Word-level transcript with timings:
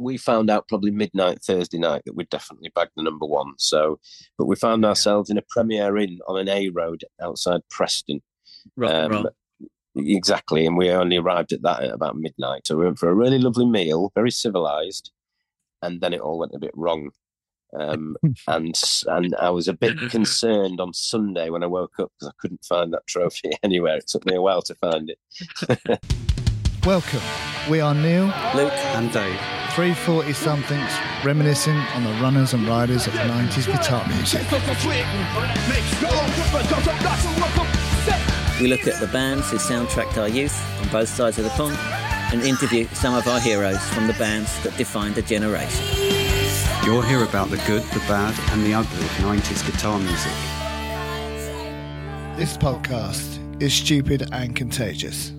we 0.00 0.16
found 0.16 0.50
out 0.50 0.66
probably 0.68 0.90
midnight 0.90 1.42
Thursday 1.42 1.78
night 1.78 2.02
that 2.06 2.16
we'd 2.16 2.30
definitely 2.30 2.70
bagged 2.74 2.92
the 2.96 3.02
number 3.02 3.26
one. 3.26 3.52
So, 3.58 4.00
but 4.38 4.46
we 4.46 4.56
found 4.56 4.84
ourselves 4.84 5.28
in 5.30 5.38
a 5.38 5.42
Premier 5.50 5.96
Inn 5.98 6.18
on 6.26 6.38
an 6.38 6.48
A 6.48 6.70
road 6.70 7.04
outside 7.22 7.60
Preston. 7.70 8.22
Rock 8.76 8.92
Um, 8.92 9.10
roll. 9.12 9.30
Exactly, 9.96 10.66
and 10.66 10.76
we 10.76 10.88
only 10.90 11.16
arrived 11.16 11.52
at 11.52 11.62
that 11.62 11.82
at 11.82 11.90
about 11.92 12.16
midnight. 12.16 12.66
So 12.66 12.76
we 12.76 12.84
went 12.84 12.98
for 12.98 13.08
a 13.10 13.14
really 13.14 13.38
lovely 13.38 13.66
meal, 13.66 14.12
very 14.14 14.30
civilized, 14.30 15.10
and 15.82 16.00
then 16.00 16.12
it 16.14 16.20
all 16.20 16.38
went 16.38 16.54
a 16.54 16.58
bit 16.60 16.70
wrong. 16.74 17.10
Um, 17.78 18.16
and 18.46 18.74
and 19.08 19.34
I 19.36 19.50
was 19.50 19.68
a 19.68 19.72
bit 19.74 19.98
concerned 20.10 20.80
on 20.80 20.94
Sunday 20.94 21.50
when 21.50 21.62
I 21.62 21.66
woke 21.66 21.98
up 21.98 22.12
because 22.18 22.28
I 22.28 22.36
couldn't 22.40 22.64
find 22.64 22.92
that 22.92 23.06
trophy 23.06 23.50
anywhere. 23.62 23.96
It 23.96 24.06
took 24.06 24.24
me 24.26 24.34
a 24.36 24.42
while 24.42 24.62
to 24.62 24.74
find 24.76 25.10
it. 25.10 26.00
Welcome. 26.86 27.20
We 27.68 27.80
are 27.80 27.94
Neil, 27.94 28.26
Luke. 28.54 28.72
and 28.72 29.12
Dave. 29.12 29.59
340 29.80 30.34
somethings, 30.34 30.92
reminiscing 31.24 31.74
on 31.94 32.04
the 32.04 32.12
runners 32.20 32.52
and 32.52 32.68
riders 32.68 33.06
of 33.06 33.14
90s 33.14 33.64
guitar 33.64 34.06
music. 34.08 34.42
We 38.60 38.66
look 38.66 38.86
at 38.86 39.00
the 39.00 39.08
bands 39.10 39.50
who 39.50 39.56
soundtracked 39.56 40.18
our 40.18 40.28
youth 40.28 40.54
on 40.82 40.88
both 40.90 41.08
sides 41.08 41.38
of 41.38 41.44
the 41.44 41.50
pond 41.52 41.78
and 42.30 42.42
interview 42.42 42.88
some 42.92 43.14
of 43.14 43.26
our 43.26 43.40
heroes 43.40 43.82
from 43.88 44.06
the 44.06 44.12
bands 44.12 44.62
that 44.64 44.76
defined 44.76 45.16
a 45.16 45.22
generation. 45.22 45.82
You'll 46.84 47.00
hear 47.00 47.24
about 47.24 47.48
the 47.48 47.56
good, 47.66 47.82
the 47.84 48.00
bad, 48.00 48.38
and 48.52 48.62
the 48.62 48.74
ugly 48.74 49.00
of 49.00 49.12
90s 49.24 49.64
guitar 49.64 49.98
music. 49.98 50.32
This 52.36 52.54
podcast 52.58 53.62
is 53.62 53.72
stupid 53.72 54.28
and 54.30 54.54
contagious. 54.54 55.32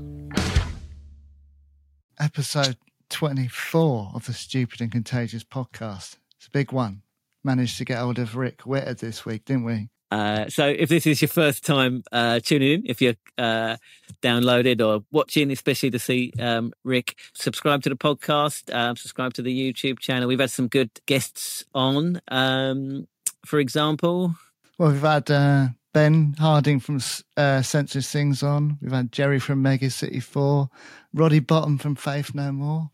Episode 2.19 2.75
24 3.11 4.11
of 4.15 4.25
the 4.25 4.33
Stupid 4.33 4.81
and 4.81 4.91
Contagious 4.91 5.43
podcast. 5.43 6.17
It's 6.37 6.47
a 6.47 6.51
big 6.51 6.71
one. 6.71 7.03
Managed 7.43 7.77
to 7.77 7.85
get 7.85 7.99
hold 7.99 8.17
of 8.19 8.35
Rick 8.35 8.65
Witter 8.65 8.93
this 8.93 9.25
week, 9.25 9.45
didn't 9.45 9.65
we? 9.65 9.89
Uh, 10.09 10.49
so 10.49 10.67
if 10.67 10.89
this 10.89 11.05
is 11.05 11.21
your 11.21 11.29
first 11.29 11.65
time 11.65 12.03
uh, 12.11 12.39
tuning 12.39 12.71
in, 12.71 12.83
if 12.85 13.01
you're 13.01 13.15
uh, 13.37 13.77
downloaded 14.21 14.85
or 14.85 15.03
watching, 15.11 15.51
especially 15.51 15.89
to 15.89 15.99
see 15.99 16.33
um, 16.39 16.73
Rick, 16.83 17.17
subscribe 17.33 17.81
to 17.83 17.89
the 17.89 17.95
podcast, 17.95 18.73
um, 18.75 18.95
subscribe 18.95 19.33
to 19.35 19.41
the 19.41 19.73
YouTube 19.73 19.99
channel. 19.99 20.27
We've 20.27 20.39
had 20.39 20.51
some 20.51 20.67
good 20.67 20.91
guests 21.05 21.63
on. 21.73 22.21
Um, 22.29 23.07
for 23.45 23.59
example, 23.59 24.35
Well, 24.77 24.91
we've 24.91 25.01
had 25.01 25.31
uh, 25.31 25.67
Ben 25.93 26.35
Harding 26.39 26.79
from 26.79 26.99
uh, 27.37 27.61
Senseless 27.61 28.11
Things 28.11 28.43
On. 28.43 28.77
We've 28.81 28.91
had 28.91 29.11
Jerry 29.11 29.39
from 29.39 29.61
Mega 29.61 29.89
City 29.89 30.19
4, 30.19 30.69
Roddy 31.13 31.39
Bottum 31.41 31.79
from 31.79 31.95
Faith 31.95 32.35
No 32.35 32.51
More, 32.51 32.91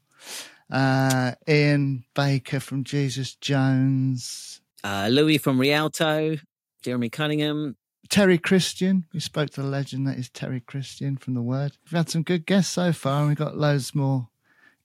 uh, 0.72 1.33
Ian 1.47 2.03
Baker 2.14 2.59
from 2.59 2.83
Jesus 2.83 3.36
Jones, 3.36 4.61
uh, 4.84 5.08
Louis 5.11 5.38
from 5.38 5.59
Rialto, 5.59 6.38
Jeremy 6.81 7.09
Cunningham, 7.09 7.75
Terry 8.09 8.38
Christian. 8.38 9.06
We 9.14 9.19
spoke 9.19 9.50
to 9.52 9.61
the 9.61 9.67
legend 9.67 10.08
that 10.08 10.17
is 10.17 10.30
Terry 10.30 10.59
Christian 10.59 11.17
from 11.17 11.34
The 11.34 11.42
Word. 11.42 11.78
We've 11.86 11.97
had 11.97 12.09
some 12.09 12.23
good 12.23 12.45
guests 12.45 12.73
so 12.73 12.94
far, 12.94 13.19
and 13.19 13.30
we've 13.30 13.38
got 13.38 13.58
loads 13.58 13.94
more 13.94 14.30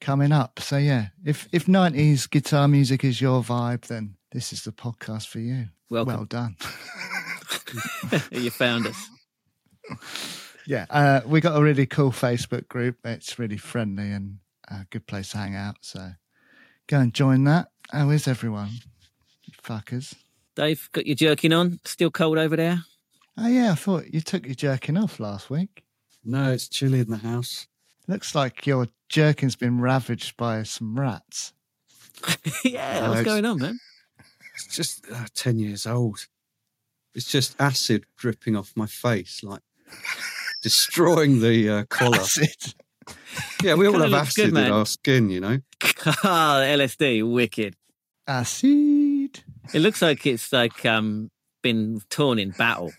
coming 0.01 0.33
up. 0.33 0.61
So, 0.61 0.77
yeah, 0.77 1.09
if, 1.25 1.49
if 1.53 1.67
90s 1.67 2.29
guitar 2.29 2.69
music 2.69 3.05
is 3.05 3.21
your 3.21 3.43
vibe, 3.43 3.83
then 3.83 4.17
this 4.33 4.53
is 4.53 4.65
the 4.65 4.73
podcast 4.73 5.29
for 5.29 5.39
you. 5.39 5.67
Welcome. 5.91 6.15
Well 6.15 6.25
done. 6.25 6.57
you 8.31 8.51
found 8.51 8.87
us. 8.87 9.09
Yeah, 10.67 10.87
uh, 10.91 11.23
we 11.27 11.41
got 11.41 11.59
a 11.59 11.63
really 11.63 11.87
cool 11.87 12.13
Facebook 12.13 12.69
group. 12.69 12.99
It's 13.05 13.39
really 13.39 13.57
friendly 13.57 14.13
and 14.13 14.39
a 14.69 14.87
good 14.91 15.07
place 15.07 15.31
to 15.31 15.39
hang 15.39 15.55
out. 15.55 15.77
So 15.81 16.11
go 16.87 16.99
and 17.01 17.13
join 17.15 17.45
that. 17.45 17.69
How 17.91 18.11
is 18.11 18.29
everyone? 18.29 18.71
You 19.45 19.55
fuckers. 19.63 20.15
Dave, 20.55 20.89
got 20.93 21.07
your 21.07 21.17
jerking 21.17 21.53
on? 21.53 21.81
Still 21.85 22.11
cold 22.11 22.39
over 22.39 22.57
there? 22.57 22.85
Oh, 23.39 23.49
yeah, 23.49 23.73
I 23.73 23.75
thought 23.75 24.13
you 24.13 24.21
took 24.21 24.45
your 24.45 24.55
jerking 24.55 24.99
off 24.99 25.19
last 25.19 25.49
week. 25.49 25.85
No, 26.25 26.53
it's 26.53 26.69
chilly 26.69 27.01
in 27.01 27.09
the 27.09 27.17
house. 27.17 27.67
Looks 28.07 28.35
like 28.35 28.67
your 28.67 28.89
jerkin's 29.09 29.57
been 29.57 29.81
ravaged 29.81 30.37
by 30.37 30.63
some 30.65 30.99
rats. 30.99 31.55
yeah, 32.65 33.01
No, 33.01 33.11
what's 33.11 33.23
going 33.23 33.45
on, 33.47 33.59
man? 33.59 33.79
It's 34.55 34.67
just 34.77 35.11
uh, 35.11 35.27
10 35.35 35.59
years 35.59 35.87
old. 35.87 36.27
It's 37.15 37.31
just 37.31 37.57
acid 37.61 38.05
dripping 38.17 38.57
off 38.57 38.73
my 38.77 38.87
face, 38.87 39.43
like 39.43 39.63
destroying 40.63 41.41
the 41.41 41.69
uh, 41.69 41.85
collar. 41.87 42.19
Acid. 42.19 42.75
Yeah, 43.63 43.75
we 43.75 43.87
all 43.87 43.93
Kinda 43.93 44.09
have 44.09 44.11
looks 44.27 44.35
good, 44.35 44.43
acid 44.47 44.55
man. 44.55 44.67
in 44.67 44.73
our 44.73 44.87
skin, 44.87 45.31
you 45.31 45.41
know. 45.41 45.59
Ah, 46.25 46.61
LSD, 46.65 47.23
wicked. 47.33 47.77
Acid. 48.27 49.41
It 49.73 49.81
looks 49.81 50.03
like 50.03 50.27
it's 50.27 50.53
like 50.53 50.85
um 50.85 51.31
been 51.63 52.01
torn 52.11 52.39
in 52.39 52.51
battle. 52.51 52.93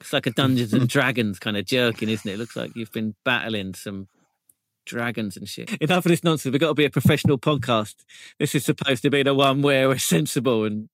It's 0.00 0.12
like 0.12 0.26
a 0.26 0.30
Dungeons 0.32 0.72
and 0.72 0.88
Dragons 0.96 1.38
kind 1.38 1.56
of 1.56 1.64
jerking, 1.66 2.08
isn't 2.08 2.28
it? 2.28 2.34
It 2.34 2.38
looks 2.38 2.56
like 2.56 2.74
you've 2.74 2.92
been 2.92 3.14
battling 3.24 3.74
some 3.74 4.08
dragons 4.84 5.36
and 5.36 5.48
shit. 5.48 5.70
Enough 5.80 6.04
of 6.06 6.10
this 6.10 6.22
nonsense. 6.24 6.52
We've 6.52 6.60
got 6.60 6.68
to 6.68 6.74
be 6.74 6.84
a 6.84 6.90
professional 6.90 7.38
podcast. 7.38 7.94
This 8.38 8.54
is 8.54 8.64
supposed 8.64 9.02
to 9.02 9.10
be 9.10 9.22
the 9.22 9.34
one 9.34 9.62
where 9.62 9.88
we're 9.88 9.98
sensible 9.98 10.64
and 10.64 10.88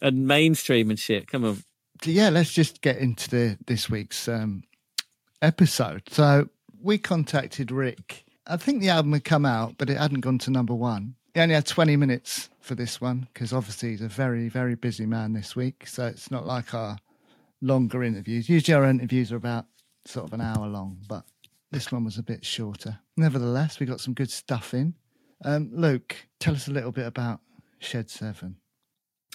and 0.00 0.26
mainstream 0.26 0.90
and 0.90 0.98
shit. 0.98 1.26
Come 1.26 1.44
on. 1.44 1.62
Yeah, 2.04 2.30
let's 2.30 2.52
just 2.52 2.80
get 2.80 2.98
into 2.98 3.28
the 3.28 3.58
this 3.66 3.90
week's 3.90 4.26
um, 4.28 4.62
episode. 5.42 6.02
So 6.10 6.48
we 6.82 6.98
contacted 6.98 7.70
Rick. 7.70 8.24
I 8.46 8.56
think 8.56 8.80
the 8.80 8.88
album 8.88 9.12
had 9.12 9.24
come 9.24 9.46
out, 9.46 9.76
but 9.78 9.90
it 9.90 9.96
hadn't 9.96 10.20
gone 10.20 10.38
to 10.38 10.50
number 10.50 10.74
one. 10.74 11.14
He 11.34 11.40
only 11.40 11.54
had 11.54 11.66
20 11.66 11.96
minutes 11.96 12.48
for 12.60 12.74
this 12.74 13.00
one 13.00 13.28
because 13.32 13.52
obviously 13.52 13.90
he's 13.90 14.00
a 14.00 14.08
very, 14.08 14.48
very 14.48 14.74
busy 14.74 15.06
man 15.06 15.32
this 15.32 15.54
week. 15.54 15.86
So 15.86 16.06
it's 16.06 16.30
not 16.30 16.46
like 16.46 16.74
our 16.74 16.98
longer 17.60 18.02
interviews. 18.02 18.48
Usually 18.48 18.74
our 18.74 18.84
interviews 18.84 19.30
are 19.32 19.36
about 19.36 19.66
sort 20.04 20.26
of 20.26 20.32
an 20.32 20.40
hour 20.40 20.66
long, 20.66 20.98
but 21.08 21.24
this 21.70 21.92
one 21.92 22.04
was 22.04 22.18
a 22.18 22.22
bit 22.22 22.44
shorter. 22.44 22.98
Nevertheless, 23.16 23.78
we 23.78 23.86
got 23.86 24.00
some 24.00 24.14
good 24.14 24.30
stuff 24.30 24.74
in. 24.74 24.94
Um, 25.44 25.70
Luke, 25.72 26.16
tell 26.40 26.54
us 26.54 26.66
a 26.66 26.72
little 26.72 26.92
bit 26.92 27.06
about 27.06 27.40
Shed 27.78 28.10
7. 28.10 28.56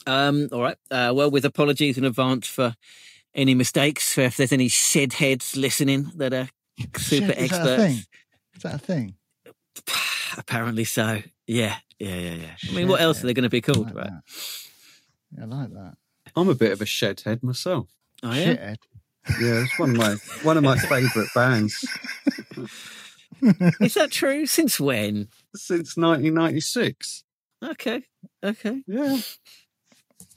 Um, 0.07 0.50
all 0.51 0.62
right. 0.62 0.77
Uh, 0.91 1.13
well, 1.16 1.31
with 1.31 1.45
apologies 1.45 1.97
in 1.97 2.03
advance 2.03 2.47
for 2.47 2.75
any 3.33 3.56
mistakes, 3.56 4.17
if 4.17 4.38
there's 4.38 4.51
any 4.51 4.67
shed 4.67 5.13
heads 5.13 5.56
listening 5.56 6.12
that 6.16 6.33
are 6.33 6.50
super 6.97 7.28
Shed- 7.34 7.38
is 7.38 7.50
that 7.52 7.68
a 7.68 7.72
experts. 7.72 7.84
thing? 7.84 8.03
Is 8.56 8.63
that 8.63 8.75
a 8.75 8.78
thing? 8.80 9.16
Apparently 10.38 10.84
so. 10.84 11.22
Yeah, 11.47 11.75
yeah, 12.00 12.16
yeah, 12.16 12.34
yeah. 12.34 12.56
I 12.63 12.68
mean, 12.68 12.75
Shit, 12.75 12.88
what 12.88 13.02
else 13.02 13.18
yeah. 13.19 13.24
are 13.24 13.28
they 13.28 13.34
going 13.34 13.44
to 13.44 13.50
be 13.50 13.58
I 13.58 13.62
called, 13.62 13.86
like 13.88 13.96
right? 13.96 14.12
Yeah, 15.38 15.44
I 15.44 15.46
like 15.46 15.69
that. 15.74 15.94
I'm 16.36 16.50
a 16.50 16.56
bit 16.56 16.72
of 16.72 16.81
a 16.81 16.86
shed 16.86 17.22
head 17.22 17.44
myself. 17.44 17.88
Oh, 18.24 18.34
yeah. 18.34 18.56
Shithead. 18.56 18.75
Yeah, 19.41 19.63
it's 19.63 19.80
one 19.80 19.90
of 19.91 19.97
my 19.97 20.16
one 20.44 20.56
of 20.58 20.63
my 20.63 20.78
favourite 20.78 21.30
bands 21.34 21.84
Is 23.81 23.94
that 23.96 24.09
true? 24.12 24.46
Since 24.46 24.80
when? 24.80 25.30
since 25.56 25.97
1996. 25.97 27.24
Okay, 27.63 28.03
okay. 28.44 28.84
Yeah, 28.88 29.18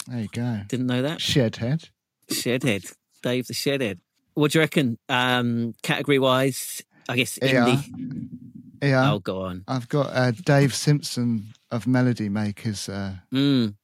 There 0.07 0.21
you 0.21 0.29
go. 0.33 0.61
Didn't 0.69 0.87
know 0.87 1.03
that. 1.03 1.19
Shedhead. 1.19 1.91
Shedhead, 2.31 2.95
Dave 3.23 3.47
the 3.47 3.53
Shedhead. 3.55 3.99
What 4.39 4.53
do 4.53 4.59
you 4.59 4.63
reckon? 4.63 4.99
Um, 5.09 5.75
category 5.83 6.21
wise, 6.21 6.81
I 7.09 7.17
guess 7.17 7.41
Yeah. 7.43 7.65
indie. 7.65 8.79
Yeah. 8.81 9.11
Oh, 9.15 9.19
go 9.19 9.43
on. 9.43 9.65
I've 9.67 9.89
got 9.89 10.11
uh, 10.15 10.31
Dave 10.31 10.73
Simpson 10.73 11.55
of 11.73 11.89
Melody 11.89 12.29
Makers 12.29 12.89
uh, 12.89 13.15
Mm. 13.35 13.75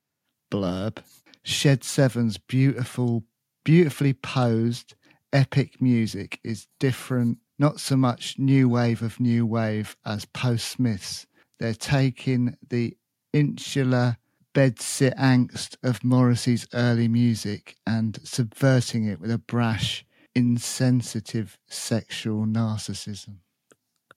blurb. 0.53 0.99
Shed 1.43 1.83
Seven's 1.83 2.39
beautiful, 2.39 3.25
beautifully 3.65 4.13
posed, 4.13 4.95
epic 5.33 5.83
music 5.83 6.39
is 6.45 6.69
different, 6.79 7.39
not 7.59 7.81
so 7.81 7.97
much 7.97 8.39
new 8.39 8.69
wave 8.69 9.03
of 9.03 9.19
new 9.19 9.45
wave 9.45 9.97
as 10.07 10.25
post 10.25 10.69
Smiths. 10.69 11.27
They're 11.59 11.75
taking 11.75 12.57
the 12.71 12.97
insular 13.33 14.19
bedsit 14.55 15.17
angst 15.19 15.77
of 15.83 16.05
Morrissey's 16.05 16.69
early 16.73 17.09
music 17.09 17.77
and 17.85 18.21
subverting 18.23 19.05
it 19.07 19.21
with 19.21 19.33
a 19.33 19.39
brash, 19.39 20.07
insensitive 20.35 21.59
sexual 21.69 22.47
narcissism. 22.47 23.37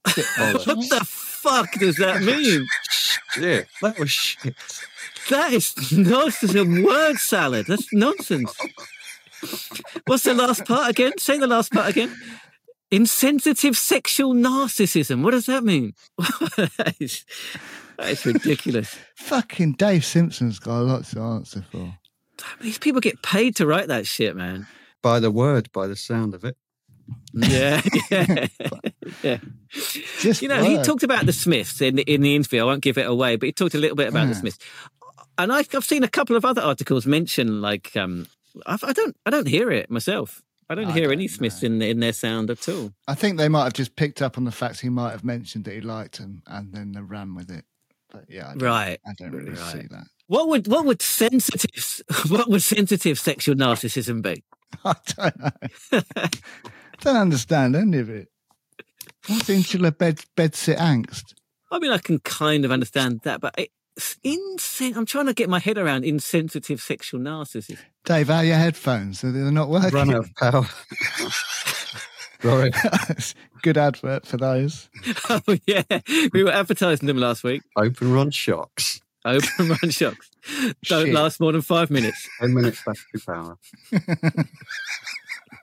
What 0.37 0.65
the 0.65 1.05
fuck 1.05 1.71
does 1.73 1.97
that 1.97 2.21
mean? 2.23 2.65
yeah, 3.39 3.61
that 3.81 3.99
was 3.99 4.09
shit. 4.09 4.55
That 5.29 5.53
is. 5.53 5.73
A 6.55 6.83
word 6.83 7.17
salad. 7.17 7.65
That's 7.67 7.91
nonsense. 7.93 8.55
What's 10.05 10.23
the 10.23 10.33
last 10.33 10.65
part 10.65 10.89
again? 10.89 11.17
Say 11.17 11.37
the 11.37 11.47
last 11.47 11.71
part 11.71 11.89
again. 11.89 12.15
Insensitive 12.89 13.77
sexual 13.77 14.33
narcissism. 14.33 15.23
What 15.23 15.31
does 15.31 15.45
that 15.47 15.63
mean? 15.63 15.93
that, 16.17 16.95
is, 16.99 17.25
that 17.97 18.09
is 18.09 18.25
ridiculous. 18.25 18.95
Fucking 19.15 19.73
Dave 19.73 20.05
Simpson's 20.05 20.59
got 20.59 20.79
a 20.79 20.83
lot 20.83 21.03
to 21.05 21.19
answer 21.19 21.65
for. 21.69 21.97
These 22.61 22.77
people 22.77 23.01
get 23.01 23.21
paid 23.21 23.55
to 23.57 23.65
write 23.65 23.89
that 23.89 24.07
shit, 24.07 24.35
man. 24.35 24.67
By 25.07 25.21
the 25.21 25.31
word, 25.31 25.71
by 25.71 25.87
the 25.87 25.95
sound 25.95 26.33
of 26.33 26.43
it. 26.43 26.57
Yeah, 27.33 27.81
yeah. 28.11 28.47
Yeah. 29.23 29.37
Just 30.19 30.41
You 30.41 30.49
know, 30.49 30.61
he 30.61 30.83
talked 30.83 31.03
about 31.03 31.25
the 31.25 31.31
Smiths 31.31 31.79
in 31.81 31.95
the, 31.95 32.01
in 32.03 32.19
the 32.21 32.35
interview. 32.35 32.59
I 32.61 32.65
won't 32.65 32.81
give 32.81 32.97
it 32.97 33.07
away, 33.07 33.37
but 33.37 33.45
he 33.45 33.53
talked 33.53 33.73
a 33.73 33.77
little 33.77 33.95
bit 33.95 34.09
about 34.09 34.27
the 34.27 34.35
Smiths. 34.35 34.57
And 35.37 35.53
I've, 35.53 35.73
I've 35.73 35.85
seen 35.85 36.03
a 36.03 36.09
couple 36.09 36.35
of 36.35 36.43
other 36.43 36.61
articles 36.61 37.05
mention 37.05 37.61
like 37.61 37.95
um, 37.95 38.27
I've, 38.65 38.83
I 38.83 38.91
don't 38.91 39.15
I 39.25 39.29
don't 39.29 39.47
hear 39.47 39.71
it 39.71 39.89
myself. 39.89 40.43
I 40.69 40.75
don't 40.75 40.87
I 40.87 40.91
hear 40.91 41.03
don't 41.07 41.13
any 41.13 41.29
Smiths 41.29 41.63
in 41.63 41.81
in 41.81 42.01
their 42.01 42.11
sound 42.11 42.49
at 42.49 42.67
all. 42.67 42.91
I 43.07 43.15
think 43.15 43.37
they 43.37 43.47
might 43.47 43.63
have 43.63 43.73
just 43.73 43.95
picked 43.95 44.21
up 44.21 44.37
on 44.37 44.43
the 44.43 44.51
fact 44.51 44.81
he 44.81 44.89
might 44.89 45.11
have 45.11 45.23
mentioned 45.23 45.63
that 45.65 45.73
he 45.73 45.79
liked 45.81 46.17
him, 46.17 46.41
and 46.47 46.73
then 46.73 46.91
they 46.91 47.01
ran 47.01 47.33
with 47.33 47.49
it. 47.49 47.63
But 48.11 48.25
yeah, 48.27 48.47
I 48.47 48.49
don't, 48.55 48.61
Right. 48.61 48.99
I 49.07 49.11
don't 49.17 49.31
really 49.31 49.55
see 49.55 49.87
that. 49.89 50.07
What 50.27 50.49
would 50.49 50.67
what 50.67 50.85
would 50.85 51.01
sensitive 51.01 52.01
what 52.29 52.49
would 52.49 52.61
sensitive 52.61 53.17
sexual 53.17 53.55
narcissism 53.55 54.21
be? 54.21 54.43
I 54.85 54.95
don't 55.15 55.39
know. 55.39 56.01
I 56.15 56.29
don't 57.01 57.15
understand 57.15 57.75
any 57.75 57.97
of 57.99 58.09
it. 58.09 58.27
What's 59.27 59.49
insular 59.49 59.91
bed 59.91 60.21
bed 60.35 60.55
sit 60.55 60.77
angst? 60.77 61.33
I 61.71 61.79
mean, 61.79 61.91
I 61.91 61.97
can 61.97 62.19
kind 62.19 62.63
of 62.65 62.71
understand 62.71 63.21
that, 63.23 63.41
but 63.41 63.53
it's 63.57 64.17
insen- 64.23 64.95
I'm 64.95 65.05
trying 65.05 65.25
to 65.25 65.33
get 65.33 65.49
my 65.49 65.59
head 65.59 65.77
around 65.77 66.05
insensitive 66.05 66.81
sexual 66.81 67.19
narcissism. 67.19 67.79
Dave, 68.05 68.27
how 68.27 68.37
are 68.37 68.45
your 68.45 68.55
headphones? 68.55 69.21
They're 69.21 69.31
they 69.31 69.51
not 69.51 69.69
working? 69.69 69.89
Run 69.89 70.13
out 70.13 70.25
of 70.25 70.35
power. 70.35 70.65
Sorry. 72.41 72.71
Good 73.63 73.77
advert 73.77 74.25
for 74.25 74.37
those. 74.37 74.89
Oh 75.29 75.57
yeah, 75.65 75.83
we 76.31 76.43
were 76.43 76.51
advertising 76.51 77.07
them 77.07 77.17
last 77.17 77.43
week. 77.43 77.63
Open 77.75 78.13
run 78.13 78.31
shocks. 78.31 79.01
OpenRun 79.35 79.91
Shokz 79.91 80.27
don't 80.85 81.05
Shit. 81.05 81.13
last 81.13 81.39
more 81.39 81.51
than 81.51 81.61
five 81.61 81.89
minutes. 81.89 82.27
10 82.39 82.53
minutes 82.53 82.81
battery 82.85 83.21
power. 83.25 83.57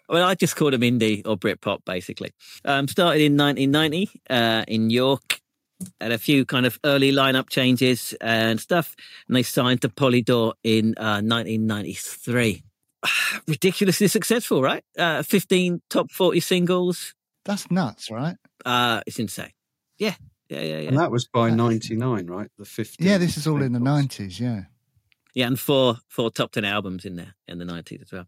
Well, 0.08 0.22
I 0.22 0.34
just 0.34 0.54
called 0.56 0.74
them 0.74 0.82
indie 0.82 1.22
or 1.24 1.36
Britpop, 1.36 1.84
basically. 1.86 2.32
Um, 2.64 2.88
started 2.88 3.22
in 3.22 3.36
1990 3.38 4.10
uh, 4.28 4.64
in 4.68 4.90
York. 4.90 5.40
Had 6.00 6.12
a 6.12 6.18
few 6.18 6.44
kind 6.44 6.66
of 6.66 6.78
early 6.84 7.10
lineup 7.10 7.48
changes 7.48 8.14
and 8.20 8.60
stuff, 8.60 8.94
and 9.26 9.36
they 9.36 9.42
signed 9.42 9.80
to 9.82 9.88
Polydor 9.88 10.52
in 10.62 10.94
uh, 10.98 11.20
1993. 11.22 12.62
Ridiculously 13.48 14.08
successful, 14.08 14.62
right? 14.62 14.84
Uh, 14.96 15.22
15 15.22 15.80
top 15.88 16.10
40 16.10 16.40
singles. 16.40 17.14
That's 17.44 17.70
nuts, 17.70 18.10
right? 18.10 18.36
Uh, 18.64 19.00
it's 19.06 19.18
insane. 19.18 19.52
Yeah, 19.98 20.14
yeah, 20.48 20.60
yeah, 20.60 20.74
And 20.76 20.92
yeah. 20.92 20.98
that 20.98 21.10
was 21.10 21.26
by 21.26 21.50
99, 21.50 22.26
right? 22.26 22.50
The 22.58 22.64
50. 22.64 23.04
Yeah, 23.04 23.18
this 23.18 23.36
is 23.36 23.46
all 23.46 23.62
in 23.62 23.72
the 23.72 23.80
nineties. 23.80 24.38
Yeah, 24.38 24.64
Yeah, 25.34 25.46
and 25.46 25.58
four 25.58 25.96
four 26.08 26.30
top 26.30 26.52
10 26.52 26.64
albums 26.64 27.04
in 27.04 27.16
there 27.16 27.34
in 27.48 27.58
the 27.58 27.64
90s 27.64 28.02
as 28.02 28.12
well. 28.12 28.26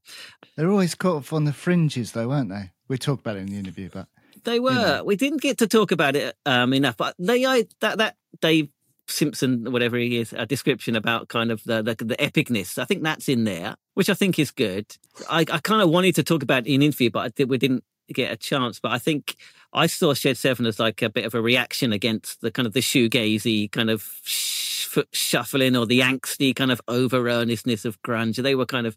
they're 0.56 0.70
always 0.70 0.94
caught 0.94 1.24
up 1.24 1.32
on 1.32 1.44
the 1.44 1.52
fringes, 1.52 2.12
though, 2.12 2.28
weren't 2.28 2.50
they? 2.50 2.70
We 2.88 2.98
talked 2.98 3.20
about 3.20 3.36
it 3.36 3.40
in 3.40 3.46
the 3.46 3.58
interview, 3.58 3.90
but 3.92 4.06
They 4.44 4.60
were. 4.60 4.72
know. 4.72 5.04
We 5.04 5.16
didn't 5.16 5.40
get 5.42 5.58
to 5.58 5.66
talk 5.66 5.90
about 5.92 6.16
it 6.16 6.36
um, 6.46 6.72
enough, 6.72 6.96
but 6.96 7.14
they, 7.18 7.44
I, 7.44 7.64
that 7.80 7.98
that 7.98 8.16
Dave 8.40 8.68
Simpson, 9.08 9.70
whatever 9.72 9.96
he 9.96 10.18
is, 10.18 10.32
a 10.32 10.46
description 10.46 10.96
about 10.96 11.28
kind 11.28 11.50
of 11.52 11.62
the, 11.64 11.82
the 11.82 11.94
the 12.04 12.16
epicness. 12.16 12.78
I 12.78 12.84
think 12.84 13.02
that's 13.02 13.28
in 13.28 13.44
there, 13.44 13.76
which 13.94 14.08
I 14.10 14.14
think 14.14 14.38
is 14.38 14.50
good. 14.50 14.86
I, 15.30 15.40
I 15.40 15.58
kind 15.58 15.82
of 15.82 15.90
wanted 15.90 16.14
to 16.16 16.22
talk 16.22 16.42
about 16.42 16.66
it 16.66 16.72
in 16.72 16.82
interview, 16.82 17.10
but 17.10 17.20
I 17.20 17.28
did, 17.28 17.48
we 17.50 17.58
didn't 17.58 17.84
get 18.12 18.32
a 18.32 18.36
chance. 18.36 18.80
But 18.80 18.92
I 18.92 18.98
think 18.98 19.36
I 19.76 19.86
saw 19.86 20.14
Shed 20.14 20.38
Seven 20.38 20.64
as 20.64 20.78
like 20.80 21.02
a 21.02 21.10
bit 21.10 21.26
of 21.26 21.34
a 21.34 21.42
reaction 21.42 21.92
against 21.92 22.40
the 22.40 22.50
kind 22.50 22.66
of 22.66 22.72
the 22.72 22.80
shoegazy 22.80 23.70
kind 23.70 23.90
of 23.90 24.18
sh- 24.24 24.98
shuffling 25.12 25.76
or 25.76 25.84
the 25.84 26.00
angsty 26.00 26.56
kind 26.56 26.72
of 26.72 26.80
over 26.88 27.28
earnestness 27.28 27.84
of 27.84 28.00
grunge. 28.00 28.42
They 28.42 28.54
were 28.54 28.64
kind 28.64 28.86
of 28.86 28.96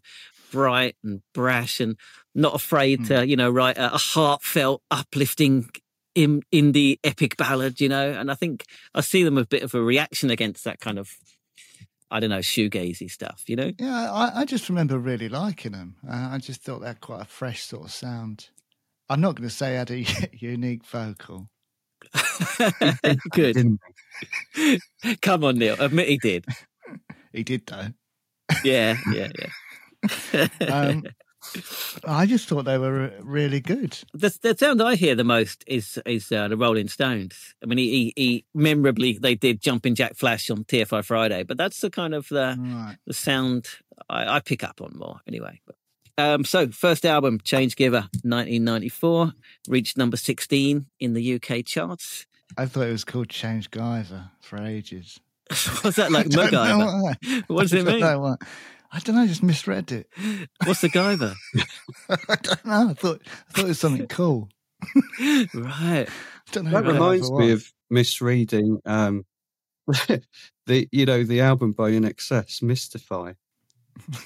bright 0.50 0.96
and 1.04 1.20
brash 1.34 1.80
and 1.80 1.96
not 2.34 2.54
afraid 2.54 3.04
to, 3.06 3.26
you 3.26 3.36
know, 3.36 3.50
write 3.50 3.76
a, 3.76 3.94
a 3.94 3.98
heartfelt, 3.98 4.82
uplifting 4.90 5.68
in, 6.14 6.42
indie 6.52 6.98
epic 7.04 7.36
ballad, 7.36 7.78
you 7.80 7.88
know. 7.88 8.12
And 8.12 8.30
I 8.30 8.34
think 8.34 8.64
I 8.94 9.02
see 9.02 9.22
them 9.22 9.36
a 9.36 9.44
bit 9.44 9.62
of 9.62 9.74
a 9.74 9.82
reaction 9.82 10.30
against 10.30 10.64
that 10.64 10.80
kind 10.80 10.98
of, 10.98 11.10
I 12.10 12.20
don't 12.20 12.30
know, 12.30 12.38
shoegazy 12.38 13.10
stuff, 13.10 13.44
you 13.48 13.56
know. 13.56 13.72
yeah, 13.78 14.10
I, 14.10 14.40
I 14.40 14.44
just 14.46 14.70
remember 14.70 14.98
really 14.98 15.28
liking 15.28 15.72
them. 15.72 15.96
Uh, 16.08 16.30
I 16.32 16.38
just 16.38 16.62
thought 16.62 16.80
they 16.80 16.86
had 16.86 17.02
quite 17.02 17.20
a 17.20 17.26
fresh 17.26 17.64
sort 17.64 17.84
of 17.84 17.92
sound. 17.92 18.48
I'm 19.10 19.20
not 19.20 19.34
going 19.34 19.48
to 19.48 19.54
say 19.54 19.74
I 19.74 19.78
had 19.80 19.90
a 19.90 20.04
unique 20.32 20.86
vocal. 20.86 21.50
Good. 23.30 23.54
Didn't 23.54 23.80
Come 25.20 25.44
on, 25.44 25.58
Neil. 25.58 25.76
Admit 25.78 26.08
he 26.08 26.16
did. 26.18 26.44
He 27.32 27.44
did 27.44 27.64
though. 27.66 27.88
Yeah, 28.64 28.96
yeah, 29.12 29.28
yeah. 30.32 30.48
Um, 30.68 31.04
I 32.04 32.26
just 32.26 32.48
thought 32.48 32.64
they 32.64 32.76
were 32.76 33.12
really 33.20 33.60
good. 33.60 33.96
the, 34.12 34.36
the 34.42 34.56
sound 34.58 34.82
I 34.82 34.96
hear 34.96 35.14
the 35.14 35.22
most 35.22 35.62
is 35.68 36.00
is 36.06 36.32
uh, 36.32 36.48
the 36.48 36.56
Rolling 36.56 36.88
Stones. 36.88 37.54
I 37.62 37.66
mean, 37.66 37.78
he, 37.78 37.88
he, 37.88 38.12
he 38.16 38.44
memorably 38.52 39.16
they 39.18 39.36
did 39.36 39.60
Jumping 39.60 39.94
Jack 39.94 40.16
Flash 40.16 40.50
on 40.50 40.64
TFI 40.64 41.04
Friday, 41.04 41.44
but 41.44 41.56
that's 41.56 41.80
the 41.80 41.88
kind 41.90 42.14
of 42.14 42.26
the 42.30 42.56
Right. 42.58 42.96
the 43.06 43.14
sound 43.14 43.68
I, 44.08 44.36
I 44.36 44.40
pick 44.40 44.64
up 44.64 44.80
on 44.82 44.92
more 44.96 45.20
anyway. 45.28 45.60
But, 45.64 45.76
um, 46.20 46.44
so 46.44 46.68
first 46.68 47.04
album, 47.06 47.40
Change 47.42 47.76
Giver, 47.76 48.08
1994, 48.22 49.32
reached 49.68 49.96
number 49.96 50.16
16 50.16 50.86
in 51.00 51.12
the 51.14 51.34
UK 51.34 51.64
charts. 51.64 52.26
I 52.56 52.66
thought 52.66 52.88
it 52.88 52.92
was 52.92 53.04
called 53.04 53.28
Change 53.28 53.70
Guyver 53.70 54.30
for 54.40 54.58
ages. 54.62 55.20
What's 55.82 55.96
that 55.96 56.12
like, 56.12 56.26
I 56.36 56.50
don't 56.50 56.52
MacGyver? 56.52 57.02
why. 57.02 57.42
What 57.48 57.62
does 57.62 57.74
I 57.74 57.78
it 57.78 57.86
mean? 57.86 58.00
know 58.00 58.20
why. 58.20 58.36
I 58.92 58.98
don't 58.98 59.14
know. 59.16 59.22
I 59.22 59.26
just 59.28 59.42
misread 59.42 59.92
it. 59.92 60.08
What's 60.66 60.80
the 60.80 60.88
Guyver? 60.88 61.34
I 62.08 62.36
don't 62.42 62.64
know. 62.66 62.88
I 62.90 62.94
thought 62.94 63.22
I 63.48 63.52
thought 63.52 63.64
it 63.64 63.68
was 63.68 63.78
something 63.78 64.08
cool. 64.08 64.48
right. 65.54 66.08
I 66.08 66.52
don't 66.52 66.64
know. 66.64 66.70
That 66.72 66.84
what 66.84 66.92
reminds 66.94 67.30
me 67.30 67.52
of 67.52 67.72
misreading 67.88 68.80
um, 68.86 69.24
the 70.66 70.88
you 70.90 71.06
know 71.06 71.22
the 71.22 71.40
album 71.40 71.70
by 71.72 71.92
INXS, 71.92 72.62
Mystify. 72.62 73.34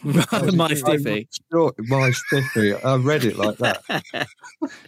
Right. 0.05 0.55
My 0.55 0.75
Stiffy. 0.75 1.29
Sure, 1.53 1.73
my 1.79 2.11
Stiffy. 2.11 2.75
I 2.75 2.97
read 2.97 3.25
it 3.25 3.37
like 3.37 3.59
that. 3.59 3.83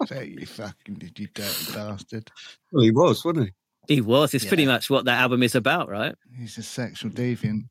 There 0.09 0.25
you 0.25 0.47
fucking 0.47 0.94
did, 0.94 1.19
you 1.19 1.29
dirty 1.35 1.73
bastard. 1.73 2.31
Well, 2.73 2.85
he 2.85 2.91
was, 2.91 3.25
wasn't 3.25 3.50
he? 3.88 3.97
He 3.97 4.00
was. 4.00 4.33
It's 4.35 4.44
pretty 4.44 4.67
much 4.67 4.88
what 4.88 5.05
that 5.05 5.21
album 5.21 5.43
is 5.43 5.55
about, 5.55 5.88
right? 5.88 6.15
He's 6.38 6.56
a 6.59 6.62
sexual 6.62 7.11
deviant. 7.11 7.62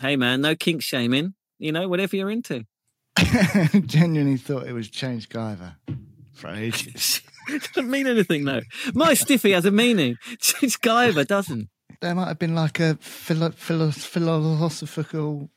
Hey, 0.00 0.16
man, 0.16 0.40
no 0.40 0.54
kink 0.56 0.82
shaming. 0.82 1.34
You 1.58 1.72
know, 1.72 1.88
whatever 1.88 2.16
you're 2.16 2.30
into. 2.30 2.64
Genuinely 3.86 4.38
thought 4.38 4.66
it 4.66 4.72
was 4.72 4.88
Change 4.88 5.28
Guyver 5.28 5.76
for 6.32 6.48
ages. 6.48 7.20
doesn't 7.74 7.90
mean 7.90 8.06
anything, 8.06 8.44
though. 8.44 8.62
My 8.94 9.14
Stiffy 9.14 9.52
has 9.52 9.64
a 9.66 9.70
meaning. 9.70 10.16
Change 10.40 10.80
Guyver 10.80 11.26
doesn't. 11.26 11.68
There 12.00 12.14
might 12.14 12.28
have 12.28 12.38
been 12.38 12.54
like 12.54 12.80
a 12.80 12.96
philo- 13.00 13.50
philo- 13.52 13.90
philosophical 13.90 15.50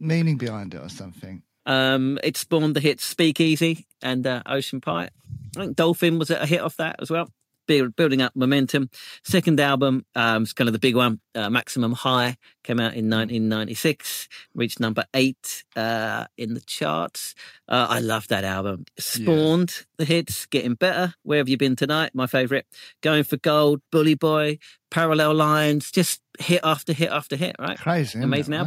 meaning 0.00 0.36
behind 0.36 0.74
it 0.74 0.82
or 0.82 0.88
something. 0.88 1.42
Um, 1.66 2.18
it 2.24 2.36
spawned 2.36 2.74
the 2.74 2.80
hits 2.80 3.04
Speakeasy 3.04 3.86
and 4.02 4.26
uh, 4.26 4.42
Ocean 4.46 4.80
Pie. 4.80 5.10
I 5.56 5.60
think 5.60 5.76
Dolphin 5.76 6.18
was 6.18 6.30
a 6.30 6.46
hit 6.46 6.60
off 6.60 6.76
that 6.78 6.96
as 7.00 7.10
well. 7.10 7.30
Build, 7.66 7.94
building 7.94 8.20
up 8.20 8.34
momentum. 8.34 8.90
Second 9.22 9.60
album, 9.60 10.04
um, 10.16 10.42
is 10.42 10.52
kind 10.52 10.68
of 10.68 10.72
the 10.72 10.80
big 10.80 10.96
one. 10.96 11.20
Uh, 11.36 11.48
Maximum 11.50 11.92
High 11.92 12.36
came 12.64 12.80
out 12.80 12.94
in 12.94 13.08
1996, 13.08 14.28
reached 14.54 14.80
number 14.80 15.04
eight 15.14 15.62
uh, 15.76 16.26
in 16.36 16.54
the 16.54 16.60
charts. 16.62 17.34
Uh, 17.68 17.86
I 17.88 18.00
love 18.00 18.26
that 18.28 18.42
album. 18.42 18.86
Spawned 18.98 19.86
the 19.98 20.04
hits, 20.04 20.46
getting 20.46 20.74
better. 20.74 21.14
Where 21.22 21.38
have 21.38 21.48
you 21.48 21.56
been 21.56 21.76
tonight? 21.76 22.10
My 22.12 22.26
favorite. 22.26 22.66
Going 23.02 23.22
for 23.22 23.36
gold, 23.36 23.82
Bully 23.92 24.14
Boy, 24.14 24.58
Parallel 24.90 25.34
Lines, 25.34 25.92
just 25.92 26.20
hit 26.40 26.60
after 26.64 26.92
hit 26.92 27.10
after 27.10 27.36
hit. 27.36 27.54
Right, 27.60 27.78
Crazy. 27.78 28.02
isn't 28.18 28.22
it, 28.22 28.24
amazing 28.24 28.54
right? 28.54 28.62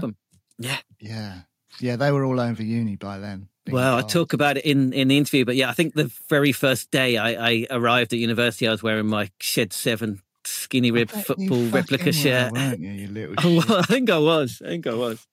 Yeah. 0.60 0.78
Yeah. 1.00 1.42
Yeah, 1.80 1.96
they 1.96 2.12
were 2.12 2.24
all 2.24 2.40
over 2.40 2.62
uni 2.64 2.96
by 2.96 3.18
then. 3.20 3.48
Well, 3.70 3.98
I 3.98 4.02
talk 4.02 4.34
about 4.34 4.58
it 4.58 4.66
in, 4.66 4.92
in 4.92 5.08
the 5.08 5.18
interview, 5.18 5.46
but 5.46 5.56
yeah, 5.56 5.70
I 5.70 5.74
think 5.74 5.94
the 5.94 6.12
very 6.30 6.52
first 6.52 6.92
day 6.92 7.18
I, 7.18 7.50
I 7.50 7.68
arrived 7.72 8.12
at 8.12 8.20
university, 8.20 8.68
I 8.68 8.72
was 8.72 8.84
wearing 8.84 9.08
my 9.08 9.32
Shed 9.40 9.72
7 9.72 10.22
skinny 10.46 10.92
rib 10.92 11.10
I 11.14 11.22
football 11.22 11.64
replica 11.68 12.08
were, 12.08 12.14
shirt. 12.14 12.52
weren't 12.52 12.80
you, 12.80 12.92
you 12.92 13.08
little 13.08 13.36
shit. 13.62 13.72
I 13.72 13.82
think 13.84 14.10
I 14.10 14.18
was. 14.18 14.62
I 14.64 14.70
think 14.70 14.88
I 14.88 14.94
was. 14.94 15.26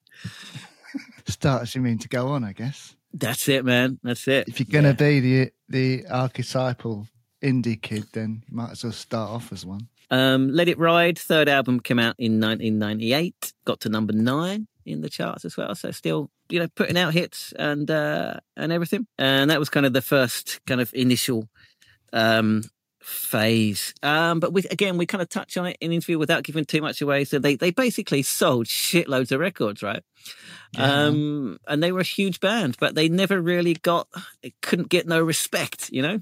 Starts 1.26 1.74
you 1.74 1.80
mean 1.80 1.98
to 1.98 2.08
go 2.08 2.28
on, 2.28 2.44
I 2.44 2.52
guess. 2.52 2.94
That's 3.12 3.48
it, 3.48 3.64
man. 3.64 3.98
That's 4.02 4.28
it. 4.28 4.48
If 4.48 4.60
you're 4.60 4.80
going 4.82 4.84
to 4.84 4.94
be 4.94 5.20
the 5.20 5.50
the 5.68 6.06
archetypal 6.08 7.08
indie 7.42 7.80
kid, 7.80 8.04
then 8.12 8.44
you 8.48 8.56
might 8.56 8.70
as 8.72 8.84
well 8.84 8.92
start 8.92 9.30
off 9.30 9.52
as 9.52 9.66
one. 9.66 9.88
Um, 10.12 10.50
Let 10.52 10.68
It 10.68 10.78
Ride, 10.78 11.18
third 11.18 11.48
album 11.48 11.80
came 11.80 11.98
out 11.98 12.16
in 12.18 12.40
1998, 12.40 13.52
got 13.64 13.80
to 13.80 13.88
number 13.88 14.12
nine 14.12 14.66
in 14.84 15.00
the 15.00 15.08
charts 15.08 15.44
as 15.44 15.56
well. 15.56 15.74
So 15.74 15.90
still, 15.90 16.30
you 16.48 16.58
know, 16.58 16.68
putting 16.74 16.96
out 16.96 17.12
hits 17.12 17.52
and 17.58 17.90
uh, 17.90 18.34
and 18.56 18.72
everything. 18.72 19.06
And 19.18 19.50
that 19.50 19.58
was 19.58 19.70
kind 19.70 19.86
of 19.86 19.92
the 19.92 20.02
first 20.02 20.60
kind 20.66 20.80
of 20.80 20.92
initial 20.94 21.48
um, 22.12 22.62
phase. 23.02 23.94
Um, 24.02 24.40
but 24.40 24.52
we 24.52 24.64
again, 24.70 24.98
we 24.98 25.06
kind 25.06 25.22
of 25.22 25.28
touch 25.28 25.56
on 25.56 25.66
it 25.66 25.76
in 25.80 25.90
the 25.90 25.96
interview 25.96 26.18
without 26.18 26.44
giving 26.44 26.64
too 26.64 26.82
much 26.82 27.00
away. 27.00 27.24
So 27.24 27.38
they 27.38 27.56
they 27.56 27.70
basically 27.70 28.22
sold 28.22 28.66
shitloads 28.66 29.32
of 29.32 29.40
records, 29.40 29.82
right? 29.82 30.02
Yeah. 30.72 31.04
Um, 31.04 31.58
and 31.66 31.82
they 31.82 31.92
were 31.92 32.00
a 32.00 32.04
huge 32.04 32.40
band, 32.40 32.76
but 32.78 32.94
they 32.94 33.08
never 33.08 33.40
really 33.40 33.74
got, 33.74 34.06
it 34.40 34.54
couldn't 34.62 34.88
get 34.88 35.04
no 35.06 35.20
respect, 35.20 35.90
you 35.90 36.00
know, 36.00 36.20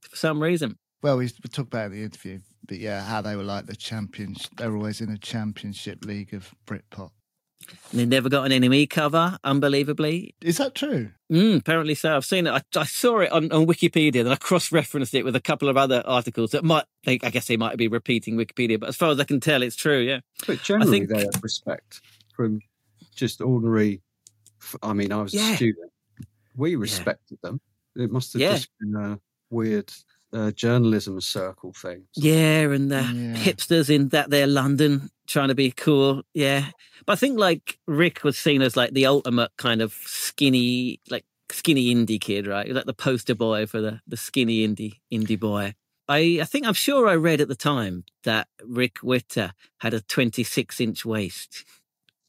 for 0.00 0.16
some 0.16 0.42
reason. 0.42 0.76
Well, 1.02 1.16
we, 1.16 1.24
we 1.24 1.48
talked 1.48 1.72
about 1.72 1.86
it 1.86 1.94
in 1.94 1.98
the 1.98 2.04
interview, 2.04 2.40
but 2.66 2.78
yeah, 2.78 3.02
how 3.02 3.22
they 3.22 3.34
were 3.34 3.44
like 3.44 3.64
the 3.66 3.76
champions. 3.76 4.50
They 4.56 4.68
were 4.68 4.76
always 4.76 5.00
in 5.00 5.08
a 5.10 5.16
championship 5.16 6.04
league 6.04 6.34
of 6.34 6.52
Britpop. 6.66 7.12
And 7.90 8.00
they 8.00 8.06
never 8.06 8.28
got 8.28 8.50
an 8.50 8.62
NME 8.62 8.88
cover, 8.90 9.38
unbelievably. 9.42 10.34
Is 10.40 10.58
that 10.58 10.74
true? 10.74 11.10
Mm, 11.32 11.58
apparently 11.60 11.94
so. 11.94 12.14
I've 12.14 12.24
seen 12.24 12.46
it. 12.46 12.50
I, 12.50 12.62
I 12.78 12.84
saw 12.84 13.20
it 13.20 13.32
on, 13.32 13.50
on 13.50 13.66
Wikipedia, 13.66 14.20
and 14.20 14.28
I 14.28 14.36
cross-referenced 14.36 15.14
it 15.14 15.24
with 15.24 15.34
a 15.34 15.40
couple 15.40 15.68
of 15.68 15.76
other 15.76 16.02
articles 16.06 16.50
that 16.52 16.64
might. 16.64 16.84
They, 17.04 17.18
I 17.22 17.30
guess 17.30 17.46
they 17.46 17.56
might 17.56 17.76
be 17.76 17.88
repeating 17.88 18.36
Wikipedia, 18.36 18.78
but 18.78 18.88
as 18.88 18.96
far 18.96 19.10
as 19.10 19.18
I 19.18 19.24
can 19.24 19.40
tell, 19.40 19.62
it's 19.62 19.76
true. 19.76 19.98
Yeah. 19.98 20.20
But 20.46 20.62
generally, 20.62 21.00
think- 21.00 21.10
they 21.10 21.20
have 21.20 21.42
respect 21.42 22.00
from 22.34 22.60
just 23.14 23.40
ordinary. 23.40 24.02
I 24.82 24.92
mean, 24.92 25.12
I 25.12 25.22
was 25.22 25.34
Yeah. 25.34 25.52
a 25.52 25.56
student. 25.56 25.90
We 26.56 26.76
respected 26.76 27.38
them. 27.42 27.60
It 27.96 28.10
must 28.12 28.32
have 28.34 28.42
Yeah. 28.42 28.52
just 28.52 28.68
been 28.80 28.94
a 28.94 29.18
weird 29.50 29.92
uh, 30.32 30.50
journalism 30.50 31.20
circle 31.20 31.72
thing. 31.72 32.02
Yeah, 32.14 32.70
and 32.70 32.90
the 32.90 32.96
Yeah. 33.00 33.36
hipsters 33.36 33.88
in 33.88 34.08
that 34.10 34.28
there 34.30 34.46
London 34.46 35.10
trying 35.26 35.48
to 35.48 35.54
be 35.54 35.70
cool. 35.70 36.22
Yeah, 36.34 36.66
but 37.04 37.14
I 37.14 37.16
think 37.16 37.38
like 37.38 37.78
Rick 37.86 38.24
was 38.24 38.38
seen 38.38 38.62
as 38.62 38.76
like 38.76 38.92
the 38.92 39.06
ultimate 39.06 39.50
kind 39.56 39.82
of 39.82 39.92
skinny, 40.04 41.00
like 41.10 41.24
skinny 41.50 41.94
indie 41.94 42.20
kid, 42.20 42.46
right? 42.46 42.66
He 42.66 42.72
was 42.72 42.76
like 42.76 42.86
the 42.86 42.94
poster 42.94 43.34
boy 43.34 43.66
for 43.66 43.80
the 43.80 44.00
the 44.06 44.16
skinny 44.16 44.66
indie 44.66 45.00
indie 45.12 45.38
boy. 45.38 45.74
I 46.08 46.38
I 46.40 46.44
think 46.44 46.66
I'm 46.66 46.74
sure 46.74 47.08
I 47.08 47.16
read 47.16 47.40
at 47.40 47.48
the 47.48 47.56
time 47.56 48.04
that 48.24 48.48
Rick 48.64 48.98
Witter 49.02 49.52
had 49.78 49.94
a 49.94 50.00
26 50.00 50.80
inch 50.80 51.04
waist. 51.04 51.64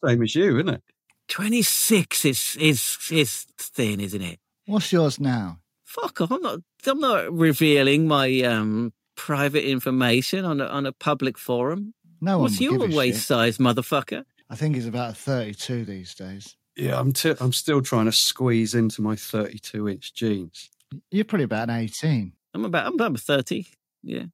Same 0.05 0.21
as 0.21 0.35
you, 0.35 0.57
isn't 0.57 0.69
it? 0.69 0.83
26 1.27 2.25
is 2.25 2.57
is 2.59 2.97
is 3.11 3.45
thin, 3.57 3.99
isn't 3.99 4.21
it? 4.21 4.39
What's 4.65 4.91
yours 4.91 5.19
now? 5.19 5.59
Fuck 5.83 6.21
off! 6.21 6.31
I'm 6.31 6.41
not. 6.41 6.59
I'm 6.85 6.99
not 6.99 7.31
revealing 7.31 8.07
my 8.07 8.41
um 8.41 8.93
private 9.15 9.67
information 9.67 10.45
on 10.45 10.61
a 10.61 10.65
on 10.65 10.85
a 10.85 10.91
public 10.91 11.37
forum. 11.37 11.93
No 12.21 12.37
one 12.37 12.43
What's 12.43 12.57
will 12.59 12.63
your 12.63 12.77
give 12.79 12.93
a 12.93 12.95
waist 12.97 13.19
shit. 13.19 13.25
size, 13.27 13.57
motherfucker? 13.57 14.25
I 14.49 14.55
think 14.55 14.75
he's 14.75 14.87
about 14.87 15.17
32 15.17 15.85
these 15.85 16.15
days. 16.15 16.55
Yeah, 16.75 16.99
I'm. 16.99 17.11
T- 17.11 17.33
I'm 17.39 17.53
still 17.53 17.81
trying 17.81 18.05
to 18.05 18.11
squeeze 18.11 18.75
into 18.75 19.01
my 19.01 19.15
32 19.15 19.89
inch 19.89 20.13
jeans. 20.13 20.69
You're 21.11 21.25
probably 21.25 21.45
about 21.45 21.69
an 21.69 21.75
18. 21.77 22.31
I'm 22.53 22.65
about. 22.65 22.85
I'm 22.87 22.93
about 22.93 23.19
thirty. 23.19 23.65
Yeah. 24.03 24.25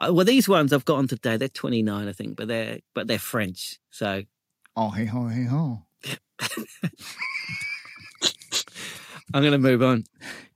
Uh, 0.00 0.12
well, 0.12 0.24
these 0.24 0.48
ones 0.48 0.72
I've 0.72 0.84
got 0.84 0.96
on 0.98 1.06
today, 1.06 1.36
they're 1.36 1.46
29, 1.48 2.08
I 2.08 2.12
think, 2.12 2.36
but 2.36 2.48
they're 2.48 2.80
but 2.92 3.06
they're 3.06 3.20
French. 3.20 3.78
So 3.90 4.24
Oh, 4.74 4.90
hey, 4.90 5.04
ho, 5.04 5.28
hey, 5.28 5.44
ho. 5.44 5.82
I'm 9.32 9.42
going 9.42 9.52
to 9.52 9.58
move 9.58 9.82
on. 9.82 10.04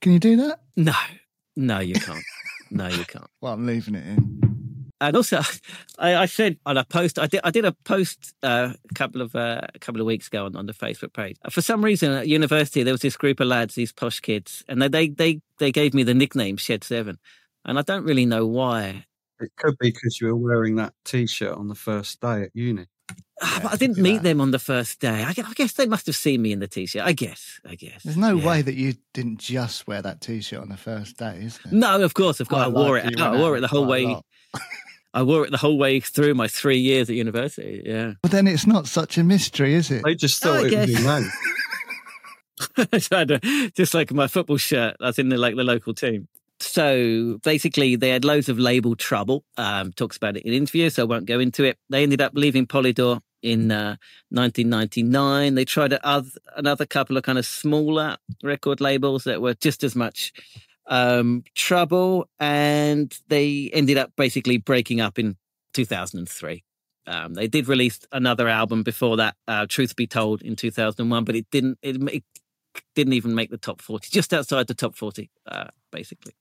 Can 0.01 0.13
you 0.13 0.19
do 0.19 0.37
that? 0.37 0.61
No, 0.77 0.93
no, 1.57 1.79
you 1.81 1.95
can't. 1.95 2.25
no, 2.71 2.89
you 2.89 3.05
can't. 3.05 3.27
Well, 3.41 3.53
I'm 3.55 3.67
leaving 3.67 3.95
it 3.95 4.07
in. 4.07 4.50
And 5.01 5.17
also, 5.17 5.41
I, 5.99 6.15
I 6.17 6.27
said 6.27 6.59
on 6.67 6.77
a 6.77 6.85
post, 6.85 7.19
I 7.19 7.27
did, 7.27 7.41
I 7.45 7.51
did 7.51 7.65
a 7.65 7.73
post 7.73 8.35
uh, 8.43 8.73
a 8.91 8.95
couple 8.95 9.23
of 9.23 9.35
uh, 9.35 9.63
a 9.75 9.79
couple 9.79 10.01
of 10.01 10.07
weeks 10.07 10.27
ago 10.29 10.45
on, 10.47 10.57
on 10.57 10.67
the 10.67 10.75
Facebook 10.75 11.13
page. 11.13 11.37
For 11.51 11.63
some 11.63 11.85
reason, 11.85 12.13
at 12.13 12.29
university, 12.29 12.83
there 12.83 12.93
was 12.95 13.01
this 13.03 13.17
group 13.17 13.41
of 13.41 13.47
lads, 13.49 13.75
these 13.75 13.93
posh 13.93 14.21
kids, 14.21 14.65
and 14.69 14.81
they 14.83 14.89
they 14.89 15.09
they, 15.09 15.41
they 15.59 15.73
gave 15.73 15.95
me 15.95 16.03
the 16.03 16.15
nickname 16.15 16.57
Shed 16.59 16.85
Seven, 16.85 17.19
and 17.65 17.79
I 17.79 17.83
don't 17.83 18.05
really 18.05 18.27
know 18.27 18.47
why. 18.47 19.07
It 19.41 19.53
could 19.57 19.79
be 19.79 19.91
because 19.91 20.21
you 20.21 20.27
were 20.27 20.37
wearing 20.37 20.77
that 20.77 20.93
T-shirt 21.07 21.55
on 21.57 21.69
the 21.69 21.75
first 21.75 22.21
day 22.21 22.43
at 22.43 22.51
uni. 22.53 22.85
Ah, 23.43 23.55
Yeah, 23.57 23.63
but 23.63 23.73
I 23.73 23.77
didn't 23.77 23.97
meet 23.97 24.17
that. 24.17 24.23
them 24.23 24.41
on 24.43 24.51
the 24.51 24.59
first 24.59 25.01
day. 25.01 25.25
I 25.25 25.33
guess, 25.33 25.73
they 25.73 25.87
must 25.87 26.05
have 26.07 26.15
seen 26.15 26.43
me 26.43 26.53
in 26.53 26.59
the 26.59 26.69
t-shirt. 26.69 27.03
I 27.07 27.13
guess. 27.13 27.59
I 27.67 27.75
guess. 27.75 28.03
There's 28.03 28.19
no 28.19 28.37
Yeah. 28.37 28.47
way 28.47 28.61
that 28.61 28.75
you 28.75 28.97
didn't 29.15 29.39
just 29.41 29.87
wear 29.87 30.03
that 30.03 30.21
t-shirt 30.21 30.61
on 30.61 30.69
the 30.69 30.77
first 30.77 31.17
day, 31.17 31.39
is 31.41 31.59
there? 31.65 31.73
No, 31.73 32.03
of 32.03 32.13
course, 32.13 32.39
of 32.41 32.51
course. 32.51 32.65
I 32.65 32.69
wore 32.69 32.99
it. 32.99 33.05
likely 33.07 33.19
you 33.19 33.25
out. 33.25 33.35
I 33.37 33.39
wore 33.39 33.57
it 33.57 33.61
the 33.61 33.69
whole 33.69 33.87
way. 33.87 34.05
lot. 35.15 35.21
I 35.21 35.23
wore 35.23 35.45
it 35.45 35.51
the 35.51 35.57
whole 35.59 35.79
way 35.79 36.01
through 36.01 36.35
my 36.35 36.49
three 36.49 36.79
years 36.79 37.09
at 37.11 37.17
university. 37.17 37.83
Yeah. 37.85 38.13
But 38.23 38.31
then 38.31 38.47
it's 38.47 38.67
not 38.67 38.87
such 38.87 39.19
a 39.19 39.25
mystery, 39.25 39.75
is 39.75 39.91
it? 39.91 40.03
I 40.07 40.15
just 40.15 40.45
Oh, 40.47 40.53
I 40.53 40.57
thought 40.57 40.67
it 40.73 40.79
would 40.79 40.87
be 40.89 40.95
guess. 40.95 41.05
low. 41.05 41.23
So 43.01 43.17
I 43.17 43.19
had 43.21 43.31
a- 43.31 43.71
just 43.71 43.95
like 43.95 44.13
my 44.13 44.27
football 44.27 44.59
shirt. 44.59 44.97
That's 45.01 45.19
in 45.19 45.31
the 45.31 45.39
like 45.39 45.57
the 45.57 45.65
local 45.65 45.95
team. 45.95 46.29
So 46.59 47.39
basically, 47.43 47.97
they 47.97 48.11
had 48.11 48.23
loads 48.23 48.51
of 48.51 48.59
label 48.59 48.95
trouble. 48.97 49.45
Um, 49.57 49.93
talks 49.95 50.19
about 50.19 50.37
it 50.37 50.43
in 50.45 50.53
interviews, 50.53 50.95
so 50.95 51.03
I 51.03 51.07
won't 51.07 51.25
go 51.25 51.41
into 51.41 51.65
it. 51.65 51.79
They 51.89 52.03
ended 52.03 52.21
up 52.21 52.33
leaving 52.35 52.67
Polydor 52.67 53.21
in 53.43 53.71
uh, 53.73 53.97
1999. 54.29 55.55
They 55.55 55.65
tried 55.65 55.95
a 55.95 56.07
oth- 56.07 56.37
another 56.57 56.85
couple 56.85 57.17
of 57.17 57.23
kind 57.23 57.39
of 57.39 57.47
smaller 57.47 58.19
record 58.43 58.81
labels 58.83 59.25
that 59.25 59.41
were 59.41 59.55
just 59.55 59.83
as 59.83 59.97
much 59.97 60.33
um, 60.91 61.45
trouble, 61.55 62.29
and 62.39 63.17
they 63.29 63.71
ended 63.73 63.97
up 63.97 64.13
basically 64.17 64.59
breaking 64.59 65.01
up 65.01 65.19
in 65.19 65.37
2003. 65.73 66.65
Um, 67.07 67.35
they 67.35 67.47
did 67.47 67.69
release 67.69 68.01
another 68.13 68.49
album 68.49 68.83
before 68.83 69.17
that, 69.17 69.37
uh, 69.49 69.67
Truth 69.69 69.97
Be 69.97 70.07
Told, 70.07 70.43
in 70.43 70.57
2001, 70.57 71.25
but 71.25 71.35
it 71.35 71.47
didn't. 71.51 71.79
It, 71.83 71.97
it 72.13 72.25
didn't 72.95 73.15
even 73.15 73.35
make 73.35 73.51
the 73.51 73.59
top 73.59 73.81
40, 73.81 74.11
just 74.11 74.33
outside 74.33 74.67
the 74.67 74.75
top 74.75 74.95
40, 74.95 75.31
uh, 75.47 75.69
basically. 75.91 76.35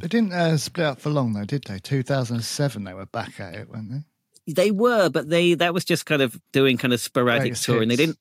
They 0.00 0.08
didn't 0.08 0.32
uh, 0.32 0.56
split 0.56 0.86
up 0.86 1.00
for 1.00 1.10
long, 1.10 1.32
though, 1.32 1.44
did 1.44 1.64
they? 1.64 1.78
2007, 1.78 2.84
they 2.84 2.94
were 2.94 3.06
back 3.06 3.38
at 3.38 3.54
it, 3.54 3.68
weren't 3.68 3.90
they? 3.90 4.52
They 4.52 4.70
were, 4.70 5.08
but 5.08 5.28
they 5.28 5.54
that 5.54 5.72
was 5.72 5.84
just 5.84 6.04
kind 6.04 6.20
of 6.20 6.36
doing 6.52 6.76
kind 6.76 6.92
of 6.92 7.00
sporadic 7.00 7.54
touring. 7.54 7.88
They 7.88 7.96
didn't, 7.96 8.18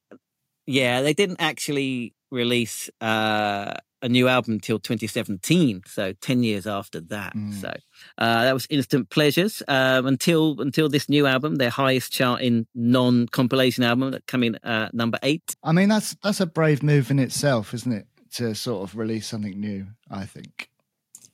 yeah, 0.67 1.01
they 1.01 1.13
didn't 1.13 1.41
actually 1.41 2.13
release 2.29 2.89
uh, 2.99 3.73
a 4.01 4.09
new 4.09 4.27
album 4.27 4.53
until 4.53 4.79
2017, 4.79 5.83
so 5.85 6.13
10 6.13 6.43
years 6.43 6.67
after 6.67 6.99
that. 7.01 7.35
Mm. 7.35 7.53
So 7.61 7.69
uh, 8.17 8.43
that 8.43 8.53
was 8.53 8.67
Instant 8.69 9.09
Pleasures 9.09 9.61
um, 9.67 10.05
until 10.05 10.59
until 10.61 10.89
this 10.89 11.09
new 11.09 11.27
album, 11.27 11.55
their 11.55 11.69
highest 11.69 12.11
charting 12.11 12.67
non 12.75 13.27
compilation 13.27 13.83
album, 13.83 14.11
that 14.11 14.25
come 14.27 14.43
in 14.43 14.55
uh, 14.57 14.89
number 14.93 15.19
eight. 15.23 15.55
I 15.63 15.71
mean, 15.71 15.89
that's 15.89 16.15
that's 16.23 16.39
a 16.39 16.45
brave 16.45 16.83
move 16.83 17.11
in 17.11 17.19
itself, 17.19 17.73
isn't 17.73 17.91
it? 17.91 18.07
To 18.33 18.55
sort 18.55 18.89
of 18.89 18.95
release 18.95 19.27
something 19.27 19.59
new, 19.59 19.87
I 20.09 20.25
think. 20.25 20.69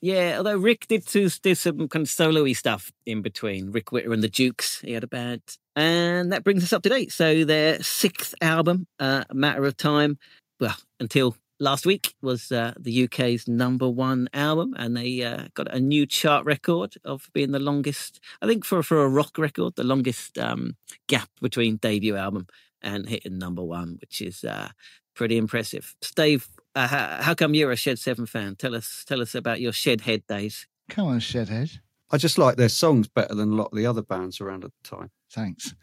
Yeah, 0.00 0.34
although 0.38 0.56
Rick 0.56 0.86
did, 0.88 1.04
do, 1.06 1.28
did 1.28 1.58
some 1.58 1.88
kind 1.88 2.04
of 2.04 2.08
solo-y 2.08 2.52
stuff 2.52 2.92
in 3.04 3.20
between. 3.20 3.72
Rick 3.72 3.90
Witter 3.90 4.12
and 4.12 4.22
the 4.22 4.28
Dukes, 4.28 4.80
he 4.80 4.92
had 4.92 5.02
a 5.02 5.08
band. 5.08 5.42
And 5.74 6.32
that 6.32 6.44
brings 6.44 6.62
us 6.62 6.72
up 6.72 6.82
to 6.84 6.88
date. 6.88 7.12
So 7.12 7.44
their 7.44 7.82
sixth 7.82 8.34
album, 8.40 8.86
uh, 9.00 9.24
A 9.28 9.34
Matter 9.34 9.64
of 9.64 9.76
Time, 9.76 10.18
well, 10.60 10.76
until 11.00 11.36
last 11.60 11.86
week, 11.86 12.14
was 12.22 12.52
uh, 12.52 12.74
the 12.78 13.04
UK's 13.04 13.48
number 13.48 13.88
one 13.88 14.28
album. 14.32 14.74
And 14.76 14.96
they 14.96 15.22
uh, 15.22 15.48
got 15.54 15.72
a 15.74 15.80
new 15.80 16.06
chart 16.06 16.44
record 16.44 16.94
of 17.04 17.28
being 17.32 17.52
the 17.52 17.58
longest, 17.58 18.20
I 18.42 18.46
think 18.46 18.64
for, 18.64 18.82
for 18.82 19.04
a 19.04 19.08
rock 19.08 19.38
record, 19.38 19.76
the 19.76 19.84
longest 19.84 20.38
um, 20.38 20.76
gap 21.06 21.28
between 21.40 21.76
debut 21.76 22.16
album 22.16 22.46
and 22.82 23.08
hitting 23.08 23.38
number 23.38 23.62
one, 23.62 23.98
which 24.00 24.20
is 24.20 24.44
uh, 24.44 24.68
pretty 25.14 25.36
impressive. 25.36 25.94
Steve, 26.00 26.48
uh, 26.74 26.86
how, 26.86 27.22
how 27.22 27.34
come 27.34 27.54
you're 27.54 27.72
a 27.72 27.76
Shed 27.76 27.98
Seven 27.98 28.26
fan? 28.26 28.56
Tell 28.56 28.74
us, 28.74 29.04
tell 29.06 29.20
us 29.20 29.34
about 29.34 29.60
your 29.60 29.72
Shed 29.72 30.02
Head 30.02 30.22
days. 30.28 30.66
Come 30.88 31.08
on, 31.08 31.20
Shedhead. 31.20 31.78
I 32.10 32.16
just 32.16 32.38
like 32.38 32.56
their 32.56 32.70
songs 32.70 33.08
better 33.08 33.34
than 33.34 33.52
a 33.52 33.54
lot 33.54 33.68
of 33.72 33.76
the 33.76 33.86
other 33.86 34.02
bands 34.02 34.40
around 34.40 34.64
at 34.64 34.70
the 34.82 34.88
time. 34.88 35.10
Thanks. 35.30 35.74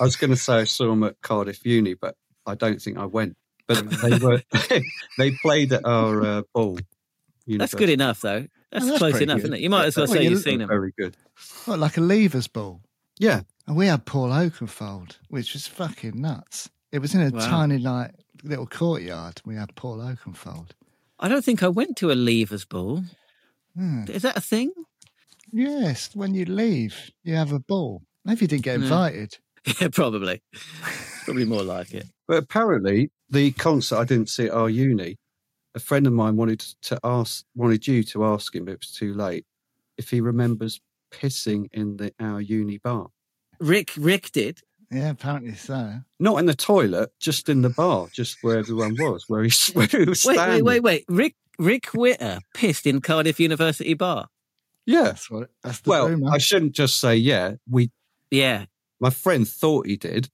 I 0.00 0.04
was 0.04 0.14
going 0.14 0.30
to 0.30 0.36
say 0.36 0.54
I 0.54 0.64
saw 0.64 0.86
them 0.86 1.02
at 1.02 1.20
Cardiff 1.22 1.66
Uni, 1.66 1.94
but 1.94 2.14
I 2.46 2.54
don't 2.54 2.80
think 2.80 2.98
I 2.98 3.04
went. 3.04 3.36
But 3.68 3.88
they 4.02 4.18
were 4.18 4.42
they 5.18 5.30
played 5.42 5.72
at 5.72 5.84
our 5.84 6.24
uh, 6.24 6.42
ball. 6.54 6.78
That's 7.46 7.74
good 7.74 7.90
enough, 7.90 8.20
though. 8.22 8.46
That's, 8.72 8.84
that's 8.86 8.98
close 8.98 9.20
enough, 9.20 9.36
good. 9.36 9.44
isn't 9.44 9.54
it? 9.54 9.60
You 9.60 9.70
might 9.70 9.86
as 9.86 9.96
well 9.96 10.06
Well, 10.06 10.16
say 10.16 10.24
you 10.24 10.30
you've 10.30 10.42
seen 10.42 10.58
them. 10.58 10.68
Very 10.68 10.92
good. 10.98 11.16
What, 11.64 11.78
like 11.78 11.96
a 11.96 12.00
levers 12.00 12.48
ball? 12.48 12.80
Yeah, 13.18 13.42
And 13.66 13.76
we 13.76 13.86
had 13.86 14.04
Paul 14.04 14.28
Oakenfold, 14.30 15.18
which 15.28 15.52
was 15.54 15.66
fucking 15.66 16.20
nuts. 16.20 16.68
It 16.92 16.98
was 17.00 17.14
in 17.14 17.20
a 17.22 17.30
Wow. 17.30 17.46
tiny, 17.48 17.78
like, 17.78 18.12
little 18.42 18.66
courtyard. 18.66 19.40
We 19.46 19.54
had 19.56 19.74
Paul 19.76 19.98
Oakenfold. 19.98 20.70
I 21.18 21.28
don't 21.28 21.44
think 21.44 21.62
I 21.62 21.68
went 21.68 21.96
to 21.98 22.10
a 22.10 22.14
levers 22.14 22.64
ball. 22.66 23.04
Hmm. 23.74 24.04
Is 24.08 24.22
that 24.22 24.36
a 24.36 24.40
thing? 24.42 24.70
Yes, 25.50 26.10
when 26.14 26.34
you 26.34 26.44
leave, 26.44 27.10
you 27.24 27.34
have 27.34 27.52
a 27.52 27.58
ball. 27.58 28.02
Maybe 28.24 28.42
you 28.42 28.48
didn't 28.48 28.64
get 28.64 28.78
Yeah. 28.78 28.84
invited. 28.84 29.38
Yeah, 29.80 29.88
probably. 29.88 30.42
Probably 31.28 31.44
more 31.44 31.62
like 31.62 31.92
it. 31.94 32.06
but 32.26 32.38
apparently 32.42 33.10
the 33.30 33.50
concert 33.52 33.96
I 33.98 34.04
didn't 34.04 34.28
see 34.28 34.46
at 34.46 34.52
our 34.52 34.68
uni. 34.70 35.16
A 35.74 35.80
friend 35.80 36.06
of 36.06 36.12
mine 36.12 36.36
wanted 36.36 36.60
to 36.82 36.98
ask, 37.04 37.44
wanted 37.54 37.86
you 37.86 38.02
to 38.04 38.24
ask 38.24 38.54
him, 38.54 38.64
but 38.64 38.72
it 38.72 38.80
was 38.80 38.90
too 38.92 39.12
late, 39.14 39.44
if 39.98 40.10
he 40.10 40.20
remembers 40.20 40.80
pissing 41.12 41.66
in 41.72 41.96
the 41.98 42.12
our 42.18 42.40
uni 42.40 42.78
bar. 42.78 43.08
Rick, 43.60 43.92
Rick 43.96 44.32
did. 44.32 44.60
Yeah, 44.90 45.10
apparently 45.10 45.54
so. 45.54 46.00
Not 46.18 46.38
in 46.38 46.46
the 46.46 46.54
toilet, 46.54 47.10
just 47.20 47.48
in 47.50 47.60
the 47.62 47.68
bar, 47.70 48.08
just 48.12 48.38
where 48.42 48.58
everyone 48.58 48.96
was, 48.98 49.24
where 49.28 49.42
he, 49.44 49.50
where 49.74 49.86
he 49.86 49.98
was 49.98 50.24
Wait, 50.24 50.34
standing. 50.34 50.64
wait, 50.64 50.82
wait, 50.82 50.82
wait. 50.82 51.04
Rick, 51.08 51.34
Rick 51.58 51.88
Witter 51.94 52.38
pissed 52.54 52.86
in 52.86 53.00
Cardiff 53.02 53.38
University 53.38 53.92
bar. 53.94 54.28
Yeah. 54.86 55.02
That's 55.02 55.30
what. 55.30 55.50
That's 55.62 55.80
the 55.80 55.90
Well, 55.90 56.08
rumor. 56.08 56.30
I 56.32 56.38
shouldn't 56.38 56.72
just 56.72 56.98
say 56.98 57.16
yeah. 57.16 57.56
We, 57.70 57.90
Yeah, 58.30 58.64
my 59.00 59.10
friend 59.10 59.46
thought 59.46 59.86
he 59.86 59.96
did. 59.98 60.30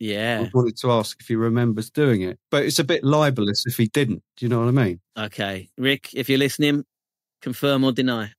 Yeah. 0.00 0.46
I 0.46 0.50
wanted 0.52 0.76
to 0.78 0.90
ask 0.90 1.20
if 1.20 1.28
he 1.28 1.36
remembers 1.36 1.90
doing 1.90 2.22
it, 2.22 2.40
but 2.50 2.64
it's 2.64 2.80
a 2.80 2.84
bit 2.84 3.04
libelous 3.04 3.66
if 3.66 3.76
he 3.76 3.86
didn't. 3.86 4.24
Do 4.36 4.44
you 4.44 4.48
know 4.48 4.58
what 4.58 4.68
I 4.68 4.72
mean? 4.72 5.00
Okay, 5.16 5.68
Rick, 5.78 6.10
if 6.14 6.28
you're 6.28 6.38
listening, 6.38 6.84
Confirm 7.40 7.84
or 7.84 7.92
deny? 7.92 8.32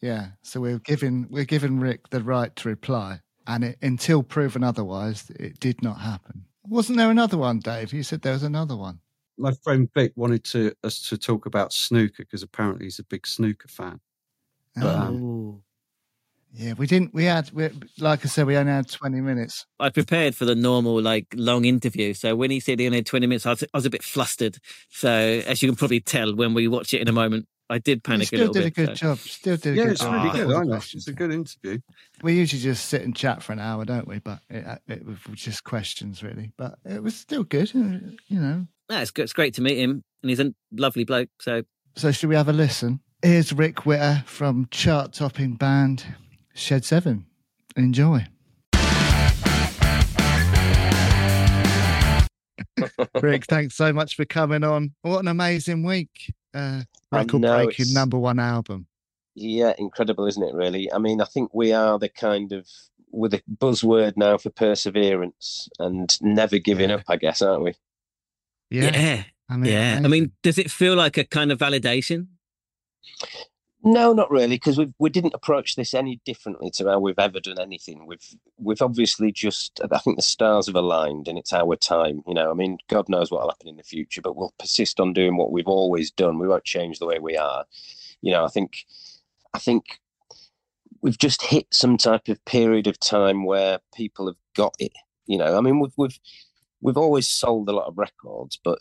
Yeah. 0.00 0.28
So 0.42 0.60
we're 0.60 0.78
giving 0.78 1.26
we're 1.30 1.44
giving 1.44 1.78
Rick 1.78 2.10
the 2.10 2.22
right 2.22 2.54
to 2.56 2.68
reply, 2.68 3.20
and 3.46 3.64
it, 3.64 3.78
until 3.82 4.22
proven 4.22 4.64
otherwise, 4.64 5.30
it 5.38 5.60
did 5.60 5.82
not 5.82 6.00
happen. 6.00 6.44
Wasn't 6.66 6.98
there 6.98 7.10
another 7.10 7.38
one, 7.38 7.60
Dave? 7.60 7.92
You 7.92 8.02
said 8.02 8.22
there 8.22 8.32
was 8.32 8.42
another 8.42 8.76
one. 8.76 9.00
My 9.38 9.52
friend 9.62 9.88
Vic 9.94 10.12
wanted 10.16 10.44
to 10.44 10.72
us 10.84 11.00
to 11.08 11.16
talk 11.16 11.46
about 11.46 11.72
snooker 11.72 12.24
because 12.24 12.42
apparently 12.42 12.86
he's 12.86 12.98
a 12.98 13.04
big 13.04 13.26
snooker 13.26 13.68
fan. 13.68 14.00
But, 14.76 14.94
um, 14.94 15.22
Ooh. 15.22 15.62
Yeah, 16.52 16.72
we 16.74 16.86
didn't. 16.86 17.14
We 17.14 17.24
had, 17.24 17.50
we, 17.52 17.68
like 17.98 18.24
I 18.24 18.28
said, 18.28 18.46
we 18.46 18.56
only 18.56 18.72
had 18.72 18.88
twenty 18.90 19.20
minutes. 19.20 19.66
I 19.78 19.90
prepared 19.90 20.34
for 20.34 20.44
the 20.44 20.54
normal, 20.56 21.00
like, 21.00 21.26
long 21.34 21.64
interview. 21.64 22.12
So 22.14 22.34
when 22.34 22.50
he 22.50 22.58
said 22.60 22.80
he 22.80 22.86
only 22.86 22.98
had 22.98 23.06
20 23.06 23.26
minutes, 23.28 23.46
I 23.46 23.50
was, 23.50 23.62
I 23.62 23.66
was 23.74 23.86
a 23.86 23.90
bit 23.90 24.02
flustered. 24.02 24.58
So 24.90 25.08
as 25.10 25.62
you 25.62 25.68
can 25.68 25.76
probably 25.76 26.00
tell 26.00 26.34
when 26.34 26.52
we 26.54 26.66
watch 26.66 26.92
it 26.92 27.00
in 27.00 27.08
a 27.08 27.12
moment, 27.12 27.46
I 27.68 27.78
did 27.78 27.98
You 27.98 28.00
panic 28.00 28.28
a 28.28 28.30
bit. 28.32 28.36
still 28.36 28.38
little 28.48 28.52
did 28.54 28.62
bit. 28.62 28.66
a 28.66 28.86
good 28.86 28.98
so- 28.98 29.06
job. 29.06 29.18
Still 29.18 29.56
did 29.58 29.72
a 29.74 29.76
yeah, 29.76 29.82
good 29.84 29.92
it's 29.92 30.00
job. 30.00 30.12
really 30.12 30.26
with 30.26 30.34
good. 30.34 30.46
all 30.46 30.56
I 30.56 30.64
the 30.64 30.70
know. 30.70 30.76
It's 30.76 31.06
a 31.08 31.12
good 31.12 31.32
interview. 31.32 31.78
We 32.22 32.32
usually 32.34 32.62
just 32.62 32.86
sit 32.86 33.02
and 33.02 33.14
chat 33.14 33.44
for 33.44 33.52
an 33.52 33.60
hour, 33.60 33.84
don't 33.84 34.08
we? 34.08 34.18
But 34.18 34.40
it, 34.50 34.80
it 34.88 35.06
was 35.06 35.18
just 35.36 35.62
questions, 35.62 36.20
really. 36.24 36.50
But 36.56 36.80
it 36.84 37.00
was 37.00 37.14
still 37.14 37.44
good, 37.44 37.68
uh, 37.76 38.10
you 38.26 38.40
know. 38.40 38.66
No, 38.90 39.00
it's, 39.00 39.12
good. 39.12 39.22
it's 39.22 39.32
great 39.32 39.54
to 39.54 39.62
meet 39.62 39.78
him. 39.78 40.02
And 40.24 40.30
he's 40.30 40.40
a 40.40 40.52
lovely 40.72 41.04
bloke. 41.04 41.28
So 41.40 41.62
So 41.94 42.10
should 42.10 42.28
we 42.28 42.34
have 42.34 42.48
a 42.48 42.52
listen? 42.52 42.98
Here's 43.22 43.52
Rick 43.52 43.86
Witter 43.86 44.24
from 44.26 44.66
chart-topping 44.72 45.54
band 45.54 46.04
Shed 46.54 46.84
Seven. 46.84 47.26
Enjoy. 47.76 48.26
Rick, 53.22 53.46
thanks 53.46 53.76
so 53.76 53.92
much 53.92 54.16
for 54.16 54.24
coming 54.24 54.64
on. 54.64 54.92
What 55.02 55.20
an 55.20 55.28
amazing 55.28 55.84
week! 55.84 56.32
Uh, 56.54 56.82
record 57.12 57.42
breaking 57.42 57.92
number 57.92 58.18
one 58.18 58.38
album. 58.38 58.86
Yeah, 59.34 59.74
incredible, 59.78 60.26
isn't 60.26 60.42
it? 60.42 60.54
Really. 60.54 60.92
I 60.92 60.98
mean, 60.98 61.20
I 61.20 61.24
think 61.24 61.50
we 61.54 61.72
are 61.72 61.98
the 61.98 62.08
kind 62.08 62.52
of 62.52 62.66
with 63.12 63.34
a 63.34 63.42
buzzword 63.58 64.16
now 64.16 64.38
for 64.38 64.50
perseverance 64.50 65.68
and 65.78 66.16
never 66.20 66.58
giving 66.58 66.90
Yeah. 66.90 66.96
up. 66.96 67.02
I 67.08 67.16
guess, 67.16 67.42
aren't 67.42 67.64
we? 67.64 67.74
Yeah, 68.70 68.96
yeah. 68.96 69.22
I 69.48 69.56
mean, 69.56 69.72
Yeah. 69.72 70.00
I 70.04 70.08
mean, 70.08 70.32
does 70.42 70.58
it 70.58 70.70
feel 70.70 70.94
like 70.96 71.16
a 71.18 71.24
kind 71.24 71.50
of 71.52 71.58
validation? 71.58 72.28
No, 73.82 74.12
not 74.12 74.30
really, 74.30 74.56
because 74.56 74.76
we 74.76 74.92
we 74.98 75.08
didn't 75.08 75.32
approach 75.34 75.74
this 75.74 75.94
any 75.94 76.20
differently 76.26 76.70
to 76.72 76.86
how 76.86 76.98
we've 77.00 77.18
ever 77.18 77.40
done 77.40 77.58
anything. 77.58 78.06
We've 78.06 78.36
we've 78.58 78.82
obviously 78.82 79.32
just 79.32 79.80
I 79.90 79.98
think 79.98 80.16
the 80.16 80.22
stars 80.22 80.66
have 80.66 80.76
aligned 80.76 81.28
and 81.28 81.38
it's 81.38 81.52
our 81.54 81.76
time. 81.76 82.22
You 82.26 82.34
know, 82.34 82.50
I 82.50 82.54
mean, 82.54 82.76
God 82.88 83.08
knows 83.08 83.30
what 83.30 83.40
will 83.40 83.48
happen 83.50 83.68
in 83.68 83.76
the 83.76 83.82
future, 83.82 84.20
but 84.20 84.36
we'll 84.36 84.52
persist 84.58 85.00
on 85.00 85.14
doing 85.14 85.36
what 85.38 85.50
we've 85.50 85.66
always 85.66 86.10
done. 86.10 86.38
We 86.38 86.46
won't 86.48 86.64
change 86.64 86.98
the 86.98 87.06
way 87.06 87.18
we 87.20 87.38
are. 87.38 87.64
You 88.20 88.32
know, 88.32 88.44
I 88.44 88.48
think 88.48 88.84
I 89.54 89.58
think 89.58 89.98
we've 91.00 91.18
just 91.18 91.42
hit 91.42 91.66
some 91.70 91.96
type 91.96 92.28
of 92.28 92.44
period 92.44 92.86
of 92.86 93.00
time 93.00 93.44
where 93.46 93.78
people 93.94 94.26
have 94.26 94.36
got 94.54 94.74
it. 94.78 94.92
You 95.26 95.38
know, 95.38 95.56
I 95.56 95.62
mean, 95.62 95.80
we've 95.80 95.94
we've 95.96 96.20
we've 96.82 96.98
always 96.98 97.28
sold 97.28 97.68
a 97.70 97.72
lot 97.72 97.86
of 97.86 97.96
records, 97.96 98.58
but 98.62 98.80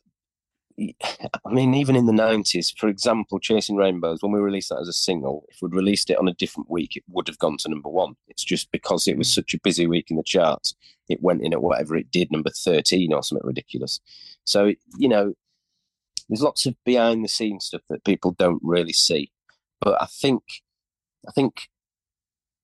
I 1.45 1.51
mean, 1.51 1.74
even 1.74 1.95
in 1.95 2.05
the 2.05 2.13
nineties, 2.13 2.71
for 2.71 2.88
example, 2.88 3.39
Chasing 3.39 3.75
Rainbows, 3.75 4.21
when 4.21 4.31
we 4.31 4.39
released 4.39 4.69
that 4.69 4.79
as 4.79 4.88
a 4.88 4.93
single, 4.93 5.45
if 5.50 5.62
we'd 5.62 5.74
released 5.74 6.09
it 6.09 6.17
on 6.17 6.27
a 6.27 6.33
different 6.33 6.69
week, 6.69 6.95
it 6.95 7.03
would 7.09 7.27
have 7.27 7.39
gone 7.39 7.57
to 7.57 7.69
number 7.69 7.89
one. 7.89 8.15
It's 8.27 8.43
just 8.43 8.71
because 8.71 9.07
it 9.07 9.17
was 9.17 9.27
hmm. 9.27 9.39
such 9.41 9.53
a 9.53 9.59
busy 9.59 9.88
week 9.88 10.09
in 10.09 10.17
the 10.17 10.24
charts, 10.24 10.75
it 11.07 11.21
went 11.21 11.41
in 11.41 11.53
at 11.53 11.62
whatever 11.62 11.95
it 11.95 12.12
did, 12.12 12.31
number 12.31 12.50
thirteen 12.50 13.13
or 13.13 13.24
something 13.24 13.48
ridiculous. 13.48 14.00
So 14.45 14.74
you 14.98 15.09
know, 15.09 15.33
there's 16.29 16.41
lots 16.41 16.65
of 16.65 16.75
behind 16.86 17.24
the 17.24 17.29
scenes 17.29 17.65
stuff 17.65 17.81
that 17.89 18.05
people 18.05 18.31
don't 18.31 18.62
really 18.63 18.93
see. 18.93 19.31
But 19.81 20.01
I 20.01 20.05
think, 20.05 20.43
I 21.27 21.31
think 21.31 21.69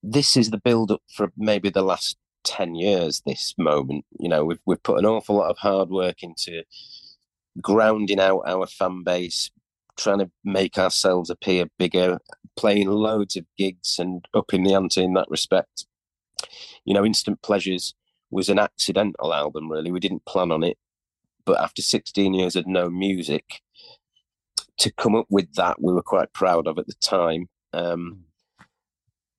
this 0.02 0.36
is 0.36 0.50
the 0.50 0.58
build 0.58 0.90
up 0.90 1.02
for 1.08 1.32
maybe 1.36 1.70
the 1.70 1.82
last 1.82 2.16
ten 2.44 2.74
years. 2.74 3.22
This 3.26 3.54
moment, 3.58 4.04
you 4.18 4.28
know, 4.28 4.44
we've 4.44 4.60
we've 4.64 4.82
put 4.82 4.98
an 4.98 5.06
awful 5.06 5.36
lot 5.36 5.50
of 5.50 5.58
hard 5.58 5.90
work 5.90 6.22
into 6.22 6.62
grounding 7.60 8.20
out 8.20 8.42
our 8.46 8.66
fan 8.66 9.02
base, 9.02 9.50
trying 9.96 10.18
to 10.18 10.30
make 10.44 10.78
ourselves 10.78 11.30
appear 11.30 11.66
bigger, 11.78 12.18
playing 12.56 12.88
loads 12.88 13.36
of 13.36 13.44
gigs 13.56 13.98
and 13.98 14.26
upping 14.34 14.64
the 14.64 14.74
ante 14.74 15.02
in 15.02 15.14
that 15.14 15.30
respect. 15.30 15.86
You 16.84 16.94
know, 16.94 17.04
Instant 17.04 17.42
Pleasures 17.42 17.94
was 18.30 18.48
an 18.48 18.58
accidental 18.58 19.32
album, 19.32 19.70
really. 19.70 19.90
We 19.90 20.00
didn't 20.00 20.24
plan 20.24 20.50
on 20.50 20.62
it. 20.62 20.78
But 21.44 21.60
after 21.60 21.80
16 21.80 22.34
years 22.34 22.56
of 22.56 22.66
no 22.66 22.90
music, 22.90 23.60
to 24.78 24.92
come 24.92 25.14
up 25.14 25.26
with 25.30 25.54
that, 25.54 25.80
we 25.80 25.92
were 25.92 26.02
quite 26.02 26.32
proud 26.32 26.66
of 26.66 26.78
at 26.78 26.86
the 26.86 26.94
time. 26.94 27.48
Um, 27.72 28.24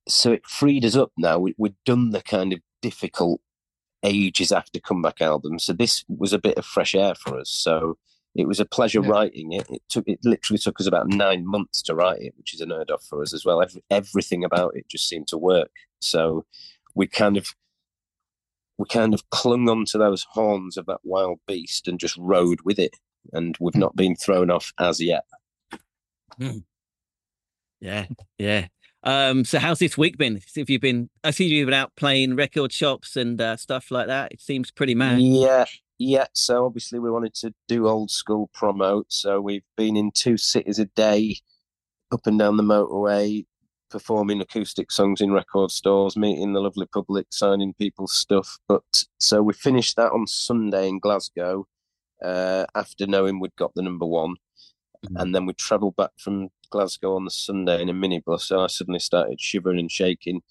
so 0.08 0.32
it 0.32 0.46
freed 0.46 0.84
us 0.84 0.96
up 0.96 1.12
now. 1.18 1.38
We, 1.38 1.54
we'd 1.58 1.76
done 1.84 2.10
the 2.10 2.22
kind 2.22 2.52
of 2.52 2.60
difficult 2.80 3.40
ages 4.02 4.52
after 4.52 4.80
comeback 4.80 5.20
album. 5.20 5.58
So 5.58 5.72
this 5.72 6.04
was 6.08 6.32
a 6.32 6.38
bit 6.38 6.56
of 6.56 6.64
fresh 6.64 6.94
air 6.94 7.14
for 7.14 7.38
us. 7.38 7.50
So 7.50 7.98
it 8.38 8.46
was 8.48 8.60
a 8.60 8.64
pleasure 8.64 9.02
Yeah. 9.02 9.08
writing 9.10 9.52
it. 9.52 9.66
It 9.68 9.82
took 9.90 10.08
it 10.08 10.20
literally 10.24 10.58
took 10.58 10.80
us 10.80 10.86
about 10.86 11.08
nine 11.08 11.44
months 11.46 11.82
to 11.82 11.94
write 11.94 12.22
it, 12.22 12.34
which 12.38 12.54
is 12.54 12.60
unheard 12.60 12.90
of 12.90 13.02
for 13.02 13.20
us 13.20 13.34
as 13.34 13.44
well. 13.44 13.60
Every, 13.60 13.82
everything 13.90 14.44
about 14.44 14.76
it 14.76 14.88
just 14.88 15.08
seemed 15.08 15.26
to 15.28 15.36
work. 15.36 15.72
So 16.00 16.46
we 16.94 17.06
kind 17.08 17.36
of 17.36 17.54
we 18.78 18.86
kind 18.86 19.12
of 19.12 19.28
clung 19.30 19.68
onto 19.68 19.98
those 19.98 20.24
horns 20.30 20.76
of 20.76 20.86
that 20.86 21.00
wild 21.02 21.40
beast 21.48 21.88
and 21.88 21.98
just 21.98 22.16
rode 22.16 22.60
with 22.64 22.78
it. 22.78 22.94
And 23.32 23.56
we've 23.60 23.74
not 23.74 23.96
been 23.96 24.14
thrown 24.14 24.50
off 24.50 24.72
as 24.78 25.00
yet. 25.00 25.24
Yeah. 27.80 28.06
Yeah. 28.38 28.68
Um, 29.04 29.44
so 29.44 29.58
how's 29.58 29.78
this 29.78 29.96
week 29.98 30.16
been? 30.18 30.40
Have 30.56 30.70
you've 30.70 30.80
been 30.80 31.08
I 31.24 31.30
see 31.30 31.46
you've 31.46 31.66
been 31.66 31.74
out 31.74 31.94
playing 31.96 32.36
record 32.36 32.72
shops 32.72 33.16
and 33.16 33.40
uh, 33.40 33.56
stuff 33.56 33.90
like 33.90 34.06
that. 34.08 34.32
It 34.32 34.40
seems 34.40 34.70
pretty 34.70 34.94
mad. 34.94 35.20
Yeah, 35.20 35.64
yeah. 35.98 36.26
So 36.34 36.64
obviously 36.64 36.98
we 36.98 37.10
wanted 37.10 37.34
to 37.34 37.52
do 37.66 37.88
old 37.88 38.10
school 38.10 38.50
promote. 38.54 39.12
So 39.12 39.40
we've 39.40 39.64
been 39.76 39.96
in 39.96 40.10
two 40.12 40.36
cities 40.36 40.78
a 40.78 40.86
day, 40.86 41.36
up 42.12 42.26
and 42.26 42.38
down 42.38 42.56
the 42.56 42.62
motorway, 42.62 43.46
performing 43.90 44.40
acoustic 44.40 44.90
songs 44.92 45.20
in 45.20 45.32
record 45.32 45.70
stores, 45.70 46.16
meeting 46.16 46.52
the 46.52 46.60
lovely 46.60 46.86
public, 46.86 47.26
signing 47.30 47.74
people's 47.74 48.12
stuff. 48.12 48.58
But 48.68 49.04
so 49.18 49.42
we 49.42 49.52
finished 49.54 49.96
that 49.96 50.12
on 50.12 50.26
Sunday 50.26 50.88
in 50.88 50.98
Glasgow, 51.00 51.66
uh, 52.22 52.66
after 52.74 53.06
knowing 53.06 53.40
we'd 53.40 53.56
got 53.56 53.74
the 53.74 53.82
number 53.82 54.06
one. 54.06 54.36
Mhm. 55.06 55.20
And 55.22 55.34
then 55.34 55.46
we 55.46 55.52
travelled 55.54 55.96
back 55.96 56.10
from 56.18 56.48
Glasgow 56.70 57.16
on 57.16 57.24
the 57.24 57.30
Sunday 57.30 57.80
in 57.82 57.88
a 57.88 57.94
minibus. 57.94 58.42
So 58.42 58.60
I 58.60 58.66
suddenly 58.66 59.00
started 59.00 59.40
shivering 59.40 59.78
and 59.78 59.90
shaking 59.90 60.42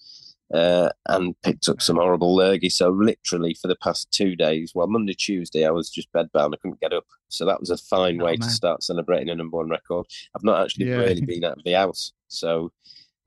uh, 0.54 0.88
and 1.06 1.34
picked 1.42 1.68
up 1.68 1.80
some 1.82 1.96
horrible 1.96 2.34
lurgy. 2.34 2.68
So 2.70 2.88
literally 2.90 3.54
for 3.54 3.68
the 3.68 3.76
past 3.76 4.10
two 4.10 4.34
days, 4.36 4.72
well, 4.74 4.86
Monday, 4.86 5.14
Tuesday, 5.14 5.66
I 5.66 5.70
was 5.70 5.90
just 5.90 6.10
bedbound. 6.12 6.54
I 6.54 6.56
couldn't 6.62 6.80
get 6.80 6.92
up. 6.92 7.04
So 7.28 7.44
that 7.44 7.60
was 7.60 7.70
a 7.70 7.76
fine 7.76 8.20
Oh, 8.20 8.24
way 8.24 8.32
man. 8.32 8.48
to 8.48 8.50
start 8.54 8.82
celebrating 8.82 9.28
a 9.30 9.34
number 9.34 9.56
one 9.58 9.68
record. 9.70 10.06
I've 10.34 10.44
not 10.44 10.62
actually 10.62 10.88
Yeah. 10.88 10.96
really 10.96 11.20
been 11.26 11.44
out 11.44 11.58
of 11.58 11.64
the 11.64 11.72
house. 11.74 12.12
So 12.28 12.72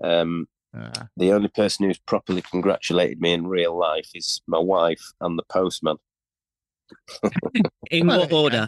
um, 0.04 0.48
Uh, 0.76 1.06
the 1.18 1.32
only 1.34 1.50
person 1.50 1.86
who's 1.86 2.00
properly 2.00 2.42
congratulated 2.42 3.20
me 3.22 3.34
in 3.34 3.46
real 3.46 3.78
life 3.78 4.10
is 4.16 4.42
my 4.48 4.58
wife 4.60 5.04
and 5.22 5.38
the 5.38 5.44
postman. 5.44 5.98
In 7.92 8.08
what 8.08 8.32
order? 8.34 8.68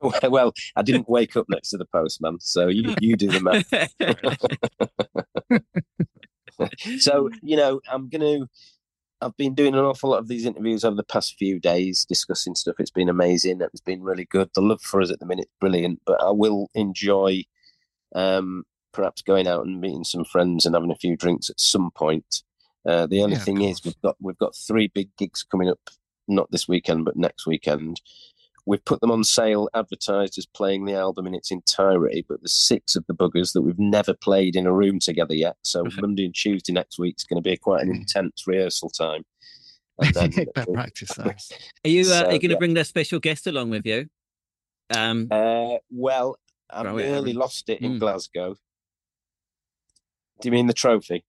well, 0.28 0.52
I 0.76 0.82
didn't 0.82 1.08
wake 1.08 1.36
up 1.36 1.46
next 1.48 1.70
to 1.70 1.76
the 1.78 1.86
postman. 1.86 2.38
So 2.40 2.68
you, 2.68 2.94
you 3.00 3.16
do 3.16 3.28
the 3.30 3.40
math. 3.40 3.72
so 6.98 7.30
you 7.42 7.56
know 7.56 7.80
i'm 7.90 8.08
gonna 8.08 8.40
i've 9.20 9.36
been 9.36 9.54
doing 9.54 9.74
an 9.74 9.80
awful 9.80 10.10
lot 10.10 10.18
of 10.20 10.28
these 10.28 10.44
interviews 10.46 10.84
over 10.84 10.96
the 10.96 11.04
past 11.04 11.36
few 11.38 11.58
days 11.60 12.04
discussing 12.06 12.54
stuff. 12.54 12.76
It's 12.78 12.90
been 12.90 13.08
amazing. 13.08 13.60
It's 13.62 13.80
been 13.80 14.02
really 14.02 14.26
good. 14.26 14.50
The 14.54 14.62
love 14.62 14.82
for 14.82 15.00
us 15.02 15.10
at 15.10 15.20
the 15.20 15.26
minute 15.26 15.48
brilliant. 15.60 16.00
But 16.06 16.22
i 16.22 16.30
will 16.30 16.68
enjoy 16.74 17.44
um 18.14 18.64
perhaps 18.92 19.22
going 19.22 19.46
out 19.46 19.66
and 19.66 19.80
meeting 19.80 20.04
some 20.04 20.24
friends 20.24 20.66
and 20.66 20.74
having 20.74 20.90
a 20.90 20.96
few 20.96 21.16
drinks 21.16 21.50
at 21.50 21.60
some 21.60 21.90
point. 21.92 22.42
Uh, 22.86 23.06
the 23.06 23.22
only 23.22 23.36
Yeah, 23.36 23.38
thing 23.38 23.60
is 23.62 23.84
we've 23.84 24.00
got 24.02 24.16
we've 24.20 24.38
got 24.38 24.56
three 24.56 24.88
big 24.88 25.10
gigs 25.18 25.44
coming 25.44 25.68
up 25.68 25.80
not 26.28 26.50
this 26.50 26.68
weekend 26.68 27.04
but 27.04 27.16
next 27.16 27.46
weekend 27.46 28.00
We've 28.68 28.84
put 28.84 29.00
them 29.00 29.10
on 29.10 29.24
sale, 29.24 29.70
advertised 29.74 30.36
as 30.36 30.44
playing 30.44 30.84
the 30.84 30.92
album 30.92 31.26
in 31.26 31.34
its 31.34 31.50
entirety, 31.50 32.26
but 32.28 32.42
there's 32.42 32.52
six 32.52 32.96
of 32.96 33.06
the 33.06 33.14
buggers 33.14 33.54
that 33.54 33.62
we've 33.62 33.78
never 33.78 34.12
played 34.12 34.56
in 34.56 34.66
a 34.66 34.72
room 34.72 34.98
together 34.98 35.34
yet. 35.34 35.56
So 35.62 35.84
Monday 35.98 36.26
and 36.26 36.34
Tuesday 36.34 36.74
next 36.74 36.98
week 36.98 37.14
is 37.16 37.24
going 37.24 37.42
to 37.42 37.50
be 37.50 37.56
quite 37.56 37.82
an 37.82 37.90
intense 37.90 38.44
rehearsal 38.46 38.90
time. 38.90 39.24
And 40.00 40.14
then, 40.14 40.46
better 40.54 40.72
practice 40.72 41.08
those. 41.16 41.52
Are 41.84 41.88
you 41.88 42.02
uh, 42.02 42.04
So, 42.04 42.14
are 42.26 42.32
you 42.32 42.38
going 42.38 42.40
to 42.40 42.48
yeah. 42.50 42.58
bring 42.58 42.74
the 42.74 42.84
special 42.84 43.18
guest 43.18 43.48
along 43.48 43.70
with 43.70 43.84
you? 43.84 44.06
Um, 44.94 45.26
uh, 45.28 45.78
well, 45.90 46.36
I 46.70 46.84
nearly 46.84 47.32
lost 47.32 47.68
it 47.68 47.80
in 47.80 47.94
Mm. 47.96 47.98
Glasgow. 47.98 48.54
Do 50.40 50.46
you 50.46 50.52
mean 50.52 50.68
the 50.68 50.72
trophy? 50.72 51.24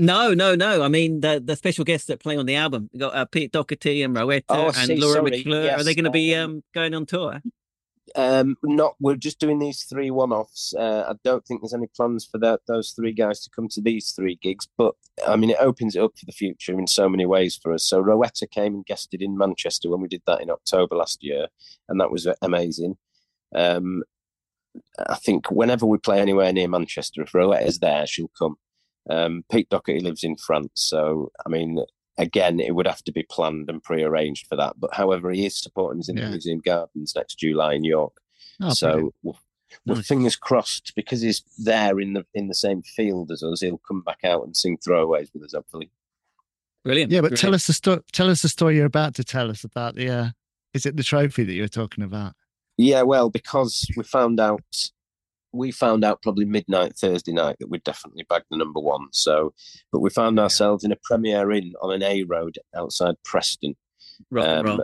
No, 0.00 0.34
no, 0.34 0.54
no. 0.54 0.82
I 0.82 0.88
mean 0.88 1.20
the 1.20 1.40
the 1.44 1.56
special 1.56 1.84
guests 1.84 2.06
that 2.08 2.20
play 2.20 2.36
on 2.36 2.46
the 2.46 2.56
album. 2.56 2.88
You 2.92 3.00
got 3.00 3.14
uh, 3.14 3.24
Pete 3.26 3.52
Doherty 3.52 4.02
and 4.02 4.16
Rowetta 4.16 4.44
Oh, 4.48 4.72
and 4.76 4.98
Laura 4.98 5.14
sorry. 5.14 5.30
McClure. 5.30 5.70
Are 5.72 5.84
they 5.84 5.94
going 5.94 6.04
to 6.04 6.10
be 6.10 6.34
um, 6.34 6.50
um, 6.50 6.62
going 6.74 6.94
on 6.94 7.06
tour? 7.06 7.40
Um, 8.16 8.56
not. 8.64 8.96
We're 8.98 9.14
just 9.14 9.38
doing 9.38 9.58
these 9.60 9.84
three 9.84 10.10
one-offs. 10.10 10.74
Uh, 10.74 11.04
I 11.08 11.14
don't 11.22 11.46
think 11.46 11.60
there's 11.60 11.74
any 11.74 11.86
plans 11.94 12.26
for 12.26 12.38
that 12.38 12.60
those 12.66 12.90
three 12.90 13.12
guys 13.12 13.40
to 13.40 13.50
come 13.50 13.68
to 13.68 13.80
these 13.80 14.10
three 14.10 14.38
gigs. 14.42 14.66
But 14.76 14.94
I 15.26 15.36
mean, 15.36 15.50
it 15.50 15.58
opens 15.60 15.94
it 15.94 16.02
up 16.02 16.18
for 16.18 16.26
the 16.26 16.32
future 16.32 16.76
in 16.78 16.86
so 16.88 17.08
many 17.08 17.24
ways 17.24 17.56
for 17.62 17.72
us. 17.72 17.84
So 17.84 18.02
Rowetta 18.02 18.50
came 18.50 18.74
and 18.74 18.86
guested 18.86 19.22
in 19.22 19.38
Manchester 19.38 19.88
when 19.90 20.00
we 20.00 20.08
did 20.08 20.22
that 20.26 20.40
in 20.40 20.50
October 20.50 20.96
last 20.96 21.22
year, 21.22 21.46
and 21.88 22.00
that 22.00 22.10
was 22.10 22.26
amazing. 22.42 22.96
Um, 23.54 24.02
I 25.08 25.16
think 25.16 25.50
whenever 25.50 25.86
we 25.86 25.98
play 25.98 26.20
anywhere 26.20 26.52
near 26.52 26.68
Manchester, 26.68 27.22
if 27.22 27.32
Rowetta's 27.32 27.78
there, 27.78 28.06
she'll 28.06 28.30
come. 28.38 28.56
Um, 29.08 29.44
Pete 29.50 29.68
Doherty 29.70 30.00
lives 30.00 30.24
in 30.24 30.36
France, 30.36 30.72
so 30.74 31.32
I 31.44 31.48
mean, 31.48 31.78
again, 32.18 32.60
it 32.60 32.74
would 32.74 32.86
have 32.86 33.02
to 33.04 33.12
be 33.12 33.22
planned 33.22 33.68
and 33.68 33.82
pre-arranged 33.82 34.46
for 34.46 34.56
that. 34.56 34.74
But 34.78 34.94
however, 34.94 35.30
he 35.30 35.46
is 35.46 35.56
supporting 35.56 36.00
us 36.00 36.08
in 36.08 36.16
yeah. 36.16 36.24
the 36.24 36.30
Museum 36.30 36.60
Gardens 36.64 37.14
next 37.16 37.38
July 37.38 37.74
in 37.74 37.84
York. 37.84 38.12
Oh, 38.62 38.70
so 38.70 39.14
we're, 39.22 39.34
nice. 39.86 40.06
fingers 40.06 40.36
crossed 40.36 40.92
because 40.94 41.22
he's 41.22 41.42
there 41.58 41.98
in 41.98 42.12
the 42.12 42.26
in 42.34 42.48
the 42.48 42.54
same 42.54 42.82
field 42.82 43.30
as 43.30 43.42
us. 43.42 43.62
He'll 43.62 43.80
come 43.88 44.02
back 44.02 44.18
out 44.24 44.44
and 44.44 44.56
sing 44.56 44.78
throwaways 44.78 45.30
with 45.32 45.44
us, 45.44 45.54
hopefully. 45.54 45.90
Brilliant. 46.84 47.10
Yeah, 47.10 47.20
but 47.20 47.30
Brilliant. 47.30 47.40
tell 47.40 47.54
us 47.54 47.66
the 47.66 47.72
story. 47.72 48.00
Tell 48.12 48.28
us 48.28 48.42
the 48.42 48.48
story 48.48 48.76
you're 48.76 48.86
about 48.86 49.14
to 49.14 49.24
tell 49.24 49.50
us 49.50 49.64
about 49.64 49.94
the. 49.94 50.08
Uh, 50.08 50.28
is 50.74 50.86
it 50.86 50.96
the 50.96 51.02
trophy 51.02 51.42
that 51.44 51.52
you're 51.52 51.68
talking 51.68 52.04
about? 52.04 52.34
Yeah, 52.76 53.02
well, 53.02 53.28
because 53.28 53.86
we 53.96 54.04
found 54.04 54.40
out 54.40 54.90
we 55.52 55.70
found 55.70 56.04
out 56.04 56.22
probably 56.22 56.44
midnight 56.44 56.96
Thursday 56.96 57.32
night 57.32 57.56
that 57.58 57.68
we'd 57.68 57.84
definitely 57.84 58.24
bagged 58.28 58.46
the 58.50 58.56
number 58.56 58.80
one. 58.80 59.08
So, 59.12 59.52
but 59.92 60.00
we 60.00 60.10
found 60.10 60.38
ourselves 60.38 60.84
in 60.84 60.92
a 60.92 60.98
Premier 61.02 61.50
Inn 61.50 61.74
on 61.82 61.92
an 61.92 62.02
A 62.02 62.22
road 62.24 62.58
outside 62.74 63.16
Preston. 63.24 63.76
um, 64.36 64.82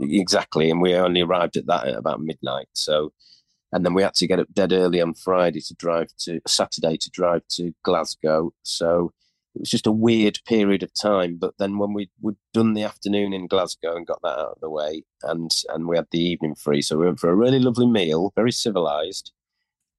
exactly, 0.00 0.70
and 0.70 0.80
we 0.80 0.94
only 0.94 1.20
arrived 1.20 1.56
at 1.56 1.66
that 1.66 1.86
at 1.86 1.96
about 1.96 2.20
midnight. 2.22 2.68
So, 2.72 3.12
and 3.72 3.84
then 3.84 3.94
we 3.94 4.02
had 4.02 4.14
to 4.14 4.26
get 4.26 4.40
up 4.40 4.48
dead 4.52 4.72
early 4.72 5.00
on 5.00 5.14
Friday 5.14 5.60
to 5.60 5.74
drive 5.74 6.08
to 6.20 6.40
Saturday 6.46 6.96
to 6.96 7.10
drive 7.10 7.42
to 7.50 7.72
Glasgow. 7.84 8.52
So 8.62 9.12
it 9.54 9.60
was 9.60 9.70
just 9.70 9.86
a 9.86 9.92
weird 9.92 10.38
period 10.46 10.82
of 10.82 10.94
time. 10.94 11.36
But 11.36 11.54
then 11.58 11.78
when 11.78 11.92
we 11.92 12.10
would 12.22 12.36
done 12.54 12.74
the 12.74 12.84
afternoon 12.84 13.32
in 13.32 13.48
Glasgow 13.48 13.96
and 13.96 14.06
got 14.06 14.22
that 14.22 14.38
out 14.38 14.52
of 14.52 14.60
the 14.60 14.70
way, 14.70 15.02
and 15.22 15.50
and 15.68 15.86
we 15.86 15.96
had 15.96 16.06
the 16.10 16.22
evening 16.22 16.54
free, 16.54 16.80
so 16.80 16.96
we 16.96 17.04
went 17.04 17.20
for 17.20 17.30
a 17.30 17.36
really 17.36 17.58
lovely 17.58 17.86
meal, 17.86 18.32
very 18.34 18.52
civilized 18.52 19.32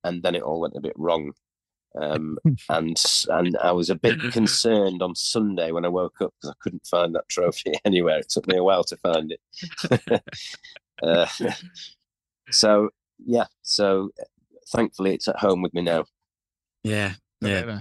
and 0.04 0.24
then 0.24 0.36
it 0.36 0.44
all 0.44 0.62
went 0.62 0.76
a 0.76 0.82
bit 0.82 0.94
wrong. 0.98 1.34
Um, 2.00 2.38
and 2.70 3.02
and 3.30 3.58
I 3.58 3.72
was 3.72 3.90
a 3.90 3.96
bit 3.96 4.20
concerned 4.32 5.02
on 5.02 5.16
Sunday 5.16 5.72
when 5.72 5.86
I 5.86 5.90
woke 5.90 6.22
up 6.22 6.34
because 6.40 6.52
I 6.52 6.62
couldn't 6.62 6.88
find 6.88 7.16
that 7.16 7.30
trophy 7.30 7.74
anywhere. 7.86 8.20
It 8.20 8.30
took 8.30 8.48
me 8.48 8.58
a 8.58 8.64
while 8.64 8.84
to 8.86 8.98
find 8.98 9.34
it. 9.34 10.22
uh, 11.04 11.26
so 12.50 12.90
yeah, 13.26 13.46
so 13.62 14.12
thankfully 14.70 15.14
it's 15.14 15.28
at 15.28 15.40
home 15.40 15.62
with 15.62 15.74
me 15.74 15.82
now. 15.82 16.06
Yeah, 16.84 17.14
yeah. 17.42 17.80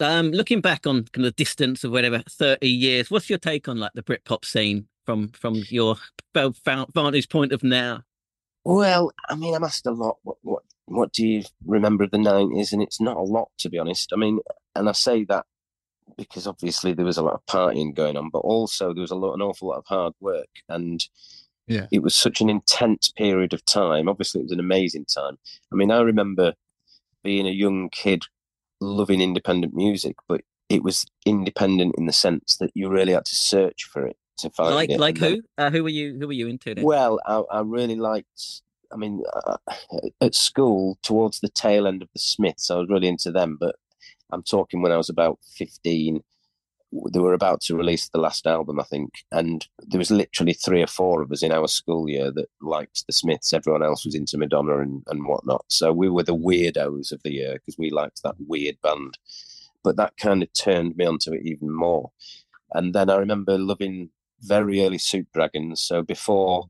Um, 0.00 0.32
looking 0.32 0.60
back 0.60 0.86
on 0.86 1.04
kind 1.04 1.24
of 1.24 1.34
the 1.36 1.44
distance 1.44 1.84
of 1.84 1.92
whatever 1.92 2.22
thirty 2.28 2.68
years, 2.68 3.10
what's 3.10 3.30
your 3.30 3.38
take 3.38 3.68
on 3.68 3.78
like 3.78 3.92
the 3.94 4.02
Britpop 4.02 4.44
scene 4.44 4.88
from 5.06 5.28
from 5.28 5.62
your 5.68 5.96
vantage 6.34 7.28
point 7.28 7.52
of 7.52 7.62
now? 7.62 8.02
Well, 8.64 9.12
I 9.28 9.34
mean, 9.34 9.54
I'm 9.54 9.64
asked 9.64 9.86
a 9.86 9.92
lot. 9.92 10.16
What, 10.22 10.38
what 10.42 10.62
what 10.86 11.12
do 11.12 11.26
you 11.26 11.42
remember 11.66 12.04
of 12.04 12.10
the 12.10 12.18
90s? 12.18 12.72
And 12.72 12.82
it's 12.82 13.00
not 13.00 13.16
a 13.16 13.22
lot, 13.22 13.50
to 13.58 13.70
be 13.70 13.78
honest. 13.78 14.12
I 14.12 14.16
mean, 14.16 14.40
and 14.74 14.88
I 14.88 14.92
say 14.92 15.24
that 15.24 15.46
because 16.16 16.46
obviously 16.46 16.92
there 16.92 17.06
was 17.06 17.16
a 17.16 17.22
lot 17.22 17.34
of 17.34 17.46
partying 17.46 17.94
going 17.94 18.16
on, 18.16 18.30
but 18.30 18.40
also 18.40 18.92
there 18.92 19.00
was 19.00 19.10
a 19.10 19.16
lot, 19.16 19.34
an 19.34 19.42
awful 19.42 19.68
lot 19.68 19.78
of 19.78 19.86
hard 19.86 20.12
work. 20.20 20.48
And 20.68 21.04
yeah, 21.66 21.86
it 21.90 22.02
was 22.02 22.14
such 22.14 22.40
an 22.40 22.50
intense 22.50 23.10
period 23.10 23.54
of 23.54 23.64
time. 23.64 24.08
Obviously, 24.08 24.40
it 24.40 24.44
was 24.44 24.52
an 24.52 24.60
amazing 24.60 25.06
time. 25.06 25.38
I 25.72 25.76
mean, 25.76 25.90
I 25.90 26.00
remember 26.00 26.54
being 27.22 27.46
a 27.46 27.50
young 27.50 27.88
kid 27.88 28.24
loving 28.80 29.22
independent 29.22 29.74
music, 29.74 30.16
but 30.28 30.42
it 30.68 30.82
was 30.82 31.06
independent 31.24 31.94
in 31.96 32.06
the 32.06 32.12
sense 32.12 32.56
that 32.56 32.70
you 32.74 32.88
really 32.88 33.12
had 33.12 33.24
to 33.24 33.34
search 33.34 33.84
for 33.84 34.06
it 34.06 34.16
to 34.38 34.50
find 34.50 34.74
like 34.74 34.90
it. 34.90 34.98
like 34.98 35.18
who 35.18 35.40
uh, 35.58 35.70
who 35.70 35.82
were 35.82 35.88
you 35.88 36.16
who 36.18 36.26
were 36.26 36.32
you 36.32 36.48
into 36.48 36.74
then? 36.74 36.84
well 36.84 37.20
I, 37.24 37.42
I 37.50 37.60
really 37.60 37.94
liked 37.94 38.62
I 38.94 38.96
mean, 38.96 39.24
uh, 39.34 39.56
at 40.20 40.34
school, 40.36 40.98
towards 41.02 41.40
the 41.40 41.48
tail 41.48 41.86
end 41.86 42.02
of 42.02 42.08
the 42.14 42.20
Smiths, 42.20 42.70
I 42.70 42.76
was 42.76 42.88
really 42.88 43.08
into 43.08 43.32
them. 43.32 43.56
But 43.58 43.74
I'm 44.30 44.44
talking 44.44 44.82
when 44.82 44.92
I 44.92 44.96
was 44.96 45.10
about 45.10 45.38
15. 45.56 46.22
They 47.12 47.18
were 47.18 47.34
about 47.34 47.60
to 47.62 47.76
release 47.76 48.08
the 48.08 48.20
last 48.20 48.46
album, 48.46 48.78
I 48.78 48.84
think, 48.84 49.10
and 49.32 49.66
there 49.80 49.98
was 49.98 50.12
literally 50.12 50.52
three 50.52 50.80
or 50.80 50.86
four 50.86 51.22
of 51.22 51.32
us 51.32 51.42
in 51.42 51.50
our 51.50 51.66
school 51.66 52.08
year 52.08 52.30
that 52.30 52.48
liked 52.60 53.04
the 53.08 53.12
Smiths. 53.12 53.52
Everyone 53.52 53.82
else 53.82 54.04
was 54.04 54.14
into 54.14 54.38
Madonna 54.38 54.78
and, 54.78 55.02
and 55.08 55.26
whatnot. 55.26 55.64
So 55.68 55.92
we 55.92 56.08
were 56.08 56.22
the 56.22 56.36
weirdos 56.36 57.10
of 57.10 57.20
the 57.24 57.32
year 57.32 57.54
because 57.54 57.76
we 57.76 57.90
liked 57.90 58.22
that 58.22 58.36
weird 58.38 58.76
band. 58.80 59.18
But 59.82 59.96
that 59.96 60.16
kind 60.18 60.40
of 60.40 60.52
turned 60.52 60.96
me 60.96 61.04
onto 61.04 61.32
it 61.32 61.42
even 61.44 61.72
more. 61.74 62.12
And 62.70 62.94
then 62.94 63.10
I 63.10 63.16
remember 63.16 63.58
loving 63.58 64.10
very 64.40 64.84
early 64.84 64.98
Soup 64.98 65.26
Dragons. 65.34 65.82
So 65.82 66.00
before 66.00 66.68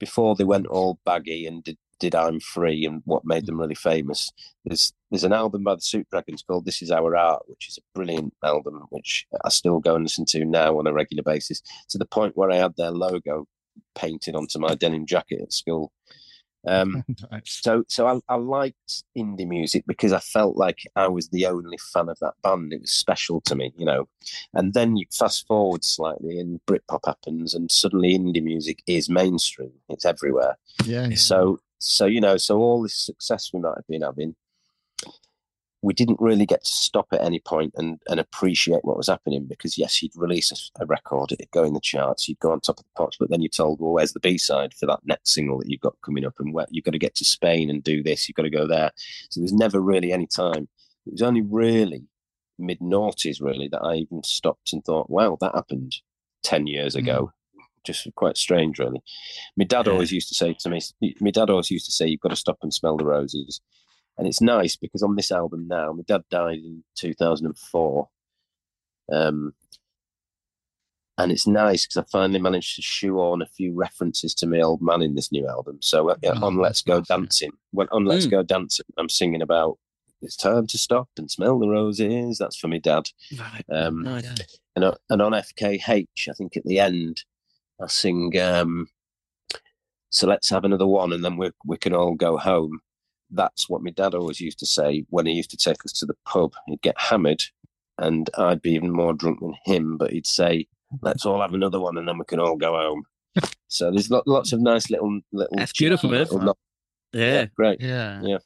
before 0.00 0.34
they 0.34 0.44
went 0.44 0.66
all 0.66 0.98
baggy 1.04 1.46
and 1.46 1.62
did, 1.62 1.78
did 2.00 2.14
I'm 2.16 2.40
Free 2.40 2.84
and 2.84 3.02
what 3.04 3.24
made 3.24 3.46
them 3.46 3.60
really 3.60 3.76
famous. 3.76 4.32
There's 4.64 4.92
there's 5.10 5.24
an 5.24 5.32
album 5.32 5.62
by 5.64 5.74
the 5.74 5.80
Soup 5.80 6.06
Dragons 6.10 6.42
called 6.42 6.64
This 6.64 6.82
Is 6.82 6.90
Our 6.90 7.16
Art, 7.16 7.42
which 7.46 7.68
is 7.68 7.78
a 7.78 7.82
brilliant 7.94 8.32
album, 8.42 8.86
which 8.90 9.26
I 9.44 9.50
still 9.50 9.78
go 9.80 9.94
and 9.94 10.04
listen 10.04 10.24
to 10.26 10.44
now 10.44 10.78
on 10.78 10.86
a 10.86 10.92
regular 10.92 11.22
basis, 11.22 11.62
to 11.90 11.98
the 11.98 12.06
point 12.06 12.36
where 12.36 12.50
I 12.50 12.56
had 12.56 12.74
their 12.76 12.90
logo 12.90 13.46
painted 13.94 14.34
onto 14.34 14.58
my 14.58 14.74
denim 14.74 15.06
jacket 15.06 15.40
at 15.42 15.52
school. 15.52 15.92
Um, 16.66 17.04
nice. 17.30 17.60
So, 17.62 17.84
so 17.88 18.06
I, 18.06 18.20
I, 18.28 18.36
liked 18.36 19.04
indie 19.16 19.46
music 19.46 19.84
because 19.86 20.12
I 20.12 20.20
felt 20.20 20.56
like 20.56 20.78
I 20.94 21.08
was 21.08 21.28
the 21.28 21.46
only 21.46 21.78
fan 21.78 22.08
of 22.08 22.18
that 22.20 22.34
band. 22.42 22.72
It 22.72 22.82
was 22.82 22.92
special 22.92 23.40
to 23.42 23.54
me, 23.54 23.72
you 23.76 23.86
know. 23.86 24.08
And 24.52 24.74
then 24.74 24.96
you 24.96 25.06
fast 25.10 25.46
forward 25.46 25.84
slightly, 25.84 26.38
and 26.38 26.60
Britpop 26.66 27.06
happens, 27.06 27.54
and 27.54 27.70
suddenly 27.70 28.16
indie 28.16 28.42
music 28.42 28.82
is 28.86 29.08
mainstream. 29.08 29.72
It's 29.88 30.04
everywhere. 30.04 30.58
Yeah. 30.84 31.08
yeah. 31.08 31.16
So, 31.16 31.60
so 31.78 32.04
you 32.06 32.20
know, 32.20 32.36
so 32.36 32.58
all 32.58 32.82
this 32.82 32.94
success 32.94 33.50
we 33.52 33.60
might 33.60 33.76
have 33.76 33.86
been 33.88 34.02
having 34.02 34.34
we 35.82 35.94
didn't 35.94 36.20
really 36.20 36.44
get 36.44 36.62
to 36.62 36.70
stop 36.70 37.06
at 37.12 37.22
any 37.22 37.40
point 37.40 37.72
and, 37.76 38.00
and 38.08 38.20
appreciate 38.20 38.84
what 38.84 38.98
was 38.98 39.08
happening 39.08 39.46
because 39.46 39.78
yes, 39.78 39.96
he'd 39.96 40.12
release 40.14 40.52
a, 40.52 40.82
a, 40.82 40.86
record, 40.86 41.32
it'd 41.32 41.50
go 41.52 41.64
in 41.64 41.72
the 41.72 41.80
charts, 41.80 42.28
you'd 42.28 42.38
go 42.40 42.52
on 42.52 42.60
top 42.60 42.78
of 42.78 42.84
the 42.84 42.90
pops, 42.96 43.16
but 43.18 43.30
then 43.30 43.40
you're 43.40 43.48
told, 43.48 43.80
well, 43.80 43.92
where's 43.92 44.12
the 44.12 44.20
B 44.20 44.36
side 44.36 44.74
for 44.74 44.86
that 44.86 45.00
next 45.04 45.32
single 45.32 45.58
that 45.58 45.70
you've 45.70 45.80
got 45.80 45.96
coming 46.04 46.26
up, 46.26 46.34
and 46.38 46.52
where 46.52 46.66
you've 46.70 46.84
got 46.84 46.92
to 46.92 46.98
get 46.98 47.14
to 47.16 47.24
Spain 47.24 47.70
and 47.70 47.82
do 47.82 48.02
this, 48.02 48.28
you've 48.28 48.36
got 48.36 48.42
to 48.42 48.50
go 48.50 48.66
there. 48.66 48.90
So 49.30 49.40
there's 49.40 49.54
never 49.54 49.80
really 49.80 50.12
any 50.12 50.26
time. 50.26 50.68
It 51.06 51.12
was 51.12 51.22
only 51.22 51.42
really 51.42 52.04
mid 52.58 52.80
noughties 52.80 53.40
really 53.40 53.68
that 53.68 53.82
I 53.82 53.94
even 53.94 54.22
stopped 54.22 54.74
and 54.74 54.84
thought, 54.84 55.08
wow, 55.08 55.38
that 55.40 55.54
happened 55.54 55.96
ten 56.42 56.66
years 56.66 56.94
ago. 56.94 57.32
Mm. 57.56 57.62
Just 57.84 58.06
quite 58.14 58.36
strange, 58.36 58.78
really. 58.78 59.02
My 59.56 59.64
dad 59.64 59.86
yeah. 59.86 59.92
always 59.92 60.12
used 60.12 60.28
to 60.28 60.34
say 60.34 60.54
to 60.60 60.68
me, 60.68 60.82
my 61.20 61.30
dad 61.30 61.48
always 61.48 61.70
used 61.70 61.86
to 61.86 61.92
say, 61.92 62.06
you've 62.06 62.20
got 62.20 62.28
to 62.28 62.36
stop 62.36 62.58
and 62.60 62.74
smell 62.74 62.98
the 62.98 63.06
roses 63.06 63.62
and 64.18 64.26
it's 64.26 64.40
nice 64.40 64.76
because 64.76 65.02
on 65.02 65.16
this 65.16 65.30
album 65.30 65.66
now, 65.68 65.92
my 65.92 66.02
dad 66.06 66.22
died 66.30 66.58
in 66.58 66.84
2004. 66.96 68.08
Um, 69.12 69.54
and 71.18 71.32
it's 71.32 71.46
nice 71.46 71.86
because 71.86 71.98
I 71.98 72.10
finally 72.10 72.40
managed 72.40 72.76
to 72.76 72.82
shoehorn 72.82 73.42
a 73.42 73.46
few 73.46 73.74
references 73.74 74.34
to 74.36 74.46
my 74.46 74.60
old 74.60 74.80
man 74.80 75.02
in 75.02 75.14
this 75.14 75.30
new 75.30 75.46
album. 75.46 75.78
So 75.80 76.10
uh, 76.10 76.16
oh, 76.24 76.46
on 76.46 76.56
Let's 76.56 76.82
Go 76.82 77.00
Dancing, 77.02 77.52
when 77.72 77.88
on 77.92 78.04
Let's 78.04 78.26
mm. 78.26 78.30
Go 78.30 78.42
Dancing, 78.42 78.86
I'm 78.96 79.08
singing 79.08 79.42
about 79.42 79.78
it's 80.22 80.36
time 80.36 80.66
to 80.66 80.78
stop 80.78 81.08
and 81.16 81.30
smell 81.30 81.58
the 81.58 81.68
roses. 81.68 82.38
That's 82.38 82.56
for 82.56 82.68
me 82.68 82.78
dad. 82.78 83.08
Right. 83.38 83.64
Um, 83.70 84.02
no, 84.02 84.20
and, 84.76 84.84
uh, 84.84 84.94
and 85.08 85.22
on 85.22 85.32
FKH, 85.32 86.28
I 86.28 86.32
think 86.32 86.56
at 86.56 86.64
the 86.64 86.78
end, 86.78 87.24
I 87.80 87.86
sing. 87.86 88.38
Um, 88.38 88.88
so 90.10 90.26
let's 90.26 90.50
have 90.50 90.64
another 90.64 90.86
one, 90.86 91.12
and 91.12 91.24
then 91.24 91.36
we 91.36 91.50
we 91.64 91.76
can 91.76 91.94
all 91.94 92.14
go 92.14 92.36
home 92.36 92.80
that's 93.30 93.68
what 93.68 93.82
my 93.82 93.90
dad 93.90 94.14
always 94.14 94.40
used 94.40 94.58
to 94.60 94.66
say 94.66 95.04
when 95.10 95.26
he 95.26 95.32
used 95.32 95.50
to 95.50 95.56
take 95.56 95.84
us 95.84 95.92
to 95.92 96.06
the 96.06 96.16
pub. 96.26 96.54
He'd 96.66 96.82
get 96.82 96.98
hammered, 96.98 97.44
and 97.98 98.28
I'd 98.36 98.62
be 98.62 98.72
even 98.72 98.90
more 98.90 99.14
drunk 99.14 99.40
than 99.40 99.54
him, 99.64 99.96
but 99.96 100.12
he'd 100.12 100.26
say, 100.26 100.66
"Let's 101.02 101.26
all 101.26 101.40
have 101.40 101.54
another 101.54 101.80
one, 101.80 101.98
and 101.98 102.08
then 102.08 102.18
we 102.18 102.24
can 102.24 102.40
all 102.40 102.56
go 102.56 102.72
home." 102.72 103.04
so 103.68 103.90
there's 103.90 104.10
lots 104.10 104.52
of 104.52 104.60
nice 104.60 104.90
little 104.90 105.20
little. 105.32 105.56
That's 105.56 105.72
beautiful, 105.72 106.10
man. 106.10 106.20
Little, 106.20 106.58
yeah. 107.12 107.24
yeah, 107.24 107.46
great. 107.56 107.80
Yeah, 107.80 108.20
yeah, 108.22 108.38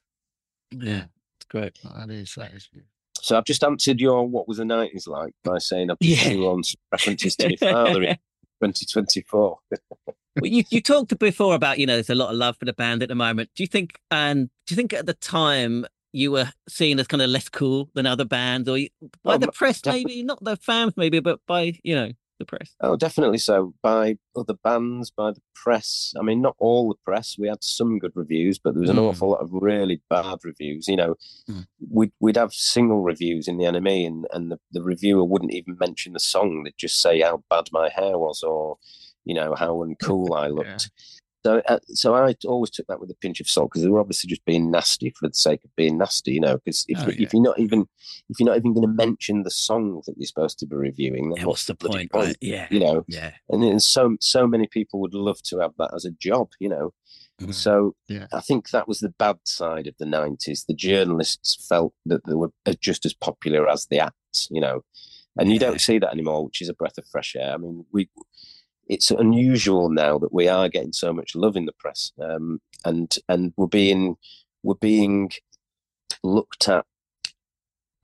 yeah. 0.71 1.05
It's 1.37 1.47
great. 1.49 1.79
That 1.83 2.11
is 2.11 2.35
that 2.37 2.53
is. 2.53 2.69
Beautiful. 2.69 2.91
So 3.21 3.39
I've 3.39 3.45
just 3.45 3.65
answered 3.65 4.01
your 4.01 4.29
what 4.29 4.47
was 4.47 4.59
the 4.59 4.65
nineties 4.65 5.07
like 5.07 5.33
by 5.45 5.59
saying 5.59 5.91
I've 5.91 5.97
yeah. 6.01 6.35
on 6.45 6.63
references 6.93 7.37
to 7.37 7.49
my 7.49 7.57
father 7.57 8.03
in 8.03 8.17
2024. 8.63 9.59
well, 10.41 10.51
you 10.51 10.65
you 10.71 10.81
talked 10.81 11.17
before 11.19 11.55
about 11.55 11.79
you 11.79 11.87
know 11.87 11.95
there's 11.95 12.11
a 12.11 12.15
lot 12.15 12.31
of 12.31 12.37
love 12.37 12.57
for 12.59 12.65
the 12.65 12.73
band 12.73 13.03
at 13.03 13.09
the 13.09 13.15
moment. 13.15 13.51
Do 13.55 13.63
you 13.63 13.67
think 13.67 13.99
and 14.11 14.49
do 14.67 14.75
you 14.75 14.77
think 14.77 14.93
at 14.93 15.07
the 15.07 15.15
time 15.15 15.87
you 16.13 16.31
were 16.31 16.53
seen 16.69 16.99
as 17.01 17.07
kind 17.09 17.23
of 17.23 17.31
less 17.31 17.49
cool 17.49 17.91
than 17.95 18.07
other 18.07 18.25
bands, 18.25 18.69
or 18.69 18.79
you, 18.79 18.89
by 19.25 19.37
the 19.37 19.51
press 19.51 19.81
maybe, 19.85 20.23
not 20.23 20.43
the 20.45 20.57
fans 20.57 20.93
maybe, 20.97 21.21
but 21.21 21.41
by 21.47 21.79
you 21.83 21.95
know 21.95 22.11
the 22.39 22.45
press? 22.45 22.75
Oh, 22.81 22.97
definitely 22.97 23.39
so. 23.39 23.75
By 23.83 24.17
other 24.37 24.55
bands, 24.65 25.11
by 25.11 25.31
the 25.33 25.41
press. 25.55 26.13
I 26.19 26.23
mean, 26.23 26.41
not 26.43 26.57
all 26.59 26.89
the 26.89 26.95
press. 27.05 27.37
We 27.39 27.47
had 27.49 27.63
some 27.63 27.99
good 28.01 28.11
reviews, 28.17 28.59
but 28.59 28.75
there 28.75 28.81
was 28.81 28.91
an 28.91 28.97
Mm. 28.97 29.09
awful 29.09 29.31
lot 29.31 29.41
of 29.41 29.51
really 29.53 30.03
bad 30.11 30.39
reviews. 30.45 30.89
You 30.89 30.97
know, 30.97 31.15
Mm. 31.49 31.67
we'd 31.91 32.13
we'd 32.21 32.37
have 32.37 32.53
single 32.53 33.03
reviews 33.03 33.47
in 33.49 33.57
the 33.59 33.65
NME, 33.67 34.05
and 34.07 34.27
and 34.33 34.51
the, 34.53 34.59
the 34.73 34.83
reviewer 34.83 35.25
wouldn't 35.25 35.55
even 35.55 35.77
mention 35.79 36.13
the 36.13 36.21
song. 36.21 36.63
They'd 36.65 36.75
just 36.77 37.01
say 37.01 37.21
how 37.21 37.43
bad 37.51 37.69
my 37.73 37.89
hair 37.89 38.19
was, 38.19 38.43
or 38.43 38.79
you 39.25 39.35
know 39.35 39.55
how 39.55 39.75
uncool 39.85 40.37
I 40.37 40.49
looked. 40.59 40.91
So, 41.47 41.61
uh, 41.69 41.79
so 41.89 42.15
I 42.15 42.35
always 42.47 42.71
took 42.71 42.87
that 42.87 43.01
with 43.01 43.11
a 43.11 43.15
pinch 43.17 43.39
of 43.39 43.47
salt 43.51 43.69
because 43.71 43.83
they 43.83 43.91
were 43.91 44.01
obviously 44.01 44.29
just 44.29 44.43
being 44.47 44.71
nasty 44.71 45.11
for 45.11 45.29
the 45.29 45.35
sake 45.35 45.63
of 45.63 45.77
being 45.77 45.99
nasty, 45.99 46.33
you 46.33 46.41
know. 46.41 46.57
Because 46.57 46.87
if, 46.89 46.97
Oh, 47.01 47.11
yeah. 47.11 47.23
if 47.27 47.35
you're 47.35 47.43
not 47.43 47.59
even 47.59 47.87
if 48.31 48.41
you're 48.41 48.49
not 48.49 48.57
even 48.57 48.73
going 48.73 48.87
to 48.89 48.95
mention 48.95 49.43
the 49.43 49.51
song 49.51 50.01
that 50.07 50.15
you're 50.17 50.27
supposed 50.27 50.59
to 50.61 50.67
be 50.67 50.75
reviewing, 50.75 51.29
then 51.29 51.37
Yeah, 51.41 51.45
what's 51.45 51.67
the 51.67 51.75
bloody 51.75 52.09
point? 52.09 52.29
Right? 52.29 52.37
Yeah. 52.41 52.67
You 52.71 52.81
know, 52.81 53.05
Yeah. 53.09 53.33
and 53.51 53.63
then 53.63 53.79
so 53.79 54.17
so 54.21 54.47
many 54.47 54.67
people 54.69 55.01
would 55.01 55.13
love 55.13 55.43
to 55.43 55.59
have 55.59 55.73
that 55.77 55.91
as 55.95 56.07
a 56.07 56.13
job, 56.13 56.49
you 56.61 56.71
know. 56.71 56.95
Mhm. 57.43 57.53
So 57.53 57.95
Yeah. 58.09 58.27
I 58.33 58.41
think 58.41 58.71
that 58.71 58.89
was 58.89 59.01
the 59.01 59.11
bad 59.11 59.37
side 59.45 59.87
of 59.87 59.97
the 59.99 60.07
nineties. 60.07 60.65
The 60.65 60.73
journalists 60.73 61.67
felt 61.69 61.93
that 62.07 62.25
they 62.25 62.33
were 62.35 62.53
uh, 62.65 62.73
just 62.81 63.05
as 63.05 63.13
popular 63.13 63.69
as 63.69 63.85
the 63.85 63.99
acts, 63.99 64.49
you 64.51 64.63
know, 64.63 64.83
and 65.37 65.53
you 65.53 65.59
don't 65.59 65.81
see 65.83 65.99
that 65.99 66.11
anymore, 66.13 66.47
which 66.47 66.63
is 66.63 66.71
a 66.71 66.75
breath 66.75 66.97
of 66.97 67.07
fresh 67.09 67.37
air. 67.37 67.53
I 67.53 67.59
mean, 67.59 67.85
we 67.93 68.09
it's 68.87 69.11
unusual 69.11 69.89
now 69.89 70.19
that 70.19 70.33
we 70.33 70.49
are 70.49 70.69
getting 70.69 70.93
so 70.93 71.13
much 71.13 71.35
love 71.35 71.57
in 71.57 71.67
the 71.67 71.73
press, 71.79 72.13
um, 72.21 72.61
and 72.85 73.17
and 73.29 73.53
we're 73.57 73.67
being 73.67 74.17
we're 74.63 74.75
being 74.75 75.31
looked 76.23 76.69
at 76.69 76.85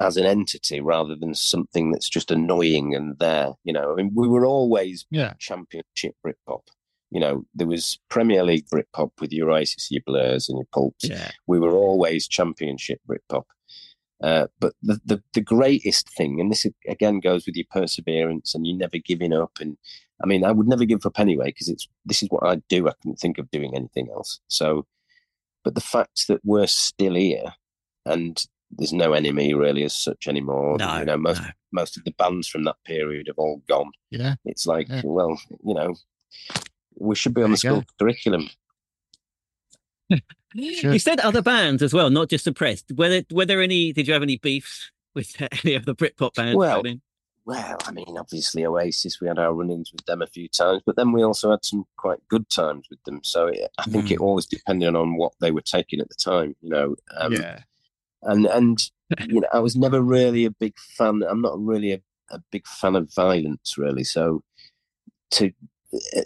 as 0.01 0.17
an 0.17 0.25
entity 0.25 0.81
rather 0.81 1.15
than 1.15 1.35
something 1.35 1.93
that's 1.93 2.09
just 2.09 2.31
annoying 2.31 2.95
and 2.95 3.19
there. 3.19 3.53
You 3.65 3.73
know, 3.73 3.93
I 3.93 3.97
mean, 3.97 4.13
we 4.15 4.29
were 4.29 4.47
always 4.47 5.07
Yeah. 5.11 5.35
Championship 5.39 6.17
Britpop. 6.27 6.63
You 7.11 7.21
know, 7.21 7.45
there 7.55 7.67
was 7.67 7.99
Premier 8.09 8.43
League 8.43 8.67
Britpop 8.73 9.11
with 9.21 9.33
your 9.33 9.51
your 9.51 10.03
Blurs, 10.07 10.49
and 10.49 10.59
your 10.59 10.67
Pulps. 10.73 11.09
Yeah. 11.09 11.31
We 11.47 11.59
were 11.59 11.73
always 11.73 12.29
Championship 12.29 13.01
Britpop. 13.09 13.45
Uh, 14.23 14.47
but 14.59 14.75
the, 14.83 15.01
the 15.05 15.23
the 15.33 15.41
greatest 15.41 16.09
thing, 16.11 16.41
and 16.41 16.51
this 16.51 16.67
again 16.87 17.21
goes 17.21 17.47
with 17.47 17.57
your 17.57 17.67
perseverance 17.71 18.55
and 18.55 18.67
you 18.67 18.77
never 18.77 18.99
giving 18.99 19.33
up. 19.33 19.53
And 19.61 19.77
I 20.23 20.27
mean, 20.27 20.45
I 20.45 20.53
would 20.53 20.69
never 20.69 20.85
give 20.85 21.07
up 21.07 21.19
anyway 21.19 21.47
because 21.47 21.69
it's 21.69 21.89
this 22.05 22.23
is 22.23 22.29
what 22.31 22.47
I 22.47 22.57
do. 22.69 22.87
I 22.89 22.93
couldn't 23.01 23.19
think 23.19 23.39
of 23.39 23.51
doing 23.51 23.75
anything 23.75 24.09
else. 24.11 24.41
So, 24.49 24.87
but 25.65 25.75
the 25.75 25.81
fact 25.81 26.27
that 26.29 26.41
we're 26.45 26.67
still 26.67 27.15
here 27.15 27.55
and 28.05 28.45
there's 28.71 28.93
no 28.93 29.11
NME 29.11 29.59
really 29.59 29.85
as 29.85 29.95
such 29.95 30.29
anymore. 30.29 30.77
No. 30.79 30.99
you 30.99 31.05
know, 31.07 31.17
most 31.17 31.41
no. 31.41 31.49
most 31.73 31.97
of 31.97 32.05
the 32.05 32.13
bands 32.13 32.47
from 32.47 32.65
that 32.65 32.77
period 32.85 33.27
have 33.29 33.39
all 33.39 33.63
gone. 33.69 33.91
Yeah. 34.11 34.35
It's 34.45 34.67
like, 34.67 34.89
Yeah. 34.89 35.03
well, 35.05 35.41
you 35.65 35.75
know, 35.75 35.95
we 36.97 37.15
should 37.17 37.33
be 37.35 37.43
on 37.43 37.51
There 37.53 37.57
the 37.57 37.69
you 37.69 37.71
go. 37.71 37.81
school 37.81 37.85
curriculum. 37.99 38.49
Sure. 40.75 40.93
You 40.93 40.99
said 40.99 41.21
other 41.21 41.43
bands 41.43 41.83
as 41.83 41.95
well, 41.95 42.11
not 42.11 42.29
just 42.29 42.45
the 42.45 42.53
press. 42.53 42.83
Were 42.97 43.09
there, 43.09 43.23
were 43.31 43.47
there 43.47 43.63
any? 43.63 43.93
Did 43.93 44.07
you 44.07 44.13
have 44.13 44.23
any 44.23 44.37
beefs 44.37 44.91
with 45.15 45.35
any 45.65 45.75
of 45.75 45.85
the 45.87 45.95
Britpop 45.95 46.35
bands? 46.35 46.57
Well? 46.57 46.83
Well, 47.47 47.79
I 47.87 47.91
mean, 47.91 48.17
obviously 48.19 48.65
Oasis, 48.67 49.21
we 49.21 49.27
had 49.27 49.39
our 49.39 49.53
run-ins 49.55 49.91
with 49.93 50.05
them 50.05 50.23
a 50.23 50.27
few 50.27 50.47
times, 50.47 50.83
but 50.85 50.97
then 50.97 51.11
we 51.11 51.25
also 51.25 51.51
had 51.51 51.65
some 51.65 51.85
quite 51.97 52.19
good 52.29 52.49
times 52.51 52.87
with 52.91 53.03
them. 53.05 53.21
So 53.25 53.47
it, 53.47 53.71
I 53.79 53.85
think 53.85 54.07
Mm. 54.07 54.11
it 54.13 54.21
always 54.21 54.47
depended 54.47 54.95
on 54.95 55.17
what 55.17 55.33
they 55.41 55.51
were 55.51 55.63
taking 55.63 56.01
at 56.01 56.09
the 56.11 56.15
time, 56.15 56.55
you 56.61 56.69
know. 56.69 56.95
Um, 57.17 57.33
yeah. 57.33 57.61
And 58.23 58.47
and 58.47 58.79
you 59.29 59.41
know, 59.41 59.49
I 59.53 59.59
was 59.59 59.75
never 59.75 60.01
really 60.03 60.45
a 60.45 60.51
big 60.51 60.79
fan. 60.79 61.23
I'm 61.29 61.41
not 61.41 61.59
really 61.59 61.93
a, 61.93 62.01
a 62.31 62.41
big 62.53 62.67
fan 62.69 62.95
of 62.95 63.13
violence, 63.15 63.77
really. 63.79 64.05
So 64.05 64.45
to 65.33 65.51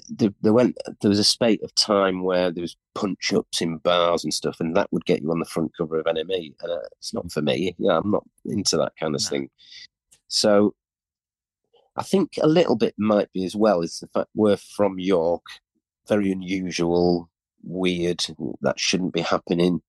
there, 0.09 0.31
there 0.43 0.53
went 0.53 0.77
there 1.01 1.09
was 1.09 1.19
a 1.19 1.25
spate 1.25 1.63
of 1.63 1.75
time 1.75 2.23
where 2.23 2.51
there 2.51 2.63
was 2.63 2.77
punch 2.95 3.33
ups 3.33 3.61
in 3.61 3.79
bars 3.79 4.25
and 4.25 4.33
stuff, 4.35 4.61
and 4.61 4.77
that 4.77 4.93
would 4.93 5.05
get 5.07 5.23
you 5.23 5.31
on 5.31 5.39
the 5.39 5.45
front 5.47 5.73
cover 5.77 5.99
of 5.99 6.07
NME, 6.07 6.55
and 6.61 6.73
uh, 6.73 6.79
it's 6.99 7.15
not 7.15 7.31
for 7.33 7.43
me. 7.43 7.75
Yeah, 7.79 7.99
I'm 7.99 8.11
not 8.11 8.25
into 8.45 8.77
that 8.77 8.93
kind 8.99 9.15
of 9.15 9.23
No. 9.23 9.29
thing. 9.29 9.51
So 10.29 10.75
I 11.97 12.03
think 12.03 12.39
a 12.43 12.49
little 12.49 12.77
bit 12.77 12.95
might 12.99 13.33
be 13.33 13.45
as 13.45 13.55
well 13.57 13.81
is 13.81 14.01
the 14.01 14.09
fact 14.09 14.29
we're 14.35 14.57
from 14.57 14.99
York, 14.99 15.45
very 16.09 16.31
unusual, 16.33 17.31
weird. 17.63 18.25
That 18.61 18.79
shouldn't 18.79 19.15
be 19.15 19.21
happening. 19.23 19.81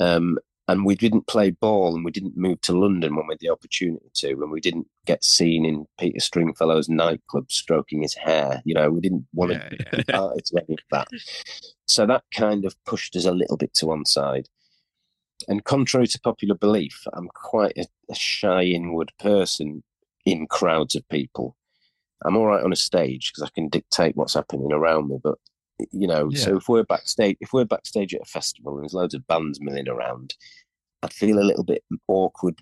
Um, 0.00 0.38
and 0.68 0.84
we 0.84 0.94
didn't 0.94 1.26
play 1.26 1.50
ball, 1.50 1.94
and 1.94 2.04
we 2.04 2.10
didn't 2.10 2.36
move 2.36 2.60
to 2.62 2.72
London 2.78 3.14
when 3.16 3.26
we 3.26 3.32
had 3.34 3.40
the 3.40 3.50
opportunity 3.50 4.06
to, 4.14 4.30
and 4.30 4.50
we 4.50 4.60
didn't 4.60 4.86
get 5.04 5.22
seen 5.22 5.64
in 5.64 5.86
Peter 5.98 6.20
Stringfellow's 6.20 6.88
nightclub 6.88 7.50
stroking 7.52 8.02
his 8.02 8.14
hair. 8.14 8.62
You 8.64 8.74
know, 8.74 8.90
we 8.90 9.00
didn't 9.00 9.26
want 9.34 9.52
Yeah, 9.52 9.68
to 9.68 9.76
yeah. 9.78 9.96
be 9.98 10.04
party 10.04 10.40
to 10.46 10.64
any 10.66 10.74
of 10.74 10.84
that. 10.90 11.08
So 11.86 12.06
that 12.06 12.24
kind 12.34 12.64
of 12.64 12.74
pushed 12.84 13.14
us 13.16 13.26
a 13.26 13.32
little 13.32 13.56
bit 13.58 13.74
to 13.74 13.86
one 13.86 14.06
side. 14.06 14.48
And 15.48 15.64
contrary 15.64 16.06
to 16.06 16.20
popular 16.20 16.54
belief, 16.54 17.06
I'm 17.12 17.28
quite 17.28 17.76
a, 17.76 17.86
a 18.10 18.14
shy 18.14 18.62
inward 18.62 19.12
person 19.18 19.82
in 20.24 20.46
crowds 20.46 20.94
of 20.94 21.06
people. 21.10 21.56
I'm 22.24 22.36
all 22.36 22.46
right 22.46 22.64
on 22.64 22.72
a 22.72 22.76
stage 22.76 23.30
because 23.30 23.42
I 23.46 23.52
can 23.54 23.68
dictate 23.68 24.16
what's 24.16 24.32
happening 24.32 24.72
around 24.72 25.08
me. 25.08 25.18
But 25.22 25.36
you 25.90 26.06
know, 26.06 26.30
so 26.30 26.56
if 26.56 26.68
we're 26.68 26.84
backstage, 26.84 27.36
if 27.40 27.52
we're 27.52 27.64
backstage 27.64 28.14
at 28.14 28.22
a 28.22 28.26
festival 28.26 28.74
and 28.74 28.82
there's 28.84 28.94
loads 28.94 29.14
of 29.14 29.26
bands 29.26 29.60
milling 29.60 29.88
around, 29.88 30.34
I'd 31.02 31.12
feel 31.12 31.38
a 31.38 31.44
little 31.44 31.64
bit 31.64 31.82
awkward 32.08 32.60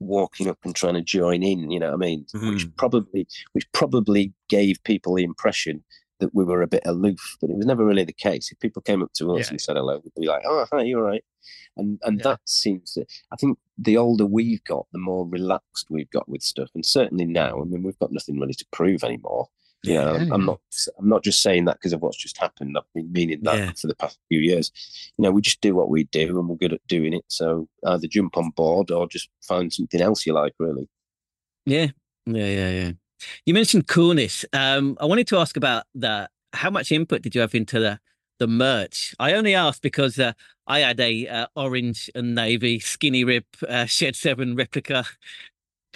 walking 0.00 0.48
up 0.48 0.58
and 0.64 0.74
trying 0.74 0.94
to 0.94 1.02
join 1.02 1.42
in. 1.42 1.70
You 1.70 1.80
know 1.80 1.88
what 1.88 1.94
I 1.94 2.06
mean? 2.06 2.26
Which 2.32 2.66
Mhm. 2.66 2.76
probably, 2.76 3.26
which 3.52 3.70
probably 3.72 4.32
gave 4.48 4.82
people 4.84 5.14
the 5.14 5.24
impression 5.24 5.84
that 6.20 6.34
we 6.34 6.44
were 6.44 6.62
a 6.62 6.66
bit 6.66 6.82
aloof, 6.84 7.36
but 7.40 7.48
it 7.50 7.56
was 7.56 7.66
never 7.66 7.84
really 7.84 8.04
the 8.04 8.12
case. 8.12 8.50
If 8.50 8.58
people 8.58 8.82
came 8.82 9.02
up 9.02 9.12
to 9.14 9.34
us 9.36 9.46
Yeah. 9.46 9.50
and 9.50 9.60
said 9.60 9.76
hello, 9.76 9.98
we'd 10.02 10.14
be 10.20 10.26
like, 10.26 10.42
"Oh, 10.44 10.66
hi, 10.72 10.82
you're 10.82 11.02
right," 11.02 11.24
and 11.76 11.98
and 12.02 12.18
Yeah. 12.18 12.22
that 12.24 12.40
seems 12.48 12.94
to. 12.94 13.06
I 13.30 13.36
think 13.36 13.56
the 13.76 13.96
older 13.96 14.26
we've 14.26 14.64
got, 14.64 14.86
the 14.90 14.98
more 14.98 15.24
relaxed 15.28 15.86
we've 15.90 16.10
got 16.10 16.28
with 16.28 16.42
stuff, 16.42 16.70
and 16.74 16.84
certainly 16.84 17.24
now, 17.24 17.60
I 17.60 17.64
mean, 17.64 17.84
we've 17.84 17.98
got 18.00 18.10
nothing 18.10 18.40
really 18.40 18.54
to 18.54 18.66
prove 18.72 19.04
anymore. 19.04 19.48
Know, 19.88 20.14
I'm, 20.14 20.26
Yeah, 20.26 20.34
I'm 20.34 20.44
not. 20.46 20.60
I'm 20.98 21.08
not 21.08 21.22
just 21.24 21.42
saying 21.42 21.64
that 21.66 21.76
because 21.78 21.92
of 21.92 22.02
what's 22.02 22.16
just 22.16 22.38
happened. 22.38 22.76
I've 22.76 22.84
been 22.94 23.10
meaning 23.12 23.40
that 23.42 23.56
Yeah. 23.58 23.72
for 23.72 23.86
the 23.86 23.94
past 23.94 24.18
few 24.28 24.40
years. 24.40 24.70
You 25.16 25.22
know, 25.22 25.30
we 25.30 25.40
just 25.42 25.60
do 25.60 25.74
what 25.74 25.88
we 25.90 26.04
do, 26.04 26.38
and 26.38 26.48
we're 26.48 26.56
good 26.56 26.72
at 26.72 26.86
doing 26.86 27.12
it. 27.12 27.24
So 27.28 27.68
either 27.86 28.06
jump 28.06 28.36
on 28.36 28.50
board 28.50 28.90
or 28.90 29.08
just 29.08 29.28
find 29.42 29.72
something 29.72 30.00
else 30.00 30.26
you 30.26 30.32
like. 30.32 30.54
Really. 30.58 30.88
Yeah, 31.66 31.88
yeah, 32.26 32.46
yeah, 32.46 32.70
yeah. 32.70 32.92
You 33.46 33.54
mentioned 33.54 33.88
coolness. 33.88 34.44
Um, 34.52 34.96
I 35.00 35.06
wanted 35.06 35.26
to 35.28 35.38
ask 35.38 35.56
about 35.56 35.84
that. 35.96 36.30
How 36.52 36.70
much 36.70 36.92
input 36.92 37.22
did 37.22 37.34
you 37.34 37.40
have 37.40 37.54
into 37.54 37.78
the 37.78 38.00
the 38.38 38.46
merch? 38.46 39.14
I 39.18 39.32
only 39.34 39.54
asked 39.54 39.82
because 39.82 40.18
uh, 40.18 40.32
I 40.66 40.80
had 40.80 41.00
a 41.00 41.26
uh, 41.26 41.46
orange 41.56 42.08
and 42.14 42.34
navy 42.34 42.78
skinny 42.78 43.24
rib 43.24 43.44
uh, 43.68 43.86
Shed 43.86 44.14
Seven 44.16 44.54
replica 44.54 45.04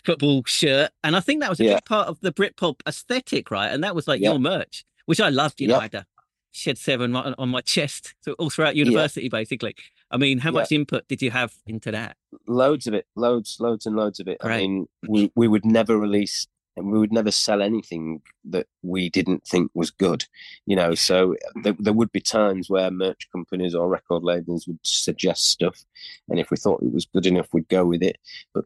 football 0.05 0.43
shirt, 0.47 0.91
and 1.05 1.17
I 1.17 1.21
think 1.21 1.41
that 1.41 1.51
was 1.51 1.61
a 1.61 1.65
Yeah. 1.65 1.75
big 1.75 1.85
part 1.85 2.09
of 2.09 2.21
the 2.21 2.33
Britpop 2.33 2.81
aesthetic, 2.87 3.51
right? 3.51 3.69
And 3.69 3.83
that 3.85 3.95
was 3.95 4.07
like 4.09 4.21
your 4.21 4.39
merch, 4.39 4.85
which 5.07 5.21
I 5.21 5.29
loved. 5.29 5.61
You 5.61 5.69
know, 5.69 5.79
I 5.79 5.83
had 5.83 5.95
a 5.95 6.07
Shed 6.53 6.77
Seven 6.79 7.15
on, 7.17 7.49
my 7.49 7.61
chest, 7.63 8.15
so 8.21 8.33
all 8.35 8.51
throughout 8.51 8.77
university, 8.77 9.29
basically. 9.29 9.75
I 10.11 10.19
mean, 10.19 10.39
how 10.39 10.51
much 10.51 10.71
input 10.73 11.09
did 11.09 11.23
you 11.23 11.31
have 11.31 11.55
into 11.67 11.91
that? 11.93 12.17
loads 12.47 12.87
of 12.87 12.95
it, 12.95 13.07
loads, 13.15 13.59
loads 13.61 13.87
and 13.87 13.95
loads 13.97 14.19
of 14.21 14.27
it. 14.29 14.37
I 14.43 14.59
mean, 14.59 14.89
we, 15.09 15.31
we 15.35 15.49
would 15.49 15.65
never 15.65 15.97
release 15.97 16.47
and 16.77 16.91
we 16.91 16.99
would 16.99 17.13
never 17.13 17.31
sell 17.31 17.61
anything 17.63 18.21
that 18.47 18.67
we 18.83 19.09
didn't 19.11 19.45
think 19.47 19.71
was 19.75 19.91
good, 19.91 20.25
you 20.67 20.75
know. 20.75 20.95
So 20.95 21.35
uh, 21.35 21.61
there, 21.63 21.77
there 21.79 21.93
would 21.93 22.11
be 22.13 22.21
times 22.21 22.69
where 22.71 22.91
merch 22.91 23.29
companies 23.31 23.75
or 23.75 23.89
record 23.89 24.23
labels 24.23 24.67
would 24.67 24.79
suggest 24.83 25.45
stuff, 25.51 25.85
and 26.29 26.39
if 26.41 26.51
we 26.51 26.57
thought 26.57 26.83
it 26.83 26.93
was 26.93 27.05
good 27.07 27.27
enough, 27.27 27.49
we'd 27.53 27.69
go 27.69 27.85
with 27.85 28.03
it. 28.03 28.17
But 28.55 28.65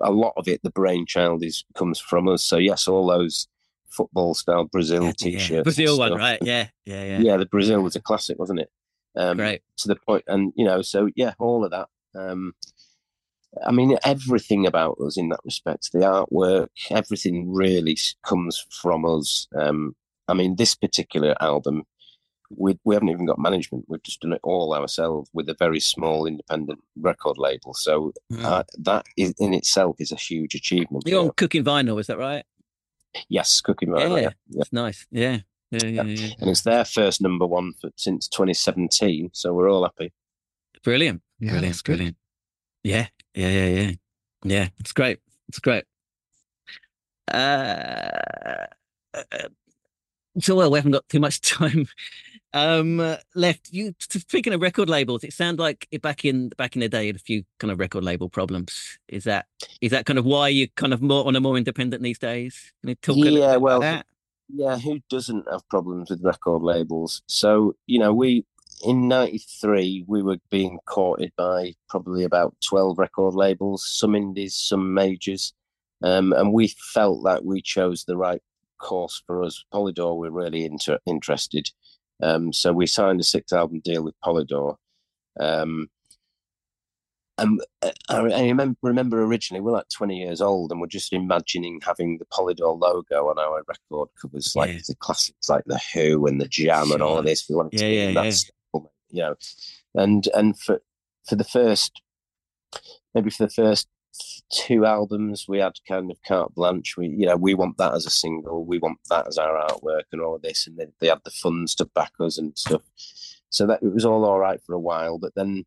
a 0.00 0.10
lot 0.10 0.32
of 0.36 0.48
it, 0.48 0.62
the 0.62 0.70
brainchild 0.70 1.42
is 1.44 1.64
comes 1.74 1.98
from 1.98 2.28
us. 2.28 2.44
So 2.44 2.56
yes, 2.56 2.88
all 2.88 3.06
those 3.06 3.48
football 3.90 4.34
style 4.34 4.64
Brazil 4.64 5.04
Yeah, 5.04 5.12
t-shirts, 5.12 5.50
yeah. 5.50 5.62
Brazil 5.62 5.98
one, 5.98 6.14
right? 6.14 6.38
Yeah, 6.42 6.68
yeah, 6.86 7.04
yeah. 7.04 7.18
Yeah, 7.20 7.36
the 7.36 7.46
Brazil 7.46 7.82
was 7.82 7.96
a 7.96 8.00
classic, 8.00 8.38
wasn't 8.38 8.60
it? 8.60 8.70
Um, 9.14 9.36
Great. 9.36 9.60
to 9.78 9.88
the 9.88 9.96
point 9.96 10.24
and 10.26 10.54
you 10.56 10.64
know 10.64 10.80
so 10.80 11.10
yeah 11.16 11.34
all 11.38 11.66
of 11.66 11.70
that 11.70 11.88
um 12.14 12.54
i 13.66 13.70
mean 13.70 13.98
everything 14.04 14.66
about 14.66 14.96
us 15.04 15.18
in 15.18 15.28
that 15.28 15.40
respect 15.44 15.90
the 15.92 15.98
artwork 15.98 16.68
everything 16.90 17.52
really 17.52 17.98
comes 18.24 18.64
from 18.70 19.04
us 19.04 19.48
um 19.54 19.94
i 20.28 20.32
mean 20.32 20.56
this 20.56 20.74
particular 20.74 21.34
album 21.42 21.82
we, 22.56 22.78
we 22.84 22.94
haven't 22.94 23.08
even 23.10 23.26
got 23.26 23.38
management 23.38 23.84
we've 23.88 24.02
just 24.02 24.20
done 24.20 24.32
it 24.32 24.40
all 24.42 24.74
ourselves 24.74 25.28
with 25.32 25.48
a 25.48 25.54
very 25.58 25.80
small 25.80 26.26
independent 26.26 26.78
record 26.96 27.38
label 27.38 27.74
so 27.74 28.12
Mm. 28.32 28.44
uh, 28.44 28.62
that 28.78 29.06
is, 29.16 29.34
in 29.38 29.54
itself 29.54 29.96
is 29.98 30.12
a 30.12 30.16
huge 30.16 30.54
achievement 30.54 31.04
You're 31.06 31.20
on 31.20 31.26
know. 31.26 31.32
cooking 31.36 31.64
vinyl, 31.64 31.98
is 32.00 32.06
that 32.08 32.18
right? 32.18 32.44
yes 33.28 33.60
cooking 33.60 33.90
Vinyl. 33.90 34.10
yeah, 34.16 34.20
yeah, 34.22 34.30
yeah. 34.48 34.60
it's 34.62 34.72
nice. 34.72 35.06
Yeah, 35.10 35.38
yeah, 35.70 35.84
yeah, 35.86 36.02
yeah. 36.02 36.34
and 36.40 36.50
it's 36.50 36.62
their 36.62 36.84
first 36.84 37.20
number 37.20 37.46
one 37.46 37.72
for, 37.80 37.90
since 37.96 38.26
2017 38.28 39.30
so 39.32 39.52
we're 39.52 39.70
all 39.70 39.82
happy 39.84 40.12
Brilliant, 40.82 41.22
Yeah, 41.38 41.50
brilliant, 41.50 41.72
that's 41.74 41.82
good. 41.82 41.92
brilliant. 41.96 42.16
Yeah, 42.82 43.06
yeah, 43.34 43.48
yeah, 43.48 43.66
yeah, 43.68 43.90
yeah. 44.44 44.68
It's 44.80 44.92
great. 44.92 45.20
It's 45.48 45.60
great. 45.60 45.84
Uh, 47.32 48.66
so 50.40 50.56
well, 50.56 50.70
we 50.70 50.78
haven't 50.78 50.90
got 50.92 51.08
too 51.08 51.20
much 51.20 51.40
time 51.58 51.86
um, 52.54 53.16
left. 53.34 53.72
You 53.72 53.94
speaking 53.98 54.52
of 54.52 54.60
record 54.60 54.88
labels, 54.88 55.24
it 55.24 55.32
sounded 55.32 55.62
like 55.62 55.88
back 56.02 56.24
in 56.24 56.50
back 56.50 56.76
in 56.76 56.80
the 56.80 56.88
day, 56.88 57.06
had 57.06 57.16
a 57.16 57.20
few 57.20 57.44
kind 57.58 57.70
of 57.70 57.78
record 57.78 58.04
label 58.04 58.28
problems. 58.28 58.98
Is 59.08 59.24
that 59.24 59.46
is 59.80 59.90
that 59.90 60.06
kind 60.06 60.18
of 60.18 60.24
why 60.24 60.48
you're 60.48 60.68
kind 60.76 60.92
of 60.92 61.02
more 61.02 61.26
on 61.26 61.36
a 61.36 61.40
more 61.40 61.56
independent 61.56 62.02
these 62.02 62.18
days? 62.18 62.72
Can 62.80 62.90
you 62.90 62.94
talk 62.96 63.16
yeah, 63.16 63.56
well, 63.56 64.02
yeah. 64.48 64.78
Who 64.78 65.00
doesn't 65.08 65.46
have 65.50 65.68
problems 65.68 66.10
with 66.10 66.22
record 66.22 66.62
labels? 66.62 67.22
So 67.26 67.74
you 67.86 67.98
know, 67.98 68.12
we 68.12 68.44
in 68.84 69.08
'93 69.08 70.04
we 70.06 70.22
were 70.22 70.38
being 70.50 70.78
courted 70.86 71.32
by 71.36 71.74
probably 71.88 72.24
about 72.24 72.54
12 72.66 72.98
record 72.98 73.34
labels, 73.34 73.86
some 73.88 74.14
indies, 74.14 74.54
some 74.56 74.92
majors, 74.92 75.54
um, 76.02 76.32
and 76.32 76.52
we 76.52 76.68
felt 76.68 77.24
that 77.24 77.44
we 77.44 77.62
chose 77.62 78.04
the 78.04 78.16
right 78.16 78.42
course 78.82 79.22
for 79.26 79.42
us. 79.42 79.64
Polydor 79.72 80.18
were 80.18 80.30
really 80.30 80.64
inter- 80.64 80.98
interested. 81.06 81.70
Um, 82.22 82.52
so 82.52 82.72
we 82.72 82.86
signed 82.86 83.20
a 83.20 83.24
six 83.24 83.52
album 83.52 83.80
deal 83.80 84.04
with 84.04 84.14
Polydor. 84.24 84.76
Um, 85.38 85.90
and 87.38 87.60
uh, 87.82 87.90
I, 88.08 88.20
remember, 88.20 88.76
remember 88.82 89.22
originally 89.22 89.60
we're 89.60 89.72
like 89.72 89.88
20 89.88 90.16
years 90.18 90.40
old 90.40 90.70
and 90.70 90.80
we're 90.80 90.86
just 90.86 91.12
imagining 91.12 91.80
having 91.84 92.18
the 92.18 92.26
Polydor 92.26 92.78
logo 92.78 93.28
on 93.28 93.38
our 93.38 93.62
record 93.66 94.08
covers, 94.20 94.54
like 94.54 94.72
yeah. 94.72 94.80
the 94.86 94.94
classics 94.94 95.48
like 95.48 95.64
The 95.66 95.80
Who 95.94 96.26
and 96.26 96.40
The 96.40 96.48
Jam 96.48 96.86
sure. 96.86 96.94
and 96.94 97.02
all 97.02 97.18
of 97.18 97.24
this. 97.24 97.48
We 97.48 97.56
wanted 97.56 97.80
yeah, 97.80 97.88
to 97.88 97.94
yeah, 97.94 98.12
that 98.12 98.24
yeah. 98.74 98.80
you 99.10 99.22
know. 99.22 99.34
And, 99.94 100.28
and 100.34 100.58
for, 100.58 100.82
for 101.26 101.34
the 101.34 101.44
first, 101.44 102.00
maybe 103.14 103.30
for 103.30 103.46
the 103.46 103.52
first 103.52 103.88
two 104.50 104.84
albums 104.84 105.46
we 105.48 105.58
had 105.58 105.72
kind 105.88 106.10
of 106.10 106.18
carte 106.26 106.54
blanche. 106.54 106.96
We 106.96 107.08
you 107.08 107.26
know 107.26 107.36
we 107.36 107.54
want 107.54 107.78
that 107.78 107.94
as 107.94 108.06
a 108.06 108.10
single 108.10 108.64
we 108.64 108.78
want 108.78 108.98
that 109.08 109.26
as 109.26 109.38
our 109.38 109.66
artwork 109.66 110.04
and 110.12 110.20
all 110.20 110.36
of 110.36 110.42
this 110.42 110.66
and 110.66 110.76
they, 110.76 110.86
they 111.00 111.08
had 111.08 111.20
the 111.24 111.30
funds 111.30 111.74
to 111.76 111.86
back 111.86 112.12
us 112.20 112.38
and 112.38 112.56
stuff. 112.56 112.82
So 113.50 113.66
that 113.66 113.82
it 113.82 113.92
was 113.92 114.04
all 114.04 114.24
all 114.24 114.38
right 114.38 114.60
for 114.64 114.74
a 114.74 114.80
while 114.80 115.18
but 115.18 115.34
then 115.34 115.64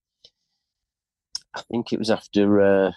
i 1.55 1.61
think 1.69 1.93
it 1.93 1.99
was 1.99 2.09
after 2.09 2.61
uh 2.61 2.91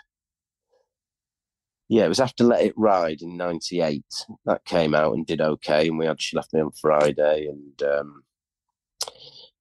yeah 1.89 2.05
it 2.05 2.09
was 2.09 2.21
after 2.21 2.43
let 2.45 2.65
it 2.65 2.75
ride 2.77 3.21
in 3.21 3.37
98 3.37 4.03
that 4.47 4.65
came 4.65 4.95
out 4.95 5.15
and 5.15 5.27
did 5.27 5.41
okay 5.41 5.89
and 5.89 5.99
we 5.99 6.07
had 6.07 6.21
she 6.21 6.37
left 6.37 6.55
me 6.55 6.61
on 6.61 6.71
friday 6.71 7.49
and 7.49 7.83
um 7.83 8.23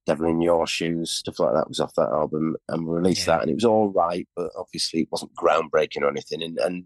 Devil 0.08 0.28
in 0.28 0.42
Your 0.42 0.66
Shoes, 0.66 1.12
stuff 1.12 1.40
like 1.40 1.54
that 1.54 1.68
was 1.68 1.82
off 1.82 1.94
that 1.96 2.10
album, 2.10 2.56
and 2.70 2.88
we 2.88 2.96
released 2.96 3.28
yeah. 3.28 3.36
that, 3.36 3.42
and 3.42 3.52
it 3.52 3.56
was 3.56 3.66
all 3.66 3.90
right, 3.90 4.28
but 4.36 4.52
obviously 4.58 5.02
it 5.02 5.12
wasn't 5.12 5.36
groundbreaking 5.36 6.02
or 6.02 6.10
anything. 6.10 6.42
And, 6.42 6.58
and 6.60 6.86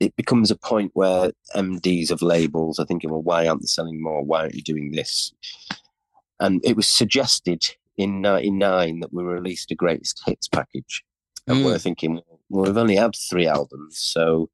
it 0.00 0.16
becomes 0.16 0.50
a 0.50 0.56
point 0.56 0.90
where 0.94 1.30
MDs 1.54 2.10
of 2.10 2.20
labels 2.20 2.80
are 2.80 2.84
thinking, 2.84 3.10
well, 3.10 3.22
why 3.22 3.46
aren't 3.46 3.62
they 3.62 3.66
selling 3.66 4.02
more? 4.02 4.24
Why 4.24 4.40
aren't 4.40 4.56
you 4.56 4.62
doing 4.62 4.90
this? 4.90 5.32
And 6.40 6.60
it 6.64 6.76
was 6.76 6.88
suggested 6.88 7.64
in 7.96 8.20
'99 8.20 9.00
that 9.00 9.12
we 9.12 9.22
released 9.22 9.70
a 9.70 9.76
greatest 9.76 10.22
hits 10.26 10.48
package, 10.48 11.04
and 11.46 11.58
mm. 11.58 11.64
we're 11.64 11.78
thinking, 11.78 12.20
well, 12.48 12.64
we've 12.64 12.76
only 12.76 12.96
had 12.96 13.14
three 13.14 13.46
albums, 13.46 13.98
so 13.98 14.50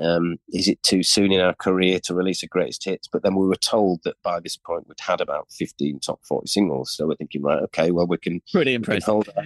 um, 0.00 0.36
is 0.52 0.68
it 0.68 0.82
too 0.82 1.02
soon 1.02 1.32
in 1.32 1.40
our 1.40 1.54
career 1.54 1.98
to 2.04 2.14
release 2.14 2.42
a 2.42 2.46
greatest 2.46 2.84
hits? 2.84 3.08
But 3.08 3.22
then 3.22 3.34
we 3.34 3.46
were 3.46 3.56
told 3.56 4.02
that 4.04 4.16
by 4.22 4.40
this 4.40 4.56
point 4.56 4.86
we'd 4.88 5.00
had 5.00 5.20
about 5.20 5.50
15 5.50 6.00
top 6.00 6.20
40 6.24 6.46
singles. 6.46 6.94
So 6.94 7.06
we're 7.06 7.16
thinking, 7.16 7.42
right, 7.42 7.62
okay, 7.64 7.90
well, 7.90 8.06
we 8.06 8.18
can, 8.18 8.40
Pretty 8.52 8.74
impressive. 8.74 8.96
We 8.96 9.00
can 9.00 9.12
hold 9.12 9.28
our, 9.36 9.44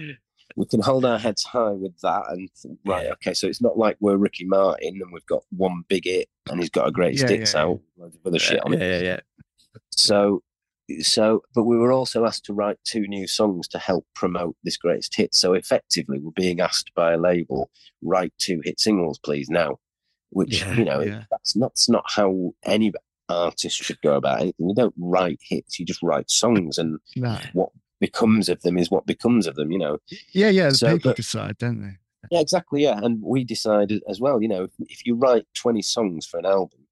we 0.55 0.65
can 0.65 0.81
hold 0.81 1.05
our 1.05 1.17
heads 1.17 1.43
high 1.43 1.71
with 1.71 1.99
that. 2.01 2.23
And 2.29 2.49
right, 2.85 3.07
okay, 3.13 3.33
so 3.33 3.47
it's 3.47 3.61
not 3.61 3.77
like 3.77 3.97
we're 3.99 4.17
Ricky 4.17 4.45
Martin 4.45 4.99
and 5.01 5.11
we've 5.11 5.25
got 5.25 5.43
one 5.55 5.83
big 5.87 6.05
hit 6.05 6.29
and 6.49 6.59
he's 6.59 6.69
got 6.69 6.87
a 6.87 6.91
greatest 6.91 7.23
yeah, 7.23 7.37
hits 7.37 7.53
yeah, 7.53 7.61
out, 7.61 7.79
yeah. 7.97 8.03
loads 8.03 8.15
of 8.15 8.21
other 8.25 8.39
shit 8.39 8.63
on 8.63 8.73
yeah, 8.73 8.79
it. 8.79 9.03
Yeah, 9.03 9.09
yeah, 9.09 9.19
So 9.91 10.43
so 11.01 11.41
but 11.55 11.63
we 11.63 11.77
were 11.77 11.93
also 11.93 12.25
asked 12.25 12.45
to 12.45 12.53
write 12.53 12.77
two 12.83 13.07
new 13.07 13.25
songs 13.25 13.67
to 13.69 13.79
help 13.79 14.05
promote 14.15 14.55
this 14.65 14.75
greatest 14.75 15.15
hit 15.15 15.33
so 15.33 15.53
effectively 15.53 16.19
we're 16.19 16.31
being 16.31 16.59
asked 16.59 16.91
by 16.93 17.13
a 17.13 17.17
label 17.17 17.69
write 18.01 18.33
two 18.37 18.61
hit 18.65 18.79
singles 18.79 19.17
please 19.17 19.49
now 19.49 19.77
which 20.35 20.61
yeah, 20.61 20.73
you 20.73 20.85
know 20.85 21.01
yeah. 21.01 21.23
that's 21.29 21.55
not 21.55 21.71
that's 21.71 21.89
not 21.89 22.03
how 22.07 22.53
any 22.63 22.91
artist 23.29 23.77
should 23.77 24.01
go 24.01 24.15
about 24.15 24.41
anything. 24.41 24.69
You 24.69 24.75
don't 24.75 24.95
write 24.97 25.39
hits; 25.41 25.79
you 25.79 25.85
just 25.85 26.03
write 26.03 26.29
songs, 26.29 26.77
and 26.77 26.99
no. 27.15 27.37
what 27.53 27.69
becomes 27.99 28.49
of 28.49 28.61
them 28.61 28.77
is 28.77 28.91
what 28.91 29.05
becomes 29.05 29.47
of 29.47 29.55
them. 29.55 29.71
You 29.71 29.79
know. 29.79 29.97
Yeah, 30.31 30.49
yeah. 30.49 30.69
The 30.69 30.75
so, 30.75 30.93
people 30.93 31.11
but, 31.11 31.17
decide, 31.17 31.57
don't 31.57 31.81
they? 31.81 31.97
Yeah, 32.31 32.39
exactly. 32.39 32.83
Yeah, 32.83 32.99
and 33.01 33.21
we 33.21 33.43
decided 33.43 34.03
as 34.07 34.19
well. 34.19 34.41
You 34.41 34.47
know, 34.47 34.63
if, 34.63 34.71
if 34.89 35.05
you 35.05 35.15
write 35.15 35.45
twenty 35.53 35.81
songs 35.81 36.25
for 36.25 36.37
an 36.37 36.45
album, 36.45 36.83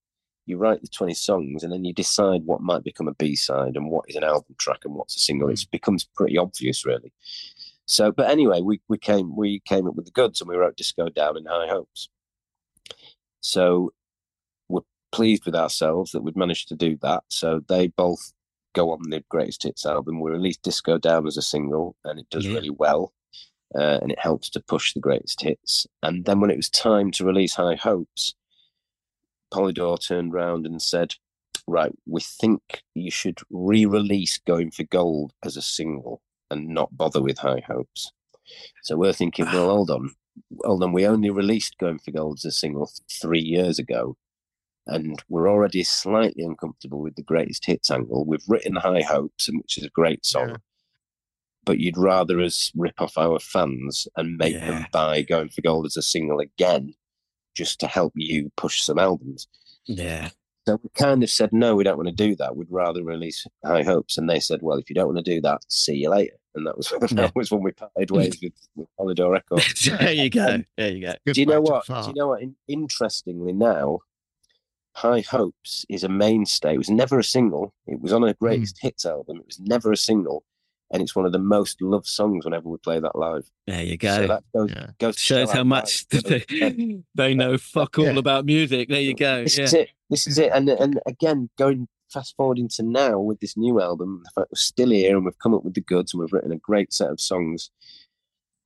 you 0.46 0.58
write 0.58 0.82
the 0.82 0.88
20 0.88 1.14
songs 1.14 1.64
and 1.64 1.72
then 1.72 1.86
you 1.86 1.94
decide 1.94 2.46
what 2.46 2.62
might 2.62 2.84
become 2.84 3.08
a 3.08 3.14
b-side 3.14 3.76
and 3.76 3.90
what 3.90 4.06
is 4.08 4.16
an 4.16 4.24
album 4.24 4.56
track 4.58 4.80
and 4.84 4.94
what's 4.96 5.16
a 5.16 5.20
single 5.20 5.48
hmm. 5.48 5.54
it 5.54 5.66
becomes 5.72 6.04
pretty 6.04 6.38
obvious 6.38 6.86
really 6.86 7.12
so 7.86 8.12
but 8.12 8.30
anyway 8.30 8.62
we, 8.62 8.82
we 8.88 8.98
came 8.98 9.36
we 9.36 9.60
came 9.62 9.88
up 9.88 9.96
with 9.96 10.06
the 10.06 10.12
goods 10.12 10.42
and 10.42 10.50
we 10.50 10.56
wrote 10.56 10.76
disco 10.76 11.10
down 11.10 11.38
in 11.38 11.46
high 11.46 11.68
hopes 11.68 12.10
so 13.42 13.92
we're 14.70 14.82
pleased 15.12 15.46
with 15.46 15.56
ourselves 15.56 16.12
that 16.12 16.24
we'd 16.24 16.38
managed 16.38 16.70
to 16.70 16.76
do 16.76 16.98
that. 17.02 17.24
So 17.28 17.62
they 17.68 17.88
both 17.88 18.34
go 18.74 18.92
on 18.92 19.10
the 19.10 19.24
greatest 19.30 19.64
hits 19.64 19.86
album. 19.86 20.22
We 20.22 20.32
released 20.32 20.62
Disco 20.62 20.98
Down 20.98 21.28
as 21.28 21.38
a 21.38 21.42
single, 21.42 21.96
and 22.06 22.20
it 22.20 22.30
does 22.30 22.46
yeah. 22.46 22.54
really 22.54 22.70
well. 22.70 23.14
Uh, 23.74 24.00
and 24.02 24.12
it 24.12 24.20
helps 24.20 24.50
to 24.50 24.60
push 24.60 24.94
the 24.94 25.00
greatest 25.00 25.42
hits. 25.42 25.88
And 26.04 26.26
then 26.26 26.42
when 26.42 26.52
it 26.52 26.58
was 26.58 26.70
time 26.70 27.10
to 27.12 27.26
release 27.26 27.54
High 27.54 27.76
Hopes, 27.76 28.36
Polydor 29.54 29.98
turned 30.06 30.34
around 30.34 30.66
and 30.66 30.82
said, 30.82 31.14
Right, 31.68 31.92
we 32.06 32.20
think 32.20 32.82
you 32.96 33.12
should 33.12 33.40
re 33.50 33.86
release 33.86 34.40
Going 34.40 34.72
for 34.72 34.84
Gold 34.84 35.32
as 35.46 35.56
a 35.56 35.62
single 35.62 36.22
and 36.50 36.68
not 36.68 36.96
bother 36.98 37.22
with 37.22 37.38
High 37.38 37.64
Hopes. 37.66 38.12
So 38.84 38.98
we're 38.98 39.14
thinking, 39.14 39.46
well, 39.46 39.70
hold 39.70 39.90
on 39.90 40.16
hold 40.64 40.84
on, 40.84 40.94
we 40.94 41.06
only 41.06 41.30
released 41.30 41.78
Going 41.78 42.00
for 42.00 42.12
Gold 42.12 42.40
as 42.40 42.46
a 42.46 42.52
single 42.52 42.92
three 43.10 43.42
years 43.42 43.80
ago, 43.80 44.18
and 44.88 45.22
we're 45.30 45.50
already 45.50 45.84
slightly 45.84 46.44
uncomfortable 46.44 47.02
with 47.02 47.16
the 47.16 47.24
greatest 47.24 47.66
hits 47.66 47.92
angle. 47.92 48.26
We've 48.26 48.44
written 48.48 48.76
High 48.76 49.02
Hopes, 49.02 49.50
which 49.52 49.78
is 49.78 49.86
a 49.86 49.90
great 49.90 50.26
song, 50.26 50.50
yeah. 50.50 50.56
but 51.66 51.80
you'd 51.80 51.98
rather 51.98 52.40
us 52.42 52.72
rip 52.76 53.00
off 53.00 53.18
our 53.18 53.40
fans 53.40 54.08
and 54.16 54.38
make 54.38 54.54
yeah. 54.54 54.66
them 54.66 54.86
buy 54.92 55.22
Going 55.22 55.50
for 55.50 55.62
Gold 55.62 55.86
as 55.86 55.98
a 55.98 56.02
single 56.02 56.40
again, 56.40 56.94
just 57.56 57.80
to 57.82 57.88
help 57.88 58.14
you 58.16 58.52
push 58.56 58.82
some 58.82 59.00
albums. 59.00 59.48
Yeah. 59.86 60.30
So 60.72 60.80
we 60.82 60.90
kind 60.96 61.22
of 61.22 61.30
said, 61.30 61.52
no, 61.52 61.76
we 61.76 61.84
don't 61.84 61.98
want 61.98 62.08
to 62.08 62.16
do 62.16 62.34
that. 62.38 62.56
We'd 62.56 62.72
rather 62.72 63.04
release 63.04 63.46
High 63.66 63.84
Hopes. 63.84 64.18
And 64.18 64.30
they 64.30 64.40
said, 64.40 64.62
well, 64.62 64.78
if 64.78 64.90
you 64.90 64.94
don't 64.94 65.14
want 65.14 65.18
to 65.18 65.24
do 65.36 65.42
that, 65.42 65.62
see 65.68 65.96
you 65.96 66.10
later 66.10 66.38
and 66.56 66.68
that 66.68 66.78
was 66.78 66.90
that 67.12 67.36
was 67.36 67.52
when 67.52 67.64
we 67.64 67.72
parted 67.72 68.12
ways 68.12 68.38
with, 68.42 68.54
with 68.76 68.88
Polydor 69.00 69.32
Records. 69.32 69.86
there 70.00 70.14
you 70.14 70.30
go. 70.30 70.64
There 70.78 70.92
you 70.92 71.02
go. 71.02 71.14
Good 71.26 71.36
Do 71.36 71.42
you 71.42 71.48
know 71.48 71.62
what? 71.62 71.86
Do 71.86 71.94
you 72.08 72.14
know 72.14 72.28
what? 72.28 72.42
In, 72.42 72.56
interestingly, 72.68 73.54
now 73.54 74.00
High 74.96 75.22
Hopes 75.22 75.86
is 75.90 76.04
a 76.04 76.10
mainstay. 76.10 76.76
It 76.76 76.78
was 76.78 76.90
never 76.90 77.20
a 77.20 77.24
single. 77.24 77.74
It 77.88 78.02
was 78.02 78.14
on 78.14 78.24
a 78.24 78.34
greatest 78.34 78.78
mm. 78.78 78.82
hits 78.82 79.06
album. 79.06 79.38
It 79.38 79.46
was 79.46 79.60
never 79.60 79.92
a 79.92 79.98
single, 79.98 80.44
and 80.92 81.02
it's 81.02 81.16
one 81.16 81.26
of 81.26 81.32
the 81.32 81.40
most 81.40 81.82
loved 81.82 82.06
songs 82.06 82.46
whenever 82.46 82.68
we 82.68 82.78
play 82.78 83.00
that 83.00 83.18
live. 83.18 83.50
There 83.66 83.84
you 83.84 83.98
go. 83.98 84.16
So 84.16 84.28
that 84.28 84.44
goes, 84.54 84.72
yeah. 84.72 84.88
goes 85.00 85.18
shows 85.18 85.52
how 85.52 85.64
much 85.64 86.08
they, 86.10 87.04
they 87.16 87.34
know 87.34 87.58
fuck 87.58 87.98
all 87.98 88.06
yeah. 88.06 88.20
about 88.20 88.46
music. 88.46 88.90
There 88.90 89.02
you 89.02 89.16
go. 89.16 89.44
This 89.44 89.58
yeah. 89.58 89.64
is 89.64 89.74
it. 89.74 89.90
This 90.10 90.28
is 90.28 90.38
it. 90.38 90.52
And 90.54 90.70
and 90.70 91.00
again, 91.06 91.50
going 91.58 91.88
fast 92.12 92.36
forwarding 92.36 92.68
to 92.68 92.84
now 92.84 93.20
with 93.20 93.40
this 93.40 93.56
new 93.56 93.82
album, 93.82 94.22
the 94.24 94.32
fact 94.42 94.52
we're 94.52 94.58
still 94.58 94.90
here 94.90 95.16
and 95.16 95.26
we've 95.26 95.40
come 95.40 95.54
up 95.54 95.64
with 95.64 95.74
the 95.74 95.82
goods 95.82 96.14
and 96.14 96.22
we've 96.22 96.34
written 96.34 96.52
a 96.52 96.58
great 96.58 96.94
set 96.94 97.10
of 97.10 97.22
songs. 97.22 97.72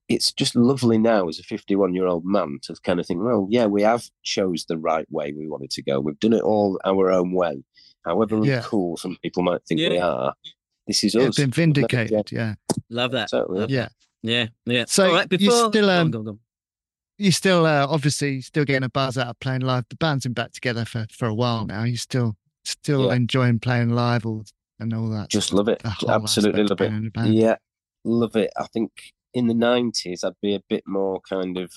It's 0.08 0.32
just 0.32 0.54
lovely 0.54 0.98
now 0.98 1.28
as 1.28 1.38
a 1.38 1.42
51 1.42 1.94
year 1.94 2.06
old 2.06 2.24
man 2.24 2.58
to 2.62 2.74
kind 2.84 3.00
of 3.00 3.06
think, 3.06 3.22
well, 3.22 3.46
yeah, 3.50 3.66
we 3.66 3.82
have 3.82 4.08
chose 4.22 4.64
the 4.68 4.78
right 4.78 5.06
way 5.10 5.32
we 5.32 5.48
wanted 5.48 5.70
to 5.70 5.82
go. 5.82 6.00
We've 6.00 6.18
done 6.18 6.32
it 6.32 6.42
all 6.42 6.80
our 6.84 7.10
own 7.10 7.32
way. 7.32 7.62
However 8.04 8.44
yeah. 8.44 8.62
cool 8.62 8.96
some 8.96 9.16
people 9.22 9.42
might 9.42 9.64
think 9.66 9.80
yeah. 9.80 9.88
we 9.88 9.98
are, 9.98 10.34
this 10.86 11.04
is 11.04 11.14
yeah, 11.14 11.28
us. 11.28 11.36
Been 11.36 11.50
vindicated, 11.50 12.30
yeah. 12.32 12.54
Love 12.90 13.12
that. 13.12 13.30
Totally. 13.30 13.66
Yeah. 13.72 13.88
Yeah. 14.22 14.46
Yeah. 14.64 14.84
So 14.88 15.08
all 15.08 15.14
right, 15.14 15.28
before... 15.28 15.44
you 15.44 15.68
still 15.68 15.90
um, 15.90 16.10
go 16.10 16.18
on, 16.18 16.24
go 16.24 16.30
on, 16.32 16.38
you 17.18 17.32
still 17.32 17.66
uh, 17.66 17.86
obviously 17.88 18.40
still 18.40 18.64
getting 18.64 18.84
a 18.84 18.88
buzz 18.88 19.16
out 19.16 19.28
of 19.28 19.40
playing 19.40 19.62
live. 19.62 19.84
The 19.88 19.96
band's 19.96 20.24
been 20.24 20.32
back 20.32 20.52
together 20.52 20.84
for, 20.84 21.06
for 21.10 21.26
a 21.26 21.34
while 21.34 21.66
now. 21.66 21.84
You 21.84 21.96
still 21.96 22.36
still 22.64 23.06
yeah. 23.06 23.14
enjoying 23.14 23.58
playing 23.58 23.90
live 23.90 24.26
or, 24.26 24.42
and 24.78 24.92
all 24.92 25.08
that. 25.10 25.28
Just 25.30 25.52
love 25.52 25.68
it. 25.68 25.80
Absolutely 26.08 26.64
love 26.64 26.80
it. 26.80 27.26
Yeah, 27.28 27.56
love 28.04 28.36
it. 28.36 28.50
I 28.56 28.66
think 28.66 28.92
in 29.32 29.46
the 29.46 29.54
nineties 29.54 30.24
I'd 30.24 30.40
be 30.42 30.54
a 30.54 30.62
bit 30.68 30.84
more 30.86 31.20
kind 31.20 31.56
of 31.56 31.72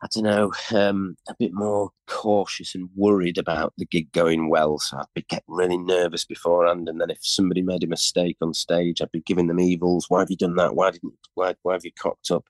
I 0.00 0.06
don't 0.14 0.24
know, 0.24 0.52
um, 0.74 1.16
a 1.28 1.34
bit 1.38 1.52
more 1.52 1.90
cautious 2.06 2.74
and 2.74 2.88
worried 2.94 3.36
about 3.36 3.72
the 3.78 3.86
gig 3.86 4.12
going 4.12 4.48
well. 4.48 4.78
So 4.78 4.96
I'd 4.98 5.06
be 5.14 5.22
getting 5.22 5.44
really 5.48 5.78
nervous 5.78 6.24
beforehand, 6.24 6.88
and 6.88 7.00
then 7.00 7.10
if 7.10 7.18
somebody 7.20 7.62
made 7.62 7.82
a 7.82 7.88
mistake 7.88 8.36
on 8.40 8.54
stage, 8.54 9.02
I'd 9.02 9.10
be 9.12 9.20
giving 9.20 9.48
them 9.48 9.60
evils. 9.60 10.06
Why 10.08 10.20
have 10.20 10.30
you 10.30 10.36
done 10.36 10.56
that? 10.56 10.76
Why 10.76 10.92
didn't? 10.92 11.14
Why, 11.34 11.54
why 11.62 11.72
have 11.72 11.84
you 11.84 11.92
cocked 11.92 12.30
up? 12.30 12.44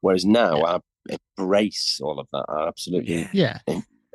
Whereas 0.00 0.24
now 0.24 0.58
yeah. 0.58 0.78
I 1.08 1.16
embrace 1.38 2.00
all 2.02 2.18
of 2.18 2.28
that. 2.32 2.46
I 2.48 2.66
absolutely 2.66 3.28
yeah 3.32 3.58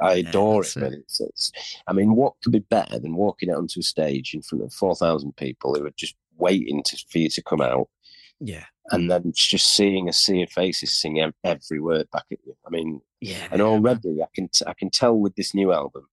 I 0.01 0.15
adore 0.15 0.63
that's 0.63 0.75
it. 0.75 0.79
But 0.79 0.93
it's, 0.93 1.21
it's, 1.21 1.51
I 1.88 1.93
mean, 1.93 2.15
what 2.15 2.34
could 2.43 2.51
be 2.51 2.59
better 2.59 2.99
than 2.99 3.15
walking 3.15 3.51
out 3.51 3.57
onto 3.57 3.79
a 3.79 3.84
stage 3.84 4.34
in 4.34 4.41
front 4.41 4.63
of 4.63 4.73
four 4.73 4.95
thousand 4.95 5.36
people 5.38 5.75
who 5.75 5.86
are 5.86 5.93
just 5.95 6.15
waiting 6.38 6.82
to, 6.84 6.97
for 7.09 7.19
you 7.19 7.29
to 7.29 7.43
come 7.43 7.61
out, 7.61 7.88
Yeah. 8.43 8.65
and 8.91 9.09
then 9.11 9.31
just 9.35 9.73
seeing 9.75 10.09
a 10.09 10.13
sea 10.13 10.41
of 10.43 10.49
faces 10.49 10.91
sing 10.91 11.31
every 11.43 11.79
word 11.79 12.09
back 12.11 12.25
at 12.31 12.39
you. 12.45 12.55
I 12.65 12.69
mean, 12.71 13.01
Yeah. 13.21 13.47
and 13.51 13.61
already 13.61 14.21
I 14.21 14.27
can 14.33 14.47
t- 14.49 14.65
I 14.67 14.73
can 14.73 14.89
tell 14.89 15.15
with 15.17 15.35
this 15.35 15.53
new 15.53 15.71
album 15.71 16.07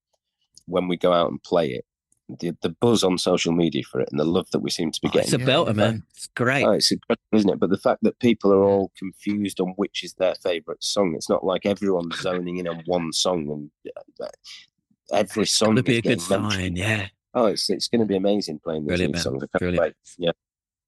when 0.67 0.87
we 0.89 0.97
go 0.97 1.13
out 1.13 1.31
and 1.31 1.43
play 1.43 1.71
it, 1.71 1.85
the 2.29 2.55
the 2.61 2.69
buzz 2.69 3.03
on 3.03 3.17
social 3.17 3.53
media 3.53 3.83
for 3.83 4.01
it 4.03 4.09
and 4.11 4.21
the 4.21 4.25
love 4.25 4.51
that 4.51 4.59
we 4.61 4.69
seem 4.71 4.93
to 4.93 5.01
be 5.01 5.09
Oh, 5.15 5.19
it's 5.19 5.33
a 5.33 5.39
belter, 5.39 5.75
man. 5.75 6.05
It's 6.15 6.27
great. 6.37 6.65
Oh, 6.65 6.73
it's 6.73 6.93
incredible, 6.93 7.23
isn't 7.33 7.51
it? 7.51 7.59
But 7.59 7.71
the 7.71 7.79
fact 7.79 8.03
that 8.03 8.19
people 8.19 8.53
are 8.53 8.63
all 8.63 8.93
confused 8.99 9.61
on 9.61 9.69
which 9.77 10.05
is 10.05 10.13
their 10.15 10.35
favourite 10.35 10.85
song, 10.85 11.15
it's 11.15 11.31
not 11.31 11.43
like 11.45 11.65
everyone's 11.65 12.21
zoning 12.21 12.59
in 12.59 12.69
on 12.69 12.83
one 12.85 13.13
song 13.15 13.49
and 13.51 13.71
uh, 14.21 14.27
every 15.13 15.47
song 15.47 15.71
Gonna 15.71 15.83
be 15.85 15.97
a 15.97 16.03
good 16.03 16.19
getting 16.19 16.21
sign. 16.51 16.77
Yeah. 16.77 17.07
Oh, 17.35 17.47
it's 17.47 17.71
it's 17.71 17.89
going 17.89 18.01
to 18.01 18.07
be 18.07 18.17
amazing 18.17 18.59
playing 18.59 18.83
these 18.83 18.89
Brilliant, 18.89 19.19
songs. 19.19 19.43
I 19.43 19.47
can't 19.47 19.61
Brilliant. 19.61 19.81
wait. 19.83 19.95
Yeah. 20.19 20.33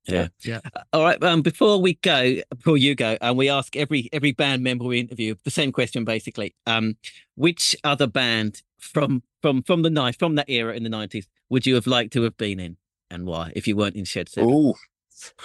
Yeah. 0.07 0.29
Yeah. 0.43 0.61
All 0.93 1.03
right. 1.03 1.23
Um, 1.23 1.43
before 1.43 1.81
we 1.81 1.95
go, 1.95 2.37
before 2.51 2.77
you 2.79 2.95
go, 2.95 3.17
and 3.21 3.37
we 3.37 3.49
ask 3.49 3.77
every 3.77 4.09
every 4.13 4.33
band 4.33 4.63
member 4.63 4.85
we 4.85 4.99
interview 5.01 5.35
the 5.45 5.51
same 5.51 5.73
question, 5.73 6.05
basically. 6.05 6.55
Um, 6.67 6.97
which 7.35 7.77
other 7.85 8.07
band 8.07 8.63
from 8.79 9.23
from 9.43 9.63
from 9.63 9.83
the 9.83 9.91
night 9.91 10.19
from 10.19 10.35
that 10.37 10.49
era 10.49 10.75
in 10.75 10.83
the 10.83 10.89
nineties 10.89 11.29
would 11.51 11.67
you 11.67 11.75
have 11.75 11.87
liked 11.87 12.13
to 12.15 12.23
have 12.23 12.37
been 12.37 12.59
in, 12.61 12.77
and 13.11 13.27
why? 13.27 13.53
If 13.55 13.69
you 13.69 13.77
weren't 13.77 13.97
in 13.97 14.05
Shed 14.05 14.29
Seven, 14.29 14.51
Oh, 14.53 14.75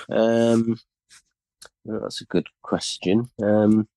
um, 0.09 0.79
well, 1.83 1.99
that's 2.01 2.21
a 2.21 2.25
good 2.25 2.47
question. 2.61 3.29
Um, 3.43 3.87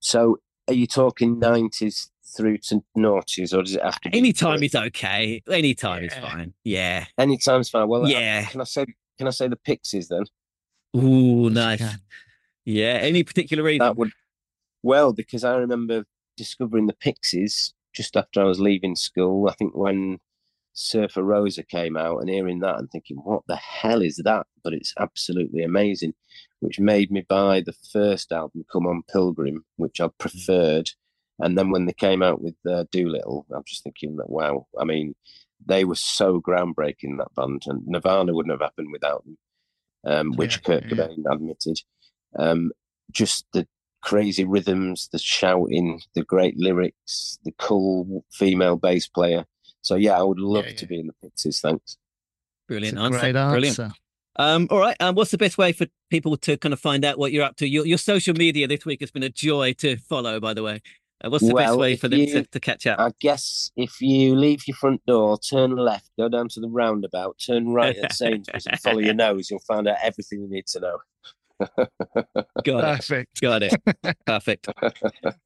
so 0.00 0.38
are 0.68 0.74
you 0.74 0.86
talking 0.86 1.38
nineties 1.38 2.10
through 2.36 2.58
to 2.58 2.82
noughties, 2.96 3.56
or 3.56 3.62
does 3.62 3.76
it 3.76 3.82
have 3.82 4.00
to 4.00 4.10
be 4.10 4.18
any 4.18 4.32
time 4.32 4.62
is 4.62 4.74
okay. 4.74 5.42
Any 5.48 5.74
time 5.74 6.04
is 6.04 6.14
fine. 6.14 6.54
Yeah. 6.64 7.04
any 7.18 7.36
time's 7.38 7.68
fine? 7.68 7.86
Well, 7.88 8.04
uh, 8.04 8.08
Yeah. 8.08 8.46
Can 8.46 8.60
I 8.60 8.64
say? 8.64 8.86
Can 9.18 9.26
I 9.26 9.30
say 9.30 9.48
the 9.48 9.56
Pixies 9.56 10.08
then? 10.08 10.24
Ooh, 10.96 11.50
nice. 11.50 11.82
Yeah. 12.64 12.98
Any 13.00 13.22
particular 13.22 13.62
reason? 13.62 13.86
That 13.86 13.96
would 13.96 14.10
well 14.82 15.12
because 15.12 15.44
I 15.44 15.56
remember 15.56 16.04
discovering 16.36 16.86
the 16.86 16.94
Pixies 16.94 17.74
just 17.94 18.16
after 18.16 18.40
I 18.40 18.44
was 18.44 18.60
leaving 18.60 18.94
school. 18.94 19.48
I 19.48 19.54
think 19.54 19.74
when 19.74 20.18
Surfer 20.74 21.22
Rosa 21.22 21.62
came 21.62 21.96
out 21.96 22.18
and 22.18 22.28
hearing 22.28 22.60
that 22.60 22.78
and 22.78 22.90
thinking, 22.90 23.16
what 23.16 23.42
the 23.48 23.56
hell 23.56 24.02
is 24.02 24.20
that? 24.24 24.46
But 24.62 24.74
it's 24.74 24.92
absolutely 24.98 25.62
amazing, 25.62 26.12
which 26.60 26.78
made 26.78 27.10
me 27.10 27.22
buy 27.26 27.62
the 27.62 27.74
first 27.92 28.30
album, 28.30 28.66
Come 28.70 28.86
On 28.86 29.02
Pilgrim, 29.10 29.64
which 29.76 30.00
I 30.00 30.08
preferred. 30.18 30.90
And 31.38 31.56
then 31.56 31.70
when 31.70 31.86
they 31.86 31.94
came 31.94 32.22
out 32.22 32.42
with 32.42 32.54
uh, 32.68 32.84
Doolittle, 32.92 33.46
I'm 33.54 33.64
just 33.66 33.84
thinking 33.84 34.16
that 34.16 34.28
wow, 34.28 34.66
I 34.78 34.84
mean, 34.84 35.14
they 35.64 35.84
were 35.84 35.96
so 35.96 36.40
groundbreaking 36.40 37.18
that 37.18 37.34
band, 37.34 37.62
and 37.66 37.86
Nirvana 37.86 38.34
wouldn't 38.34 38.52
have 38.52 38.60
happened 38.60 38.92
without 38.92 39.24
them, 39.24 39.38
um, 40.04 40.32
which 40.36 40.56
Yeah, 40.56 40.60
Kurt 40.62 40.84
yeah. 40.84 40.90
Cobain 40.90 41.32
admitted. 41.32 41.78
Um, 42.38 42.72
just 43.10 43.46
the 43.52 43.66
crazy 44.02 44.44
rhythms, 44.44 45.08
the 45.12 45.18
shouting, 45.18 46.00
the 46.14 46.22
great 46.22 46.56
lyrics, 46.58 47.38
the 47.44 47.52
cool 47.58 48.24
female 48.32 48.76
bass 48.76 49.06
player. 49.06 49.44
So 49.82 49.94
yeah, 49.94 50.18
I 50.18 50.22
would 50.22 50.38
love 50.38 50.66
Yeah, 50.66 50.74
to 50.74 50.86
be 50.86 51.00
in 51.00 51.06
the 51.06 51.14
Pixies. 51.22 51.60
Thanks. 51.60 51.96
Brilliant 52.68 52.98
It's 52.98 53.22
a 53.22 53.26
answer. 53.26 53.50
Brilliant. 53.50 53.92
Um, 54.38 54.68
all 54.70 54.78
right. 54.78 54.96
Um, 55.00 55.14
what's 55.14 55.30
the 55.30 55.38
best 55.38 55.56
way 55.56 55.72
for 55.72 55.86
people 56.10 56.36
to 56.38 56.56
kind 56.56 56.72
of 56.72 56.80
find 56.80 57.04
out 57.04 57.18
what 57.18 57.32
you're 57.32 57.44
up 57.44 57.56
to? 57.56 57.68
Your, 57.68 57.86
your 57.86 57.98
social 57.98 58.34
media 58.34 58.68
this 58.68 58.84
week 58.84 59.00
has 59.00 59.10
been 59.10 59.22
a 59.22 59.30
joy 59.30 59.72
to 59.74 59.96
follow, 59.96 60.40
by 60.40 60.54
the 60.54 60.62
way. 60.62 60.82
Uh, 61.24 61.30
what's 61.30 61.46
the 61.46 61.54
best 61.54 61.76
way 61.78 61.96
for 61.96 62.08
them 62.08 62.18
to, 62.18 62.26
you- 62.26 62.44
to 62.44 62.60
catch 62.60 62.86
up? 62.86 62.98
I 63.00 63.10
guess 63.20 63.70
if 63.76 64.00
you 64.00 64.34
leave 64.36 64.66
your 64.66 64.76
front 64.76 65.04
door, 65.06 65.38
turn 65.38 65.74
left, 65.76 66.10
go 66.18 66.28
down 66.28 66.48
to 66.50 66.60
the 66.60 66.68
roundabout, 66.68 67.36
turn 67.44 67.68
right 67.68 67.96
at 67.96 68.12
Sainsbury's, 68.14 68.66
and 68.66 68.78
follow 68.80 68.98
your 68.98 69.14
nose, 69.14 69.50
you'll 69.50 69.60
find 69.60 69.88
out 69.88 69.96
everything 70.02 70.42
you 70.42 70.48
need 70.48 70.66
to 70.68 70.80
know. 70.80 70.98
Got 71.58 72.84
it. 72.84 72.96
Perfect. 72.96 73.40
Got 73.40 73.62
it. 73.62 73.74
Perfect. 74.26 74.68
All 74.82 74.92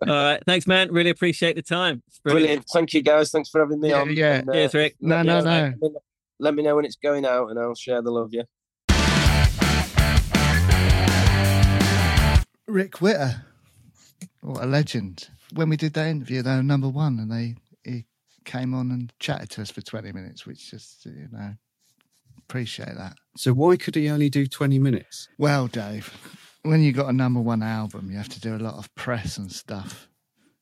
right. 0.09 0.43
Thanks, 0.45 0.67
man. 0.67 0.91
Really 0.93 1.11
appreciate 1.11 1.55
the 1.55 1.63
time. 1.63 2.03
It's 2.09 2.19
Brilliant. 2.19 2.65
Thank 2.73 2.93
you, 2.95 3.03
guys. 3.03 3.31
Thanks 3.31 3.49
for 3.49 3.61
having 3.61 3.79
me 3.81 3.91
Yeah, 3.91 4.01
on. 4.01 4.13
yeah. 4.17 4.35
And, 4.39 4.49
uh, 4.51 4.53
Cheers, 4.53 4.75
Rick. 4.75 4.97
No, 5.01 5.17
let 5.17 5.23
me 5.25 5.27
no, 5.33 5.41
know- 5.41 5.45
no. 5.45 5.75
Let 5.81 5.93
me, 5.93 5.99
let 6.41 6.55
me 6.57 6.63
know 6.65 6.75
when 6.77 6.85
it's 6.85 6.97
going 6.97 7.25
out, 7.25 7.51
and 7.51 7.61
I'll 7.61 7.77
share 7.77 8.03
the 8.03 8.11
love. 8.11 8.31
Yeah. 8.33 8.43
Rick 12.67 13.01
Witter, 13.01 13.45
what 14.43 14.63
a 14.63 14.67
legend. 14.67 15.29
When 15.53 15.69
we 15.69 15.77
did 15.77 15.95
that 15.95 16.09
interview, 16.09 16.43
they 16.43 16.57
were 16.57 16.63
number 16.63 16.89
one, 16.89 17.19
and 17.19 17.31
they 17.31 17.55
he 17.85 18.05
came 18.45 18.75
on 18.75 18.91
and 18.91 19.13
chatted 19.19 19.51
to 19.51 19.63
us 19.63 19.71
for 19.71 19.81
twenty 19.81 20.13
minutes, 20.13 20.47
which 20.47 20.71
just 20.71 21.05
you 21.07 21.29
know 21.33 21.55
appreciate 22.39 22.95
that. 22.97 23.15
So 23.37 23.53
why 23.53 23.77
could 23.77 23.95
he 23.95 24.09
only 24.09 24.29
do 24.29 24.45
20 24.45 24.81
minutes? 24.81 25.29
Well, 25.39 25.69
Dave, 25.69 26.13
when 26.63 26.81
you 26.83 26.91
got 26.93 27.09
a 27.09 27.13
number 27.13 27.39
one 27.39 27.63
album, 27.63 28.11
you 28.11 28.17
have 28.17 28.29
to 28.31 28.41
do 28.41 28.57
a 28.57 28.59
lot 28.59 28.75
of 28.75 28.93
press 28.97 29.37
and 29.39 29.53
stuff. 29.53 30.09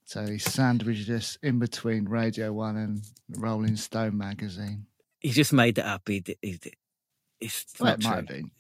So 0.05 0.26
he 0.26 0.36
sandwiched 0.36 1.09
us 1.09 1.39
in 1.43 1.59
between 1.59 2.05
Radio 2.07 2.53
One 2.53 2.76
and 2.76 3.03
Rolling 3.41 3.76
Stone 3.76 4.18
magazine. 4.18 4.84
He 5.20 5.30
just 5.30 5.53
made 5.53 5.76
that 5.76 5.86
up. 5.86 6.07
He 6.09 6.20
did. 6.20 6.36
He 6.43 6.53
did. 6.59 6.74
It's 7.41 7.64
Well, 7.80 7.91
not 7.93 7.99
it 7.99 8.03
true. 8.03 8.11
might 8.11 8.16
have 8.16 8.26
been. 8.26 8.51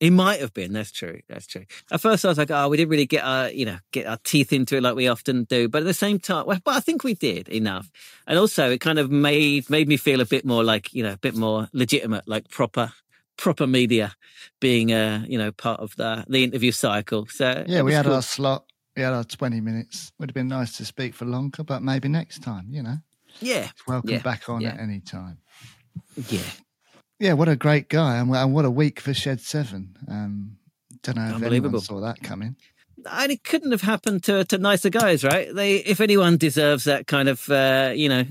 He 0.00 0.08
might 0.10 0.40
have 0.40 0.54
been. 0.54 0.72
That's 0.72 0.90
true. 0.90 1.20
That's 1.28 1.46
true. 1.46 1.66
At 1.92 2.00
first, 2.00 2.24
I 2.24 2.28
was 2.28 2.38
like, 2.38 2.50
"Oh, 2.50 2.68
we 2.70 2.78
didn't 2.78 2.90
really 2.90 3.06
get 3.06 3.22
our, 3.22 3.50
you 3.50 3.66
know, 3.66 3.78
get 3.92 4.06
our 4.06 4.18
teeth 4.24 4.50
into 4.52 4.76
it 4.78 4.82
like 4.82 4.94
we 4.96 5.06
often 5.08 5.44
do." 5.44 5.68
But 5.68 5.82
at 5.82 5.84
the 5.84 5.94
same 5.94 6.18
time, 6.18 6.46
well, 6.46 6.58
but 6.64 6.74
I 6.74 6.80
think 6.80 7.04
we 7.04 7.14
did 7.14 7.48
enough. 7.50 7.90
And 8.26 8.38
also, 8.38 8.70
it 8.70 8.80
kind 8.80 8.98
of 8.98 9.10
made 9.10 9.68
made 9.68 9.88
me 9.88 9.98
feel 9.98 10.20
a 10.22 10.24
bit 10.24 10.44
more 10.46 10.64
like, 10.64 10.92
you 10.94 11.02
know, 11.02 11.12
a 11.12 11.18
bit 11.18 11.36
more 11.36 11.68
legitimate, 11.74 12.26
like 12.26 12.48
proper, 12.48 12.92
proper 13.36 13.66
media, 13.66 14.14
being, 14.58 14.90
uh, 14.92 15.22
you 15.28 15.36
know, 15.36 15.52
part 15.52 15.80
of 15.80 15.94
the 15.96 16.24
the 16.28 16.44
interview 16.44 16.72
cycle. 16.72 17.26
So 17.26 17.64
Yeah, 17.68 17.82
we 17.82 17.92
had 17.92 18.06
cool. 18.06 18.14
our 18.14 18.22
slot. 18.22 18.64
We 18.96 19.02
had 19.02 19.12
our 19.12 19.24
20 19.24 19.60
minutes. 19.60 20.12
Would 20.18 20.30
have 20.30 20.34
been 20.34 20.48
nice 20.48 20.76
to 20.78 20.84
speak 20.84 21.14
for 21.14 21.24
longer, 21.26 21.62
but 21.62 21.82
maybe 21.82 22.08
next 22.08 22.42
time, 22.42 22.66
you 22.70 22.82
know. 22.82 22.96
yeah, 23.40 23.68
Welcome 23.86 24.10
Yeah, 24.10 24.22
back 24.22 24.48
on 24.48 24.62
yeah. 24.62 24.70
at 24.70 24.80
any 24.80 25.00
time. 25.00 25.38
yeah. 26.28 26.40
Yeah, 27.20 27.34
what 27.34 27.48
a 27.48 27.54
great 27.56 27.88
guy. 27.88 28.16
And, 28.16 28.34
and 28.34 28.52
what 28.54 28.64
a 28.64 28.70
week 28.70 28.98
for 28.98 29.12
Shed 29.14 29.40
7. 29.40 29.96
Um, 30.08 30.56
don't 31.02 31.16
know 31.16 31.22
if 31.22 31.28
anyone 31.28 31.44
Unbelievable. 31.44 31.80
saw 31.80 32.00
that 32.00 32.22
coming. 32.22 32.56
and 33.10 33.30
it 33.32 33.44
couldn't 33.44 33.70
have 33.72 33.82
happened 33.82 34.24
to, 34.24 34.44
to 34.46 34.58
nicer 34.58 34.90
guys, 34.90 35.22
right? 35.22 35.54
They, 35.54 35.76
if 35.76 36.00
anyone 36.00 36.36
deserves 36.38 36.84
that 36.84 37.06
kind 37.06 37.28
of, 37.28 37.48
uh, 37.50 37.92
you 37.94 38.08
know, 38.08 38.24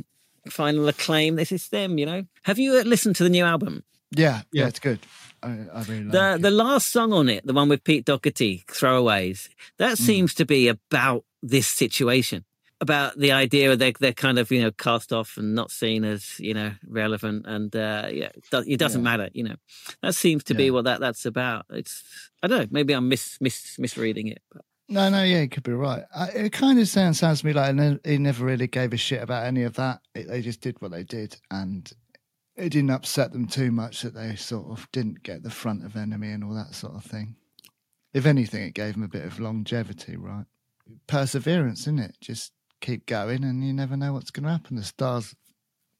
final 0.49 0.87
acclaim, 0.87 1.35
this 1.35 1.51
is 1.51 1.69
them. 1.69 1.97
You 1.97 2.05
know, 2.05 2.23
have 2.43 2.57
you 2.59 2.73
uh, 2.77 2.81
listened 2.83 3.15
to 3.17 3.23
the 3.23 3.29
new 3.29 3.43
album? 3.45 3.83
Yeah, 4.11 4.41
yeah, 4.51 4.63
Yeah. 4.63 4.67
it's 4.67 4.79
good. 4.79 4.99
I, 5.43 5.49
I 5.73 5.83
really 5.83 6.03
like 6.03 6.11
The 6.11 6.33
it. 6.35 6.41
the 6.41 6.51
last 6.51 6.89
song 6.89 7.13
on 7.13 7.29
it, 7.29 7.45
the 7.45 7.53
one 7.53 7.69
with 7.69 7.83
Pete 7.83 8.05
Doherty, 8.05 8.65
"Throwaways," 8.67 9.47
that 9.77 9.93
Mm. 9.97 10.01
seems 10.01 10.33
to 10.33 10.45
be 10.45 10.67
about 10.67 11.23
this 11.41 11.65
situation, 11.67 12.43
about 12.81 13.17
the 13.17 13.31
idea 13.33 13.69
that 13.69 13.77
they're, 13.79 13.93
they're 13.99 14.13
kind 14.13 14.39
of 14.39 14.51
you 14.51 14.61
know 14.61 14.71
cast 14.71 15.11
off 15.11 15.37
and 15.37 15.53
not 15.53 15.71
seen 15.71 16.03
as 16.05 16.39
you 16.39 16.53
know 16.53 16.71
relevant, 16.87 17.45
and 17.47 17.75
uh, 17.75 18.07
yeah, 18.11 18.29
it 18.51 18.77
doesn't 18.79 19.01
Yeah. 19.01 19.03
matter. 19.03 19.29
You 19.33 19.43
know, 19.43 19.55
that 20.01 20.15
seems 20.15 20.43
to 20.45 20.53
be 20.53 20.71
what 20.71 20.85
that 20.85 20.99
that's 20.99 21.25
about. 21.25 21.65
It's 21.69 22.03
I 22.41 22.47
don't 22.47 22.59
know, 22.59 22.67
maybe 22.71 22.93
I'm 22.93 23.09
mis, 23.09 23.37
mis 23.41 23.77
misreading 23.79 24.27
it. 24.27 24.41
But. 24.51 24.63
No, 24.91 25.07
no, 25.09 25.21
yeah, 25.23 25.41
you 25.41 25.49
could 25.49 25.61
be 25.63 25.73
right. 25.73 26.03
I, 26.15 26.29
it 26.29 26.51
kind 26.51 26.79
of 26.79 26.87
sounds 26.87 27.19
sounds 27.19 27.41
to 27.41 27.45
me 27.45 27.53
like 27.53 27.75
he 28.05 28.17
never 28.17 28.43
really 28.43 28.65
gave 28.65 28.91
a 28.93 28.97
shit 28.97 29.21
about 29.21 29.45
any 29.45 29.63
of 29.63 29.75
that. 29.75 29.99
It, 30.15 30.27
they 30.27 30.41
just 30.41 30.61
did 30.61 30.81
what 30.81 30.91
they 30.91 31.03
did, 31.03 31.37
and 31.51 31.91
it 32.55 32.69
didn't 32.69 32.89
upset 32.89 33.31
them 33.31 33.45
too 33.45 33.71
much 33.71 34.01
that 34.01 34.15
they 34.15 34.35
sort 34.35 34.67
of 34.71 34.87
didn't 34.91 35.21
get 35.21 35.43
the 35.43 35.51
front 35.51 35.85
of 35.85 35.93
NME 35.93 36.33
and 36.33 36.43
all 36.43 36.55
that 36.55 36.73
sort 36.73 36.95
of 36.95 37.03
thing. 37.03 37.35
If 38.13 38.25
anything, 38.25 38.63
it 38.63 38.73
gave 38.73 38.93
them 38.95 39.03
a 39.03 39.07
bit 39.07 39.25
of 39.25 39.39
longevity, 39.39 40.15
right? 40.17 40.45
Perseverance, 41.07 41.81
isn't 41.81 41.99
it? 41.99 42.15
Just 42.19 42.51
keep 42.81 43.05
going, 43.05 43.43
and 43.43 43.63
you 43.65 43.73
never 43.73 43.95
know 43.97 44.13
what's 44.13 44.31
going 44.31 44.45
to 44.45 44.51
happen. 44.51 44.75
The 44.75 44.83
stars 44.83 45.35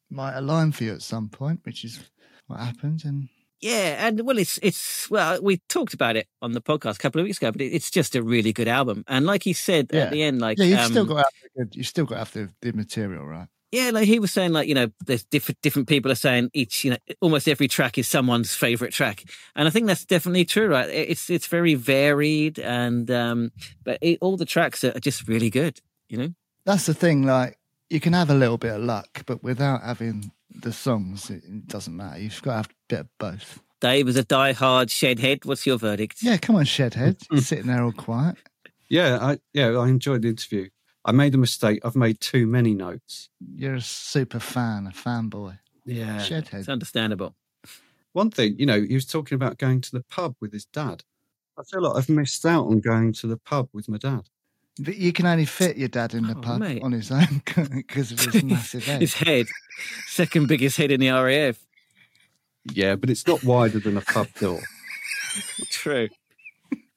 might 0.10 0.36
align 0.38 0.72
for 0.72 0.84
you 0.84 0.94
at 0.94 1.02
some 1.02 1.30
point, 1.30 1.62
which 1.64 1.84
is 1.86 2.00
what 2.48 2.60
happened. 2.60 3.04
And 3.06 3.30
Yeah, 3.62 4.08
and 4.08 4.22
well, 4.22 4.38
it's 4.38 4.60
it's 4.64 5.10
well, 5.10 5.42
we 5.42 5.58
talked 5.70 5.94
about 5.94 6.16
it 6.16 6.28
on 6.42 6.54
the 6.54 6.62
podcast 6.62 6.96
a 6.96 7.00
couple 7.00 7.20
of 7.22 7.26
weeks 7.26 7.38
ago, 7.38 7.52
but 7.52 7.62
it, 7.62 7.74
it's 7.74 7.92
just 7.92 8.16
a 8.16 8.24
really 8.24 8.54
good 8.54 8.68
album. 8.68 9.04
And 9.08 9.26
like 9.26 9.44
he 9.44 9.54
said 9.54 9.90
Yeah. 9.92 10.04
at 10.04 10.12
the 10.12 10.24
end, 10.24 10.40
like 10.42 10.58
yeah, 10.58 10.66
you've 10.66 10.80
um, 10.80 10.92
still 10.92 11.06
got 11.06 11.16
to 11.16 11.24
have 11.24 11.34
the 11.44 11.50
good, 11.66 11.76
you've 11.76 11.88
still 11.88 12.06
got 12.06 12.18
have 12.20 12.34
the, 12.34 12.50
the 12.62 12.72
material, 12.72 13.26
right? 13.26 13.48
yeah, 13.72 13.92
like 13.92 14.08
he 14.08 14.18
was 14.18 14.32
saying, 14.32 14.52
like 14.52 14.68
you 14.68 14.74
know, 14.74 14.88
there's 15.06 15.24
different 15.26 15.62
different 15.62 15.88
people 15.88 16.12
are 16.12 16.16
saying 16.16 16.50
each, 16.54 16.84
you 16.84 16.90
know, 16.90 16.98
almost 17.22 17.48
every 17.48 17.68
track 17.68 18.00
is 18.00 18.08
someone's 18.08 18.56
favorite 18.56 18.94
track, 18.94 19.24
and 19.56 19.68
I 19.68 19.72
think 19.72 19.86
that's 19.86 20.06
definitely 20.06 20.46
true, 20.46 20.70
right? 20.70 20.90
It- 20.90 21.10
It's 21.12 21.30
it's 21.30 21.46
very 21.46 21.76
varied, 21.76 22.58
and 22.58 23.12
um, 23.12 23.52
but 23.84 24.00
it, 24.02 24.18
all 24.22 24.38
the 24.38 24.46
tracks 24.46 24.84
are 24.84 25.00
just 25.00 25.28
really 25.28 25.52
good, 25.52 25.80
you 26.08 26.18
know. 26.18 26.30
That's 26.66 26.86
the 26.86 26.94
thing. 26.94 27.24
Like 27.24 27.58
you 27.90 28.00
can 28.00 28.14
have 28.14 28.30
a 28.30 28.36
little 28.36 28.58
bit 28.58 28.76
of 28.76 28.82
luck, 28.82 29.24
but 29.26 29.44
without 29.44 29.84
having 29.84 30.32
the 30.50 30.74
songs, 30.74 31.30
it, 31.30 31.44
it 31.44 31.68
doesn't 31.68 31.96
matter. 31.96 32.20
You've 32.20 32.42
got 32.42 32.52
to 32.52 32.58
have 32.58 32.66
a 32.68 32.74
bit 32.88 33.00
of 33.02 33.08
both. 33.18 33.62
Dave 33.82 34.10
is 34.10 34.18
a 34.18 34.26
die-hard 34.26 34.90
Shedhead. 34.90 35.46
What's 35.46 35.66
your 35.66 35.78
verdict? 35.78 36.22
Yeah, 36.22 36.38
come 36.38 36.58
on, 36.58 36.66
Shedhead. 36.66 37.26
You're 37.32 37.42
sitting 37.42 37.68
there 37.68 37.84
all 37.84 37.94
quiet. 37.94 38.36
Yeah, 38.90 39.20
I 39.22 39.40
yeah, 39.54 39.70
I 39.70 39.88
enjoyed 39.88 40.24
the 40.24 40.30
interview. 40.30 40.70
I 41.06 41.12
made 41.12 41.34
a 41.34 41.38
mistake. 41.38 41.80
I've 41.84 41.96
made 41.96 42.20
too 42.20 42.46
many 42.46 42.74
notes. 42.74 43.30
You're 43.56 43.76
a 43.76 43.82
super 43.82 44.40
fan, 44.40 44.86
a 44.86 44.92
fanboy. 44.92 45.60
Yeah. 45.86 46.18
Shedhead. 46.18 46.54
It's 46.56 46.70
understandable. 46.70 47.36
One 48.14 48.32
thing, 48.32 48.56
you 48.58 48.66
know, 48.66 48.82
he 48.82 48.96
was 48.96 49.06
talking 49.06 49.36
about 49.36 49.58
going 49.58 49.82
to 49.82 49.92
the 49.92 50.04
pub 50.04 50.36
with 50.42 50.52
his 50.52 50.66
dad. 50.66 51.04
I 51.58 51.64
feel 51.64 51.82
like 51.82 51.96
I've 51.96 52.10
missed 52.10 52.46
out 52.46 52.68
on 52.68 52.80
going 52.80 53.14
to 53.14 53.28
the 53.28 53.38
pub 53.38 53.70
with 53.72 53.88
my 53.88 53.98
dad. 53.98 54.30
But 54.82 54.96
you 54.98 55.12
can 55.12 55.26
only 55.26 55.46
fit 55.46 55.76
your 55.78 55.90
dad 55.90 56.14
in 56.14 56.26
the 56.28 56.36
Oh, 56.38 56.42
pub 56.42 56.60
mate. 56.62 56.82
on 56.82 56.92
his 56.94 57.12
own 57.12 57.42
because 57.72 58.12
of 58.14 58.20
his 58.22 58.44
massive 58.44 58.86
head. 58.86 59.02
His 59.02 59.14
head, 59.14 59.48
second 60.08 60.48
biggest 60.48 60.78
head 60.78 60.90
in 60.92 61.00
the 61.02 61.10
RAF. 61.10 61.58
Yeah, 62.72 62.96
but 62.96 63.10
it's 63.10 63.28
not 63.28 63.44
wider 63.44 63.80
than 63.80 63.98
a 63.98 64.02
pub 64.02 64.28
door. 64.40 64.62
True. 65.70 66.08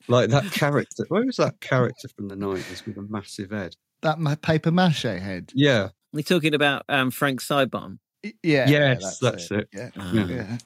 Like 0.09 0.31
that 0.31 0.51
character. 0.53 1.05
Where 1.09 1.25
was 1.25 1.37
that 1.37 1.61
character 1.61 2.09
from 2.09 2.29
the 2.29 2.35
90s 2.37 2.85
with 2.87 2.97
a 2.99 3.03
massive 3.03 3.51
head? 3.51 3.77
That 4.03 4.19
ma- 4.19 4.35
paper 4.35 4.71
mache 4.71 5.03
head. 5.03 5.51
Yeah. 5.55 5.89
We're 6.13 6.23
talking 6.23 6.55
about 6.55 6.85
um, 6.89 7.11
Frank 7.11 7.41
Sidebottom. 7.41 7.99
Y- 8.25 8.33
Yeah. 8.43 8.69
Yes, 8.69 9.19
that's 9.19 9.51
it. 9.51 9.69
Yeah. 9.73 9.91
Ah. 9.97 10.13
Yeah. 10.13 10.27
yeah. 10.27 10.59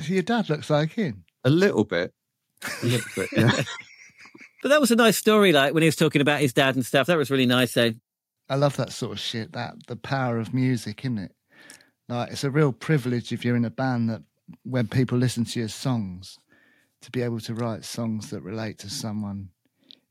So 0.00 0.12
your 0.14 0.22
dad 0.22 0.48
looks 0.48 0.70
like 0.70 0.92
him. 0.92 1.24
A 1.44 1.50
little 1.50 1.84
bit. 1.84 2.12
A 2.82 2.86
little 2.86 3.10
bit, 3.16 3.28
yeah. 3.36 3.62
But 4.62 4.68
that 4.68 4.80
was 4.80 4.90
a 4.90 4.96
nice 4.96 5.18
story, 5.18 5.52
like 5.52 5.74
when 5.74 5.82
he 5.82 5.88
was 5.88 5.96
talking 5.96 6.22
about 6.22 6.40
his 6.40 6.52
dad 6.52 6.76
and 6.76 6.86
stuff. 6.86 7.08
That 7.08 7.18
was 7.18 7.30
really 7.30 7.46
nice. 7.46 7.74
though. 7.74 7.92
I 8.48 8.54
love 8.54 8.76
that 8.76 8.92
sort 8.92 9.12
of 9.12 9.20
shit. 9.20 9.52
That 9.52 9.86
the 9.88 9.96
power 9.96 10.38
of 10.38 10.54
music, 10.54 11.04
isn't 11.04 11.18
it? 11.18 11.32
Like 12.08 12.30
it's 12.30 12.44
a 12.44 12.50
real 12.50 12.72
privilege 12.72 13.32
if 13.32 13.44
you're 13.44 13.56
in 13.56 13.64
a 13.64 13.70
band 13.70 14.08
that 14.10 14.22
when 14.64 14.86
people 14.86 15.18
listen 15.18 15.44
to 15.44 15.58
your 15.58 15.68
songs, 15.68 16.38
to 17.02 17.10
be 17.10 17.22
able 17.22 17.40
to 17.40 17.54
write 17.54 17.84
songs 17.84 18.30
that 18.30 18.42
relate 18.42 18.78
to 18.78 18.90
someone 18.90 19.48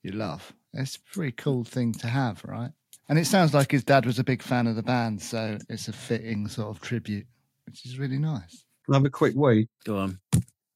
you 0.04 0.12
love. 0.12 0.54
It's 0.74 0.98
a 0.98 1.14
pretty 1.14 1.32
cool 1.34 1.64
thing 1.64 1.94
to 1.94 2.08
have, 2.08 2.44
right? 2.46 2.72
And 3.10 3.20
it 3.20 3.26
sounds 3.26 3.54
like 3.54 3.72
his 3.72 3.84
dad 3.84 4.06
was 4.06 4.20
a 4.20 4.24
big 4.24 4.42
fan 4.42 4.68
of 4.68 4.76
the 4.76 4.84
band, 4.84 5.22
so 5.22 5.58
it's 5.70 5.88
a 5.88 5.94
fitting 5.94 6.48
sort 6.48 6.70
of 6.70 6.82
tribute, 6.82 7.28
which 7.66 7.86
is 7.86 8.00
really 8.00 8.18
nice. 8.18 8.64
Can 8.86 8.96
I 8.96 8.98
have 8.98 9.06
a 9.06 9.10
quick 9.10 9.36
wee? 9.36 9.68
Go 9.86 9.98
on. 9.98 10.20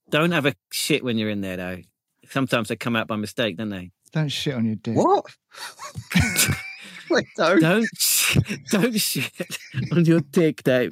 Don't 0.10 0.32
have 0.32 0.46
a 0.46 0.54
shit 0.72 1.04
when 1.04 1.18
you're 1.18 1.30
in 1.30 1.42
there, 1.42 1.58
though. 1.58 1.78
Sometimes 2.30 2.70
they 2.70 2.76
come 2.76 2.96
out 2.96 3.08
by 3.08 3.16
mistake, 3.16 3.58
don't 3.58 3.70
they? 3.70 3.92
Don't 4.12 4.30
shit 4.30 4.56
on 4.56 4.66
your 4.66 4.76
dick. 4.76 4.96
What? 4.96 5.26
Wait, 7.10 7.26
no. 7.38 7.60
Don't 7.60 7.88
don't 8.70 9.00
shit 9.00 9.58
on 9.92 10.06
your 10.06 10.22
dick, 10.22 10.64
Dave. 10.64 10.92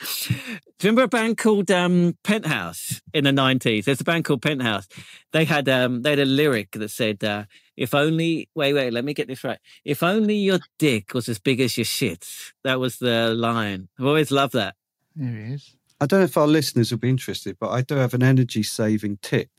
Do 0.00 0.34
you 0.34 0.58
remember 0.82 1.02
a 1.02 1.08
band 1.08 1.36
called 1.36 1.70
um, 1.70 2.16
Penthouse 2.24 3.02
in 3.12 3.24
the 3.24 3.32
nineties? 3.32 3.84
There's 3.84 4.00
a 4.00 4.04
band 4.04 4.24
called 4.24 4.40
Penthouse. 4.40 4.88
They 5.32 5.44
had 5.44 5.68
um, 5.68 6.02
they 6.02 6.10
had 6.10 6.20
a 6.20 6.24
lyric 6.24 6.72
that 6.72 6.90
said, 6.90 7.22
uh, 7.22 7.44
"If 7.76 7.94
only 7.94 8.48
wait 8.54 8.72
wait 8.72 8.92
let 8.92 9.04
me 9.04 9.12
get 9.12 9.28
this 9.28 9.44
right. 9.44 9.58
If 9.84 10.02
only 10.02 10.36
your 10.36 10.60
dick 10.78 11.12
was 11.12 11.28
as 11.28 11.38
big 11.38 11.60
as 11.60 11.76
your 11.76 11.84
shit." 11.84 12.26
That 12.64 12.80
was 12.80 12.98
the 12.98 13.34
line. 13.34 13.88
I've 13.98 14.06
always 14.06 14.30
loved 14.30 14.54
that. 14.54 14.74
Here 15.18 15.28
he 15.28 15.54
is. 15.54 15.76
I 16.00 16.06
don't 16.06 16.20
know 16.20 16.24
if 16.24 16.36
our 16.38 16.46
listeners 16.46 16.90
will 16.90 16.98
be 16.98 17.10
interested, 17.10 17.58
but 17.60 17.68
I 17.68 17.82
do 17.82 17.96
have 17.96 18.14
an 18.14 18.22
energy 18.22 18.62
saving 18.62 19.18
tip. 19.20 19.50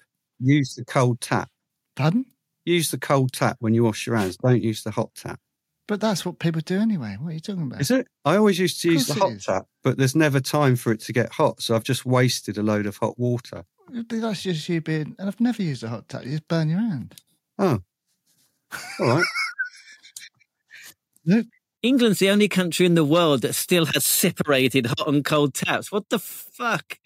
Use 0.41 0.75
the 0.75 0.85
cold 0.85 1.21
tap. 1.21 1.49
Pardon? 1.95 2.25
Use 2.65 2.91
the 2.91 2.97
cold 2.97 3.31
tap 3.31 3.57
when 3.59 3.73
you 3.73 3.83
wash 3.83 4.05
your 4.05 4.15
hands. 4.15 4.37
Don't 4.37 4.61
use 4.61 4.83
the 4.83 4.91
hot 4.91 5.13
tap. 5.15 5.39
But 5.87 5.99
that's 5.99 6.25
what 6.25 6.39
people 6.39 6.61
do 6.61 6.79
anyway. 6.79 7.17
What 7.19 7.31
are 7.31 7.33
you 7.33 7.39
talking 7.39 7.63
about? 7.63 7.81
Is 7.81 7.91
it? 7.91 8.07
I 8.23 8.37
always 8.37 8.59
used 8.59 8.81
to 8.81 8.91
use 8.91 9.07
the 9.07 9.15
hot 9.15 9.31
is. 9.33 9.45
tap, 9.45 9.65
but 9.83 9.97
there's 9.97 10.15
never 10.15 10.39
time 10.39 10.75
for 10.75 10.91
it 10.91 11.01
to 11.01 11.13
get 11.13 11.31
hot. 11.31 11.61
So 11.61 11.75
I've 11.75 11.83
just 11.83 12.05
wasted 12.05 12.57
a 12.57 12.63
load 12.63 12.85
of 12.85 12.97
hot 12.97 13.19
water. 13.19 13.65
That's 13.89 14.43
just 14.43 14.69
you 14.69 14.79
being. 14.79 15.15
And 15.19 15.27
I've 15.27 15.41
never 15.41 15.61
used 15.61 15.83
a 15.83 15.89
hot 15.89 16.07
tap. 16.07 16.23
You 16.23 16.31
just 16.31 16.47
burn 16.47 16.69
your 16.69 16.79
hand. 16.79 17.15
Oh. 17.59 17.79
All 18.99 19.21
right. 21.25 21.45
England's 21.83 22.19
the 22.19 22.29
only 22.29 22.47
country 22.47 22.85
in 22.85 22.95
the 22.95 23.03
world 23.03 23.41
that 23.41 23.53
still 23.53 23.85
has 23.87 24.05
separated 24.05 24.85
hot 24.85 25.07
and 25.07 25.25
cold 25.25 25.53
taps. 25.53 25.91
What 25.91 26.09
the 26.09 26.19
fuck? 26.19 26.99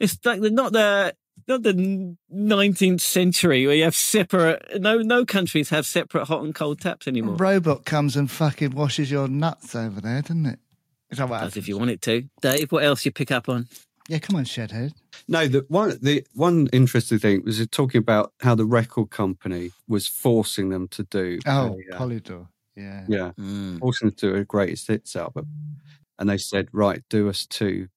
It's 0.00 0.18
like 0.24 0.40
the, 0.40 0.50
not 0.50 0.72
the 0.72 1.14
not 1.48 1.62
the 1.62 2.16
nineteenth 2.30 3.00
century 3.00 3.66
where 3.66 3.76
you 3.76 3.84
have 3.84 3.94
separate. 3.94 4.80
No, 4.80 4.98
no 4.98 5.24
countries 5.24 5.68
have 5.70 5.86
separate 5.86 6.26
hot 6.26 6.42
and 6.42 6.54
cold 6.54 6.80
taps 6.80 7.06
anymore. 7.08 7.32
A 7.32 7.36
anymore. 7.36 7.52
robot 7.54 7.84
comes 7.84 8.16
and 8.16 8.30
fucking 8.30 8.70
washes 8.72 9.10
your 9.10 9.28
nuts 9.28 9.74
over 9.74 10.00
there, 10.00 10.22
doesn't 10.22 10.46
it? 10.46 10.58
Is 11.10 11.18
that 11.18 11.28
what 11.28 11.36
As 11.36 11.40
happens? 11.40 11.56
if 11.58 11.68
you 11.68 11.78
want 11.78 11.90
it 11.90 12.02
to, 12.02 12.24
Dave. 12.40 12.72
What 12.72 12.84
else 12.84 13.04
you 13.04 13.12
pick 13.12 13.30
up 13.30 13.48
on? 13.48 13.68
Yeah, 14.08 14.18
come 14.18 14.36
on, 14.36 14.44
Shedhead. 14.44 14.92
No, 15.28 15.46
the 15.46 15.64
one 15.68 15.96
the 16.02 16.26
one 16.34 16.68
interesting 16.72 17.18
thing 17.18 17.42
was 17.44 17.66
talking 17.68 17.98
about 17.98 18.32
how 18.40 18.54
the 18.54 18.66
record 18.66 19.10
company 19.10 19.70
was 19.88 20.06
forcing 20.06 20.68
them 20.68 20.88
to 20.88 21.04
do 21.04 21.38
Oh, 21.46 21.78
a, 21.90 21.94
uh, 21.94 21.98
Polydor. 21.98 22.48
Yeah. 22.76 23.04
yeah, 23.08 23.30
Mm. 23.38 23.78
forcing 23.78 24.08
them 24.08 24.16
to 24.16 24.30
do 24.32 24.34
a 24.36 24.44
greatest 24.44 24.88
hits 24.88 25.14
album. 25.16 25.46
And 26.18 26.28
they 26.28 26.38
said, 26.38 26.68
right, 26.72 27.02
do 27.08 27.28
us 27.28 27.46
two 27.46 27.88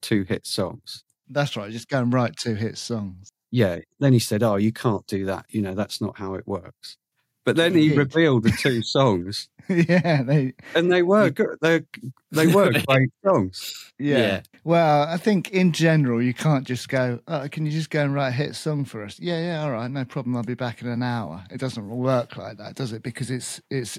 two 0.00 0.22
hit 0.22 0.46
songs. 0.46 1.02
That's 1.30 1.56
right. 1.56 1.70
Just 1.70 1.88
go 1.88 2.00
and 2.00 2.12
write 2.12 2.36
two 2.36 2.54
hit 2.54 2.78
songs. 2.78 3.30
Yeah. 3.50 3.78
Then 3.98 4.12
he 4.12 4.18
said, 4.18 4.42
Oh, 4.42 4.56
you 4.56 4.72
can't 4.72 5.06
do 5.06 5.26
that. 5.26 5.46
You 5.48 5.62
know, 5.62 5.74
that's 5.74 6.00
not 6.00 6.18
how 6.18 6.34
it 6.34 6.46
works. 6.46 6.96
But 7.44 7.56
then 7.56 7.74
He 7.74 7.90
he 7.90 7.96
revealed 7.96 8.42
the 8.42 8.50
two 8.50 8.82
songs 8.82 9.48
yeah, 9.68 10.22
they, 10.22 10.54
and 10.74 10.90
they 10.90 11.02
were 11.02 11.30
good. 11.30 11.58
They 11.60 11.82
they 12.30 12.46
were 12.46 12.72
great 12.86 13.10
songs. 13.24 13.92
yeah. 13.98 14.18
Yeah. 14.18 14.40
Well, 14.64 15.02
I 15.02 15.18
think 15.18 15.50
in 15.50 15.72
general, 15.72 16.22
you 16.22 16.32
can't 16.34 16.66
just 16.66 16.88
go, 16.88 17.20
oh, 17.28 17.48
can 17.50 17.66
you 17.66 17.72
just 17.72 17.90
go 17.90 18.02
and 18.02 18.14
write 18.14 18.28
a 18.28 18.32
hit 18.32 18.54
song 18.54 18.84
for 18.84 19.04
us? 19.04 19.18
Yeah, 19.20 19.40
yeah, 19.40 19.62
all 19.62 19.72
right, 19.72 19.90
no 19.90 20.04
problem. 20.04 20.36
I'll 20.36 20.42
be 20.42 20.54
back 20.54 20.80
in 20.80 20.88
an 20.88 21.02
hour. 21.02 21.44
It 21.50 21.58
doesn't 21.60 21.88
work 21.88 22.36
like 22.36 22.56
that, 22.58 22.74
does 22.76 22.92
it? 22.92 23.02
Because 23.02 23.30
it's 23.30 23.60
it's 23.70 23.98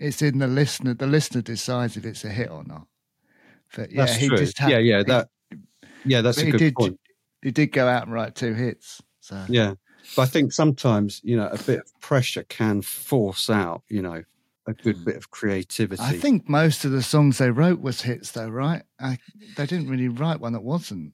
it's 0.00 0.20
in 0.22 0.38
the 0.38 0.48
listener. 0.48 0.94
The 0.94 1.06
listener 1.06 1.42
decides 1.42 1.96
if 1.96 2.04
it's 2.04 2.24
a 2.24 2.30
hit 2.30 2.50
or 2.50 2.64
not. 2.64 2.86
But 3.76 3.92
yeah, 3.92 4.06
That's 4.06 4.16
he 4.16 4.28
true. 4.28 4.38
just 4.38 4.58
had, 4.58 4.70
yeah, 4.70 4.78
yeah, 4.78 5.02
that 5.04 5.28
yeah, 6.04 6.20
that's 6.20 6.36
but 6.38 6.42
a 6.42 6.46
he 6.46 6.52
good 6.52 6.58
did 6.58 6.74
point. 6.74 7.00
he 7.42 7.50
did 7.50 7.72
go 7.72 7.86
out 7.86 8.04
and 8.04 8.12
write 8.12 8.34
two 8.34 8.54
hits. 8.54 9.02
So 9.20 9.44
Yeah. 9.48 9.74
But 10.16 10.22
I 10.22 10.26
think 10.26 10.52
sometimes, 10.52 11.20
you 11.22 11.36
know, 11.36 11.48
a 11.48 11.58
bit 11.58 11.80
of 11.80 12.00
pressure 12.00 12.44
can 12.44 12.80
force 12.80 13.50
out, 13.50 13.82
you 13.88 14.00
know, 14.00 14.22
a 14.66 14.72
good 14.72 15.04
bit 15.04 15.16
of 15.16 15.30
creativity. 15.30 16.02
I 16.02 16.12
think 16.12 16.48
most 16.48 16.84
of 16.84 16.92
the 16.92 17.02
songs 17.02 17.38
they 17.38 17.50
wrote 17.50 17.80
was 17.80 18.02
hits, 18.02 18.32
though, 18.32 18.48
right? 18.48 18.82
I, 19.00 19.18
they 19.56 19.66
didn't 19.66 19.88
really 19.88 20.08
write 20.08 20.40
one 20.40 20.52
that 20.54 20.62
wasn't. 20.62 21.12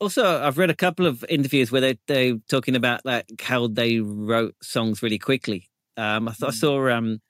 Also, 0.00 0.42
I've 0.42 0.58
read 0.58 0.70
a 0.70 0.74
couple 0.74 1.06
of 1.06 1.24
interviews 1.28 1.70
where 1.70 1.80
they 1.80 1.98
they 2.08 2.34
talking 2.48 2.74
about 2.74 3.04
like 3.04 3.26
how 3.40 3.68
they 3.68 4.00
wrote 4.00 4.56
songs 4.60 5.02
really 5.02 5.18
quickly. 5.18 5.68
Um, 5.96 6.28
I, 6.28 6.32
th- 6.32 6.48
I 6.48 6.50
saw 6.52 6.88
um, 6.90 7.20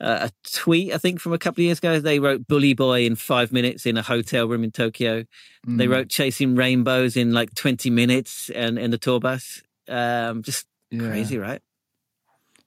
a 0.00 0.26
a 0.26 0.30
tweet 0.52 0.92
I 0.92 0.98
think 0.98 1.20
from 1.20 1.32
a 1.32 1.38
couple 1.38 1.62
of 1.62 1.66
years 1.66 1.78
ago. 1.78 2.00
They 2.00 2.18
wrote 2.18 2.46
"Bully 2.46 2.74
Boy" 2.74 3.04
in 3.06 3.16
five 3.16 3.52
minutes 3.52 3.86
in 3.86 3.96
a 3.96 4.02
hotel 4.02 4.46
room 4.48 4.64
in 4.64 4.70
Tokyo. 4.72 5.24
They 5.66 5.86
Mm, 5.86 5.90
wrote 5.90 6.08
"Chasing 6.08 6.54
Rainbows" 6.56 7.16
in 7.16 7.32
like 7.32 7.54
twenty 7.54 7.90
minutes 7.90 8.50
and 8.50 8.78
in 8.78 8.90
the 8.90 8.98
tour 8.98 9.20
bus. 9.20 9.62
Um, 9.88 10.42
just 10.42 10.66
yeah. 10.90 11.08
crazy, 11.08 11.38
right? 11.38 11.62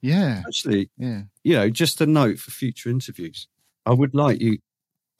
Yeah, 0.02 0.42
Actually, 0.46 0.88
yeah. 0.96 1.22
you 1.44 1.54
know, 1.54 1.68
just 1.68 2.00
a 2.00 2.06
note 2.06 2.38
for 2.38 2.50
future 2.50 2.88
interviews. 2.88 3.48
I 3.84 3.92
would 3.92 4.14
like 4.14 4.40
you 4.40 4.58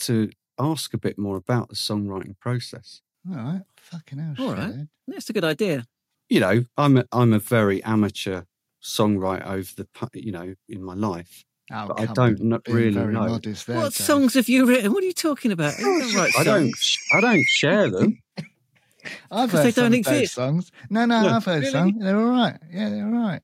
to 0.00 0.30
ask 0.58 0.94
a 0.94 0.98
bit 0.98 1.18
more 1.18 1.36
about 1.36 1.68
the 1.68 1.74
songwriting 1.74 2.38
process. 2.40 3.02
All 3.30 3.36
right. 3.36 3.62
Fucking 3.76 4.18
hell. 4.18 4.34
All 4.38 4.54
right. 4.54 4.70
Shad. 4.72 4.88
That's 5.06 5.28
a 5.28 5.32
good 5.34 5.44
idea. 5.44 5.84
You 6.30 6.40
know, 6.40 6.64
I'm 6.78 6.96
a, 6.96 7.04
I'm 7.12 7.32
a 7.34 7.38
very 7.38 7.82
amateur 7.84 8.42
songwriter 8.82 9.46
over 9.46 9.70
the 9.76 9.86
you 10.14 10.32
know 10.32 10.54
in 10.68 10.82
my 10.82 10.94
life. 10.94 11.44
Oh, 11.72 11.88
But 11.88 12.00
I 12.00 12.06
don't 12.06 12.40
on, 12.40 12.60
kn- 12.66 12.74
really 12.74 12.90
know. 12.90 13.10
modest 13.28 13.66
there, 13.66 13.76
what 13.76 13.92
Dave. 13.94 14.06
songs 14.06 14.34
have 14.34 14.48
you 14.48 14.66
written? 14.66 14.92
What 14.92 15.02
are 15.04 15.06
you 15.06 15.12
talking 15.12 15.52
about? 15.52 15.78
You 15.78 15.84
don't 15.84 16.14
write 16.14 16.32
I 16.38 16.42
don't 16.44 16.72
I 17.14 17.20
don't 17.20 17.44
share 17.46 17.88
them. 17.90 18.18
I've 19.30 19.50
heard 19.50 19.64
they 19.66 19.70
some 19.70 19.84
don't 19.84 19.94
exist. 19.94 20.34
songs. 20.34 20.70
No, 20.90 21.04
no, 21.06 21.22
No, 21.22 21.28
I've 21.36 21.44
heard 21.44 21.60
really? 21.60 21.70
some. 21.72 21.98
They're 21.98 22.18
all 22.18 22.30
right. 22.30 22.56
Yeah, 22.70 22.90
they're 22.90 23.06
all 23.06 23.12
right. 23.12 23.40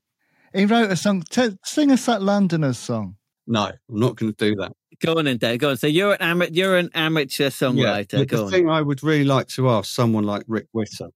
He 0.55 0.67
wrote 0.67 0.91
a 0.91 0.97
song. 0.97 1.23
T- 1.31 1.57
sing 1.65 1.91
us 1.93 2.07
that 2.07 2.23
Londoners 2.23 2.79
song. 2.79 3.17
No, 3.47 3.67
I'm 3.67 3.77
not 3.89 4.17
going 4.17 4.33
to 4.35 4.37
do 4.51 4.57
that. 4.57 4.73
Go 5.01 5.19
on, 5.19 5.27
then, 5.27 5.37
Dave. 5.37 5.59
Go 5.61 5.71
on. 5.71 5.77
So 5.77 5.87
you're 5.87 6.13
an 6.15 6.19
ama- 6.23 6.49
you're 6.51 6.77
an 6.77 6.91
amateur 6.95 7.49
songwriter. 7.51 8.19
but 8.19 8.29
Go 8.29 8.37
the 8.39 8.45
on. 8.45 8.51
thing 8.51 8.69
I 8.71 8.83
would 8.83 9.03
really 9.03 9.25
like 9.25 9.49
to 9.49 9.69
ask 9.71 9.95
someone 9.95 10.25
like 10.25 10.43
Rick 10.49 10.67
Witter, 10.73 11.09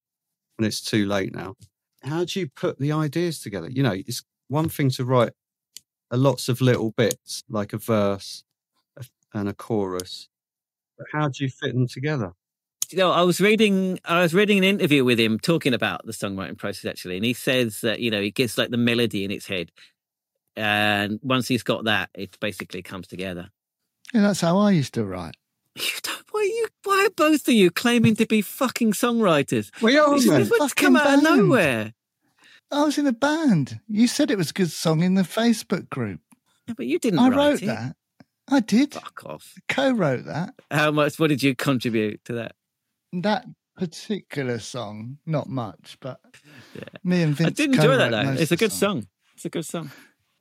and 0.58 0.66
it's 0.66 0.80
too 0.80 1.06
late 1.06 1.34
now. 1.34 1.54
How 2.02 2.24
do 2.24 2.38
you 2.40 2.48
put 2.48 2.78
the 2.78 2.92
ideas 2.92 3.40
together? 3.40 3.68
You 3.70 3.82
know, 3.82 3.92
it's 3.92 4.22
one 4.48 4.68
thing 4.68 4.90
to 4.90 5.04
write 5.04 5.28
a 5.30 5.32
lots 6.16 6.48
of 6.48 6.61
little 6.61 6.90
bits 6.92 7.42
like 7.48 7.72
a 7.72 7.78
verse 7.78 8.44
and 9.32 9.48
a 9.48 9.54
chorus, 9.54 10.28
but 10.98 11.06
how 11.12 11.28
do 11.28 11.44
you 11.44 11.50
fit 11.50 11.74
them 11.74 11.86
together? 11.88 12.32
you 12.92 12.98
know, 12.98 13.12
I 13.12 13.22
was 13.22 13.40
reading 13.40 14.00
I 14.04 14.22
was 14.22 14.34
reading 14.34 14.58
an 14.58 14.64
interview 14.64 15.04
with 15.04 15.20
him 15.20 15.38
talking 15.38 15.74
about 15.74 16.04
the 16.06 16.12
songwriting 16.12 16.58
process 16.58 16.84
actually, 16.84 17.16
and 17.16 17.24
he 17.24 17.32
says 17.32 17.80
that 17.82 18.00
you 18.00 18.11
know 18.11 18.20
he 18.20 18.30
gets 18.30 18.58
like 18.58 18.70
the 18.70 18.76
melody 18.76 19.24
in 19.24 19.30
his 19.30 19.46
head, 19.46 19.70
and 20.56 21.20
once 21.22 21.48
he's 21.48 21.62
got 21.62 21.84
that, 21.84 22.11
it 22.14 22.38
basically 22.40 22.82
comes 22.82 23.06
together. 23.06 23.50
Yeah, 24.12 24.22
that's 24.22 24.40
how 24.40 24.58
I 24.58 24.72
used 24.72 24.94
to 24.94 25.04
write. 25.04 25.36
You 25.76 25.84
don't, 26.02 26.24
why 26.32 26.40
are 26.40 26.44
you? 26.44 26.68
Why 26.82 27.06
are 27.06 27.11
both 27.11 27.46
of 27.46 27.54
you 27.54 27.70
claiming 27.70 28.16
to 28.16 28.26
be 28.26 28.42
fucking 28.42 28.92
songwriters? 28.92 29.70
We 29.80 29.96
are, 29.98 30.18
This 30.18 30.50
what's 30.50 30.74
come 30.74 30.96
out 30.96 31.18
of 31.18 31.22
nowhere. 31.22 31.92
I 32.73 32.85
was 32.85 32.99
in 32.99 33.07
a 33.07 33.12
band. 33.12 33.81
You 33.89 34.07
said 34.07 34.31
it 34.31 34.39
was 34.39 34.51
a 34.51 34.55
good 34.55 34.71
song 34.71 35.03
in 35.03 35.14
the 35.14 35.23
Facebook 35.23 35.89
group. 35.91 36.21
Yeah, 36.68 36.75
but 36.77 36.87
you 36.87 36.99
didn't 36.99 37.18
I 37.18 37.29
write 37.29 37.37
wrote 37.37 37.62
it. 37.62 37.66
that. 37.66 37.97
I 38.49 38.61
did. 38.61 38.95
Fuck 38.95 39.25
off. 39.27 39.55
Co-wrote 39.68 40.25
that. 40.27 40.55
How 40.71 40.91
much? 40.91 41.18
What 41.18 41.29
did 41.29 41.43
you 41.43 41.55
contribute 41.55 42.25
to 42.25 42.33
that? 42.35 42.55
That 43.12 43.47
particular 43.77 44.59
song, 44.59 45.18
not 45.27 45.49
much, 45.49 45.97
but 46.01 46.21
Yeah. 46.75 46.83
me 47.03 47.23
and 47.23 47.35
Vince. 47.35 47.49
I 47.49 47.51
did 47.53 47.75
enjoy 47.75 47.97
that 47.97 48.11
though. 48.11 48.33
It's 48.41 48.53
a 48.53 48.57
good 48.57 48.71
the 48.71 48.77
song. 48.77 49.07
It's 49.35 49.45
a 49.45 49.51
good 49.51 49.64
song. 49.66 49.91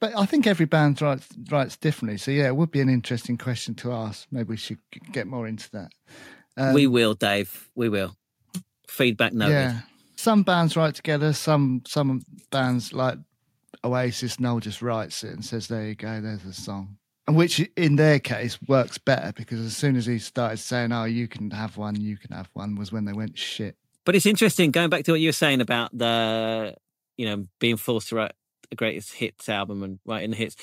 But 0.02 0.16
I 0.18 0.26
think 0.26 0.48
every 0.48 0.66
band 0.66 1.02
writes 1.02 1.28
writes 1.50 1.78
differently. 1.78 2.18
So 2.18 2.32
yeah, 2.32 2.48
it 2.48 2.56
would 2.56 2.72
be 2.72 2.82
an 2.82 2.90
interesting 2.90 3.38
question 3.38 3.76
to 3.76 3.92
ask. 3.92 4.28
Maybe 4.32 4.50
we 4.50 4.58
should 4.58 4.80
get 5.12 5.28
more 5.28 5.48
into 5.48 5.70
that. 5.72 5.92
Um, 6.58 6.74
we 6.74 6.88
will, 6.88 7.14
Dave. 7.14 7.70
We 7.76 7.90
will. 7.90 8.16
Feedback 8.88 9.34
noted. 9.34 9.54
Yeah. 9.54 9.80
Some 10.20 10.44
bands 10.44 10.76
write 10.76 10.96
together. 10.96 11.32
Some 11.32 11.84
some 11.88 12.24
bands 12.52 12.92
like 12.92 13.20
Oasis. 13.86 14.38
Noel 14.38 14.60
just 14.60 14.82
writes 14.82 15.24
it 15.24 15.32
and 15.32 15.46
says, 15.46 15.70
"There 15.70 15.88
you 15.88 15.96
go. 15.96 16.20
There's 16.20 16.44
a 16.44 16.52
song." 16.52 16.98
And 17.26 17.38
which, 17.38 17.62
in 17.78 17.96
their 17.96 18.20
case, 18.20 18.60
works 18.68 18.98
better 18.98 19.32
because 19.32 19.62
as 19.62 19.78
soon 19.78 19.96
as 19.96 20.08
he 20.08 20.20
started 20.20 20.58
saying, 20.58 20.92
"Oh, 20.92 21.06
you 21.06 21.30
can 21.30 21.52
have 21.52 21.78
one, 21.78 22.02
you 22.02 22.18
can 22.18 22.32
have 22.32 22.50
one," 22.52 22.76
was 22.76 22.92
when 22.92 23.06
they 23.06 23.14
went 23.14 23.38
shit. 23.38 23.78
But 24.04 24.14
it's 24.14 24.26
interesting 24.26 24.72
going 24.72 24.90
back 24.90 25.06
to 25.06 25.14
what 25.14 25.22
you 25.22 25.30
were 25.30 25.32
saying 25.32 25.62
about 25.62 25.98
the, 25.98 26.76
you 27.16 27.26
know, 27.26 27.46
being 27.60 27.78
forced 27.78 28.10
to 28.10 28.16
write 28.16 28.34
the 28.70 28.76
greatest 28.76 29.14
hits 29.14 29.48
album 29.48 29.84
and 29.84 30.00
writing 30.06 30.32
the 30.32 30.36
hits. 30.36 30.58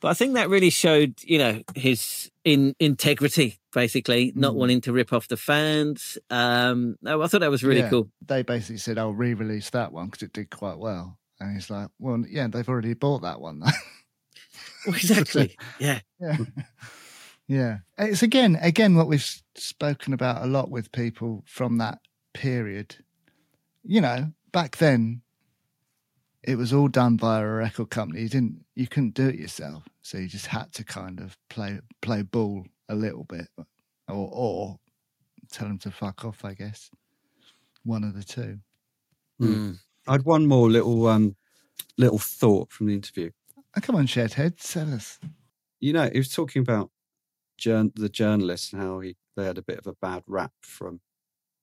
But 0.00 0.08
I 0.08 0.14
think 0.14 0.34
that 0.34 0.48
really 0.50 0.70
showed, 0.70 1.14
you 1.22 1.38
know, 1.38 1.62
his 1.74 2.30
in 2.44 2.74
integrity, 2.78 3.58
basically, 3.72 4.32
not 4.36 4.52
Mm. 4.54 4.56
wanting 4.58 4.80
to 4.82 4.92
rip 4.92 5.12
off 5.12 5.26
the 5.28 5.36
fans. 5.36 6.18
Um, 6.30 6.96
no, 7.02 7.22
I 7.22 7.26
thought 7.26 7.40
that 7.40 7.50
was 7.50 7.64
really 7.64 7.80
Yeah. 7.80 7.90
cool. 7.90 8.10
They 8.24 8.42
basically 8.42 8.76
said, 8.78 8.98
"I'll 8.98 9.14
re-release 9.14 9.70
that 9.70 9.92
one 9.92 10.06
because 10.06 10.22
it 10.22 10.32
did 10.32 10.50
quite 10.50 10.78
well." 10.78 11.18
And 11.40 11.54
he's 11.54 11.70
like, 11.70 11.88
"Well, 11.98 12.22
yeah, 12.28 12.46
they've 12.48 12.68
already 12.68 12.94
bought 12.94 13.22
that 13.22 13.40
one." 13.40 13.60
though." 13.60 13.70
Well, 14.86 14.94
exactly. 14.96 15.56
yeah. 15.80 16.00
Yeah. 16.20 16.36
yeah. 17.48 17.78
It's 17.98 18.22
again, 18.22 18.56
again, 18.60 18.94
what 18.96 19.08
we've 19.08 19.26
spoken 19.56 20.12
about 20.12 20.42
a 20.42 20.46
lot 20.46 20.70
with 20.70 20.92
people 20.92 21.42
from 21.46 21.78
that 21.78 21.98
period. 22.34 22.96
You 23.82 24.00
know, 24.02 24.32
back 24.52 24.76
then, 24.76 25.22
it 26.46 26.56
was 26.56 26.72
all 26.72 26.88
done 26.88 27.16
by 27.16 27.40
a 27.40 27.46
record 27.46 27.90
company. 27.90 28.22
You 28.22 28.28
didn't, 28.28 28.64
you 28.74 28.86
couldn't 28.86 29.14
do 29.14 29.28
it 29.28 29.34
yourself, 29.34 29.84
so 30.02 30.18
you 30.18 30.28
just 30.28 30.46
had 30.46 30.72
to 30.74 30.84
kind 30.84 31.20
of 31.20 31.36
play 31.50 31.80
play 32.00 32.22
ball 32.22 32.64
a 32.88 32.94
little 32.94 33.24
bit, 33.24 33.48
or 34.08 34.30
or 34.32 34.78
tell 35.50 35.68
them 35.68 35.78
to 35.80 35.90
fuck 35.90 36.24
off. 36.24 36.44
I 36.44 36.54
guess 36.54 36.90
one 37.84 38.04
of 38.04 38.14
the 38.14 38.22
two. 38.22 38.58
Mm. 39.40 39.78
I 40.06 40.12
had 40.12 40.24
one 40.24 40.46
more 40.46 40.70
little 40.70 41.06
um 41.08 41.36
little 41.98 42.18
thought 42.18 42.72
from 42.72 42.86
the 42.86 42.94
interview. 42.94 43.30
Oh, 43.76 43.80
come 43.80 43.96
on, 43.96 44.06
Shedhead, 44.06 44.56
tell 44.72 44.94
us. 44.94 45.18
You 45.80 45.92
know, 45.92 46.08
he 46.10 46.18
was 46.18 46.32
talking 46.32 46.62
about 46.62 46.90
journ- 47.58 47.92
the 47.94 48.08
journalists 48.08 48.72
and 48.72 48.80
how 48.80 49.00
he 49.00 49.16
they 49.36 49.44
had 49.44 49.58
a 49.58 49.62
bit 49.62 49.78
of 49.78 49.86
a 49.86 49.94
bad 49.94 50.22
rap 50.26 50.52
from 50.62 51.00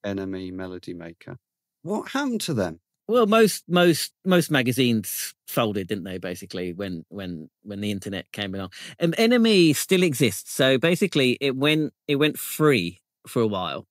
NME 0.06 0.52
Melody 0.54 0.94
Maker. 0.94 1.38
What 1.82 2.12
happened 2.12 2.42
to 2.42 2.54
them? 2.54 2.80
Well, 3.08 3.28
most 3.28 3.66
most 3.68 4.14
most 4.26 4.50
magazines 4.50 5.34
folded, 5.46 5.88
didn't 5.88 6.06
they? 6.06 6.18
Basically, 6.18 6.72
when 6.72 7.06
when 7.10 7.50
when 7.64 7.82
the 7.82 7.92
internet 7.92 8.32
came 8.32 8.56
along, 8.56 8.72
um, 9.00 9.14
NME 9.14 9.76
still 9.76 10.04
exists. 10.04 10.54
So 10.54 10.78
basically, 10.78 11.38
it 11.42 11.56
went 11.56 11.94
it 12.08 12.16
went 12.16 12.40
free 12.40 13.02
for 13.28 13.42
a 13.42 13.48
while. 13.48 13.88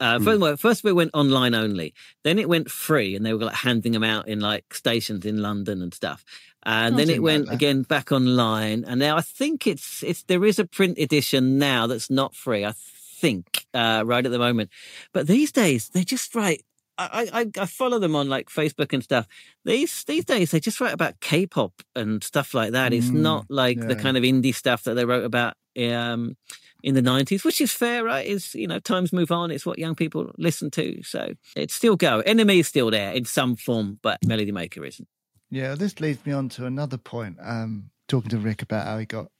Uh, 0.00 0.18
Hmm. 0.18 0.54
first, 0.56 0.84
it 0.84 0.92
went 0.92 1.10
online 1.12 1.54
only. 1.54 1.92
Then 2.22 2.38
it 2.38 2.48
went 2.48 2.70
free, 2.70 3.16
and 3.16 3.26
they 3.26 3.34
were 3.34 3.44
like 3.44 3.54
handing 3.56 3.92
them 3.92 4.04
out 4.04 4.28
in 4.28 4.40
like 4.40 4.72
stations 4.72 5.26
in 5.26 5.42
London 5.42 5.82
and 5.82 5.92
stuff. 5.92 6.24
And 6.62 6.94
I 6.94 6.98
then 6.98 7.10
it 7.10 7.22
went 7.22 7.50
again 7.50 7.82
back 7.82 8.12
online, 8.12 8.84
and 8.84 9.00
now 9.00 9.16
I 9.16 9.22
think 9.22 9.66
it's 9.66 10.02
it's 10.02 10.22
there 10.24 10.44
is 10.44 10.58
a 10.58 10.64
print 10.64 10.98
edition 10.98 11.58
now 11.58 11.86
that's 11.86 12.10
not 12.10 12.34
free. 12.34 12.64
I 12.64 12.74
think 13.20 13.66
uh, 13.74 14.04
right 14.06 14.24
at 14.24 14.30
the 14.32 14.38
moment, 14.38 14.70
but 15.12 15.26
these 15.26 15.52
days 15.52 15.88
they 15.90 16.04
just 16.04 16.34
write. 16.34 16.62
I, 16.98 17.28
I 17.32 17.50
I 17.62 17.66
follow 17.66 17.98
them 17.98 18.16
on 18.16 18.28
like 18.28 18.48
Facebook 18.50 18.92
and 18.92 19.02
stuff. 19.02 19.26
These 19.64 20.04
these 20.04 20.24
days 20.24 20.50
they 20.50 20.60
just 20.60 20.80
write 20.80 20.92
about 20.92 21.20
K-pop 21.20 21.72
and 21.94 22.22
stuff 22.24 22.54
like 22.54 22.72
that. 22.72 22.92
It's 22.92 23.10
Mm, 23.10 23.22
not 23.22 23.46
like 23.48 23.78
the 23.86 23.94
kind 23.96 24.16
of 24.16 24.24
indie 24.24 24.54
stuff 24.54 24.82
that 24.84 24.94
they 24.94 25.04
wrote 25.04 25.24
about 25.24 25.54
um, 25.78 26.36
in 26.82 26.94
the 26.94 27.02
nineties, 27.02 27.44
which 27.44 27.60
is 27.60 27.72
fair, 27.72 28.04
right? 28.04 28.26
Is 28.26 28.54
you 28.54 28.66
know 28.66 28.80
times 28.80 29.12
move 29.12 29.30
on. 29.30 29.50
It's 29.50 29.64
what 29.64 29.78
young 29.78 29.94
people 29.94 30.32
listen 30.38 30.70
to, 30.72 31.02
so 31.02 31.34
it's 31.54 31.74
still 31.74 31.96
go. 31.96 32.22
NME 32.26 32.60
is 32.60 32.68
still 32.68 32.90
there 32.90 33.12
in 33.12 33.24
some 33.24 33.56
form, 33.56 33.98
but 34.02 34.18
Melody 34.26 34.52
Maker 34.52 34.84
isn't. 34.84 35.08
Yeah, 35.50 35.74
this 35.76 36.00
leads 36.00 36.24
me 36.26 36.32
on 36.32 36.48
to 36.50 36.66
another 36.66 36.98
point. 36.98 37.36
Um, 37.40 37.90
talking 38.08 38.30
to 38.30 38.38
Rick 38.38 38.62
about 38.62 38.86
how 38.86 38.98
he 38.98 39.06
got 39.06 39.30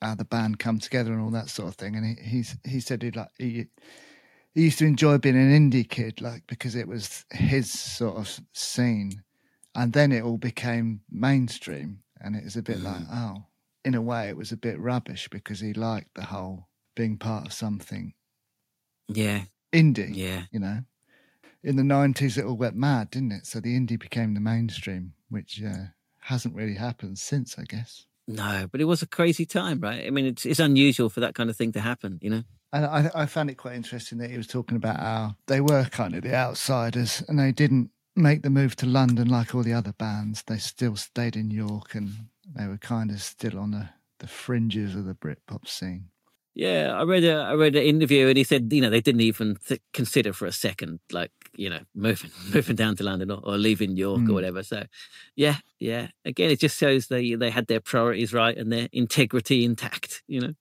how 0.00 0.14
the 0.14 0.24
band 0.24 0.58
come 0.58 0.78
together 0.78 1.12
and 1.12 1.20
all 1.20 1.30
that 1.30 1.48
sort 1.48 1.68
of 1.68 1.74
thing, 1.74 1.96
and 1.96 2.06
he 2.06 2.22
he's, 2.22 2.56
he 2.64 2.80
said 2.80 3.02
he 3.02 3.10
like 3.10 3.28
he 3.38 3.66
he 4.58 4.64
used 4.64 4.80
to 4.80 4.86
enjoy 4.86 5.18
being 5.18 5.36
an 5.36 5.70
indie 5.70 5.88
kid, 5.88 6.20
like 6.20 6.44
because 6.48 6.74
it 6.74 6.88
was 6.88 7.24
his 7.30 7.70
sort 7.70 8.16
of 8.16 8.40
scene, 8.52 9.22
and 9.76 9.92
then 9.92 10.10
it 10.10 10.24
all 10.24 10.36
became 10.36 11.02
mainstream, 11.08 12.02
and 12.20 12.34
it 12.34 12.42
was 12.42 12.56
a 12.56 12.62
bit 12.62 12.82
like 12.82 13.02
oh, 13.08 13.44
in 13.84 13.94
a 13.94 14.02
way, 14.02 14.28
it 14.28 14.36
was 14.36 14.50
a 14.50 14.56
bit 14.56 14.80
rubbish 14.80 15.28
because 15.28 15.60
he 15.60 15.72
liked 15.72 16.14
the 16.14 16.24
whole 16.24 16.68
being 16.96 17.16
part 17.18 17.46
of 17.46 17.52
something 17.52 18.14
Yeah, 19.08 19.44
indie, 19.72 20.16
yeah. 20.16 20.46
you 20.50 20.58
know. 20.58 20.84
In 21.62 21.76
the 21.76 21.84
nineties, 21.84 22.36
it 22.36 22.44
all 22.44 22.56
went 22.56 22.74
mad, 22.74 23.10
didn't 23.10 23.32
it? 23.32 23.46
So 23.46 23.60
the 23.60 23.78
indie 23.78 23.98
became 23.98 24.34
the 24.34 24.40
mainstream, 24.40 25.14
which 25.28 25.62
uh, 25.62 25.86
hasn't 26.18 26.56
really 26.56 26.74
happened 26.74 27.18
since, 27.18 27.58
I 27.58 27.62
guess. 27.62 28.06
No, 28.26 28.68
but 28.70 28.80
it 28.80 28.84
was 28.84 29.02
a 29.02 29.06
crazy 29.06 29.46
time, 29.46 29.80
right? 29.80 30.04
I 30.06 30.10
mean, 30.10 30.26
it's 30.26 30.44
it's 30.44 30.60
unusual 30.60 31.08
for 31.08 31.20
that 31.20 31.34
kind 31.34 31.48
of 31.48 31.56
thing 31.56 31.72
to 31.72 31.80
happen, 31.80 32.18
you 32.20 32.30
know. 32.30 32.42
And 32.72 32.84
I, 32.84 33.10
I 33.14 33.26
found 33.26 33.50
it 33.50 33.54
quite 33.56 33.74
interesting 33.76 34.18
that 34.18 34.30
he 34.30 34.36
was 34.36 34.46
talking 34.46 34.76
about 34.76 35.00
how 35.00 35.36
they 35.46 35.60
were 35.60 35.84
kind 35.84 36.14
of 36.14 36.22
the 36.22 36.34
outsiders 36.34 37.22
and 37.28 37.38
they 37.38 37.52
didn't 37.52 37.90
make 38.14 38.42
the 38.42 38.50
move 38.50 38.76
to 38.76 38.86
London 38.86 39.28
like 39.28 39.54
all 39.54 39.62
the 39.62 39.72
other 39.72 39.92
bands. 39.92 40.42
They 40.46 40.58
still 40.58 40.96
stayed 40.96 41.34
in 41.36 41.50
York 41.50 41.94
and 41.94 42.10
they 42.54 42.66
were 42.66 42.76
kind 42.78 43.10
of 43.10 43.22
still 43.22 43.58
on 43.58 43.70
the, 43.70 43.88
the 44.18 44.26
fringes 44.26 44.94
of 44.94 45.06
the 45.06 45.14
Britpop 45.14 45.66
scene. 45.66 46.06
Yeah, 46.54 46.92
I 46.92 47.04
read 47.04 47.22
a 47.22 47.34
I 47.36 47.52
read 47.54 47.76
an 47.76 47.84
interview, 47.84 48.26
and 48.26 48.36
he 48.36 48.42
said, 48.42 48.72
you 48.72 48.80
know, 48.80 48.90
they 48.90 49.00
didn't 49.00 49.20
even 49.20 49.58
th- 49.68 49.80
consider 49.92 50.32
for 50.32 50.44
a 50.46 50.50
second, 50.50 50.98
like 51.12 51.30
you 51.56 51.70
know, 51.70 51.78
moving 51.94 52.32
moving 52.52 52.74
down 52.74 52.96
to 52.96 53.04
London 53.04 53.30
or, 53.30 53.40
or 53.44 53.56
leaving 53.56 53.96
York 53.96 54.22
Mm. 54.22 54.30
or 54.30 54.32
whatever. 54.32 54.64
So, 54.64 54.84
yeah, 55.36 55.58
yeah. 55.78 56.08
Again, 56.24 56.50
it 56.50 56.58
just 56.58 56.76
shows 56.76 57.06
they 57.06 57.36
they 57.36 57.50
had 57.50 57.68
their 57.68 57.78
priorities 57.78 58.32
right 58.32 58.56
and 58.58 58.72
their 58.72 58.88
integrity 58.92 59.64
intact. 59.64 60.24
You 60.26 60.40
know. 60.40 60.54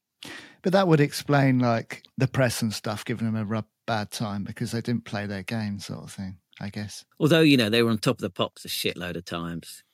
But 0.68 0.74
that 0.74 0.90
would 0.90 1.00
explain 1.00 1.60
like 1.60 2.04
the 2.18 2.28
press 2.28 2.62
and 2.62 2.74
stuff 2.74 3.06
giving 3.06 3.26
them 3.26 3.38
a 3.38 3.46
rub, 3.46 3.64
bad 3.86 4.12
time 4.12 4.44
because 4.44 4.74
they 4.74 4.82
didn't 4.82 5.06
play 5.06 5.26
their 5.26 5.42
game, 5.42 5.80
sort 5.80 6.04
of 6.04 6.12
thing, 6.12 6.40
I 6.60 6.68
guess. 6.68 7.06
Although 7.22 7.40
you 7.40 7.56
know 7.56 7.70
they 7.70 7.82
were 7.82 7.90
on 7.90 8.00
top 8.00 8.18
of 8.18 8.22
the 8.22 8.30
pops 8.30 8.66
a 8.66 8.68
shitload 8.68 9.16
of 9.16 9.24
times. 9.24 9.86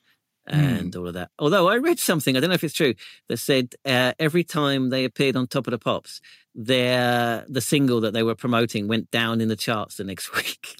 And 0.48 0.96
all 0.96 1.06
of 1.06 1.14
that. 1.14 1.30
Although 1.38 1.68
I 1.68 1.76
read 1.76 2.00
something, 2.00 2.36
I 2.36 2.40
don't 2.40 2.48
know 2.48 2.54
if 2.54 2.64
it's 2.64 2.74
true, 2.74 2.94
that 3.28 3.36
said 3.36 3.76
uh, 3.84 4.14
every 4.18 4.42
time 4.42 4.90
they 4.90 5.04
appeared 5.04 5.36
on 5.36 5.46
Top 5.46 5.68
of 5.68 5.70
the 5.70 5.78
Pops, 5.78 6.20
their 6.56 7.44
the 7.48 7.60
single 7.60 8.00
that 8.00 8.12
they 8.12 8.24
were 8.24 8.34
promoting 8.34 8.88
went 8.88 9.12
down 9.12 9.40
in 9.40 9.46
the 9.46 9.54
charts 9.54 9.98
the 9.98 10.02
next 10.02 10.34
week. 10.36 10.76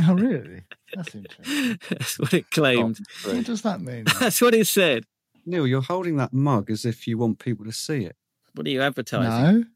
Oh, 0.00 0.14
really? 0.14 0.62
That's 0.94 1.14
interesting. 1.14 1.78
That's 1.90 2.18
what 2.18 2.32
it 2.32 2.50
claimed. 2.50 3.00
What 3.22 3.44
does 3.44 3.60
that 3.60 3.82
mean? 3.82 4.06
That's 4.18 4.40
what 4.40 4.54
it 4.54 4.66
said. 4.66 5.04
Neil, 5.44 5.66
you're 5.66 5.82
holding 5.82 6.16
that 6.16 6.32
mug 6.32 6.70
as 6.70 6.86
if 6.86 7.06
you 7.06 7.18
want 7.18 7.38
people 7.38 7.66
to 7.66 7.72
see 7.72 8.06
it. 8.06 8.16
What 8.56 8.66
are 8.66 8.70
you 8.70 8.82
advertising? 8.82 9.66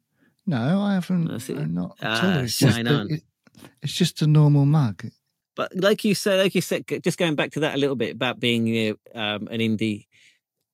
No, 0.46 0.58
no, 0.68 0.80
I 0.80 0.94
haven't. 0.94 1.30
It. 1.30 1.50
I'm 1.56 1.74
not 1.74 1.96
Ah. 2.02 2.40
It's 2.40 2.58
just, 2.58 2.78
a, 2.78 2.94
on. 2.94 3.10
it- 3.12 3.22
it's 3.82 3.92
just 3.92 4.22
a 4.22 4.26
normal 4.26 4.64
mug. 4.64 5.04
But 5.56 5.76
like 5.76 6.04
you 6.04 6.14
said, 6.14 6.38
like 6.38 6.54
you 6.54 6.60
said, 6.62 6.84
just 7.02 7.18
going 7.18 7.34
back 7.34 7.52
to 7.52 7.60
that 7.60 7.74
a 7.74 7.78
little 7.78 7.96
bit 7.96 8.14
about 8.14 8.40
being 8.40 8.66
you 8.66 8.98
know, 9.14 9.20
um, 9.20 9.48
an 9.48 9.58
indie, 9.60 10.06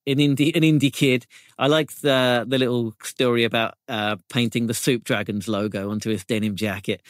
an 0.06 0.18
indie, 0.18 0.54
an 0.54 0.62
indie 0.62 0.92
kid. 0.92 1.26
I 1.58 1.66
like 1.66 1.90
the 2.00 2.44
the 2.46 2.58
little 2.58 2.94
story 3.02 3.42
about 3.44 3.74
uh, 3.88 4.16
painting 4.28 4.66
the 4.68 4.74
Soup 4.74 5.02
Dragons 5.02 5.48
logo 5.48 5.90
onto 5.90 6.10
his 6.10 6.24
denim 6.24 6.54
jacket. 6.54 7.02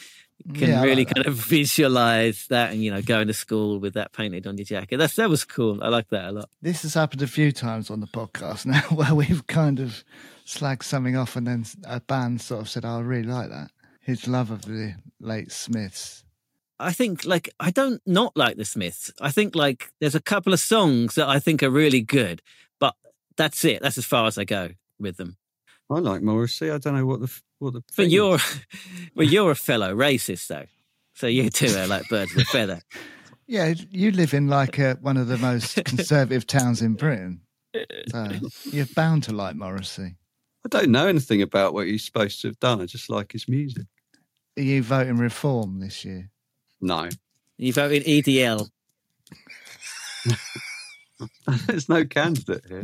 Can 0.53 0.69
Yeah, 0.69 0.83
really 0.83 1.05
like 1.05 1.13
kind 1.15 1.27
of 1.27 1.33
visualize 1.57 2.47
that, 2.49 2.71
and 2.71 2.81
you 2.83 2.89
know, 2.89 3.01
going 3.01 3.27
to 3.27 3.33
school 3.33 3.79
with 3.79 3.93
that 3.95 4.13
painted 4.13 4.47
on 4.47 4.57
your 4.57 4.65
jacket. 4.65 4.97
That's 4.97 5.15
that 5.17 5.29
was 5.29 5.43
cool. 5.45 5.83
I 5.83 5.89
like 5.89 6.09
that 6.09 6.25
a 6.25 6.31
lot. 6.31 6.49
This 6.61 6.81
has 6.83 6.93
happened 6.95 7.21
a 7.21 7.27
few 7.27 7.51
times 7.51 7.91
on 7.91 7.99
the 7.99 8.07
podcast 8.07 8.65
now, 8.73 8.81
where 8.95 9.13
we've 9.13 9.45
kind 9.45 9.79
of 9.79 10.03
slagged 10.47 10.83
something 10.83 11.15
off, 11.15 11.35
and 11.35 11.45
then 11.45 11.65
a 11.85 11.99
band 11.99 12.41
sort 12.41 12.61
of 12.61 12.69
said, 12.69 12.85
oh, 12.85 12.97
"I 12.97 13.01
really 13.01 13.27
like 13.27 13.49
that." 13.49 13.71
His 14.01 14.27
love 14.27 14.51
of 14.51 14.63
the 14.63 14.95
late 15.19 15.51
Smiths. 15.51 16.23
I 16.79 16.93
think 16.93 17.25
like 17.25 17.49
I 17.59 17.71
don't 17.71 18.01
not 18.05 18.35
like 18.35 18.57
the 18.57 18.65
Smiths. 18.65 19.11
I 19.19 19.31
think 19.31 19.55
like 19.55 19.91
there's 19.99 20.15
a 20.15 20.21
couple 20.21 20.53
of 20.53 20.59
songs 20.59 21.15
that 21.15 21.27
I 21.27 21.39
think 21.39 21.63
are 21.63 21.69
really 21.69 22.01
good, 22.01 22.41
but 22.79 22.95
that's 23.35 23.65
it. 23.65 23.81
That's 23.81 23.97
as 23.97 24.05
far 24.05 24.27
as 24.27 24.37
I 24.37 24.45
go 24.45 24.69
with 24.99 25.17
them. 25.17 25.37
I 25.89 25.99
like 25.99 26.21
Morrissey. 26.21 26.69
I 26.69 26.77
don't 26.77 26.95
know 26.95 27.05
what 27.05 27.21
the 27.21 27.41
what 27.59 27.73
the. 27.73 27.83
But 27.95 28.09
you're, 28.09 28.37
well, 29.15 29.27
you're 29.27 29.51
a 29.51 29.55
fellow 29.55 29.95
racist 29.95 30.47
though, 30.47 30.65
so 31.15 31.27
you 31.27 31.49
two 31.49 31.75
are 31.75 31.87
like 31.87 32.07
birds 32.09 32.33
of 32.33 32.41
a 32.41 32.45
feather. 32.45 32.81
Yeah, 33.49 33.75
you 33.91 34.11
live 34.11 34.33
in 34.33 34.49
like 34.49 34.77
uh 34.77 34.95
one 34.99 35.15
of 35.15 35.29
the 35.29 35.37
most 35.37 35.81
conservative 35.85 36.45
towns 36.45 36.81
in 36.81 36.95
Britain. 36.95 37.39
So 38.11 38.27
you're 38.65 38.87
bound 38.87 39.23
to 39.23 39.31
like 39.33 39.55
Morrissey. 39.55 40.17
I 40.67 40.79
don't 40.79 40.91
know 40.91 41.07
anything 41.07 41.41
about 41.41 41.73
what 41.73 41.87
he's 41.87 42.03
supposed 42.03 42.41
to 42.41 42.49
have 42.49 42.59
done. 42.59 42.81
I 42.81 42.85
just 42.87 43.09
like 43.09 43.31
his 43.31 43.47
music. 43.47 43.85
Are 44.57 44.61
you 44.61 44.83
voting 44.83 45.15
reform 45.17 45.79
this 45.79 46.03
year? 46.03 46.29
No, 46.81 47.07
You 47.57 47.71
voting 47.71 48.03
EDL. 48.03 48.69
there's 51.67 51.87
no 51.87 52.03
candidate 52.03 52.65
here. 52.67 52.83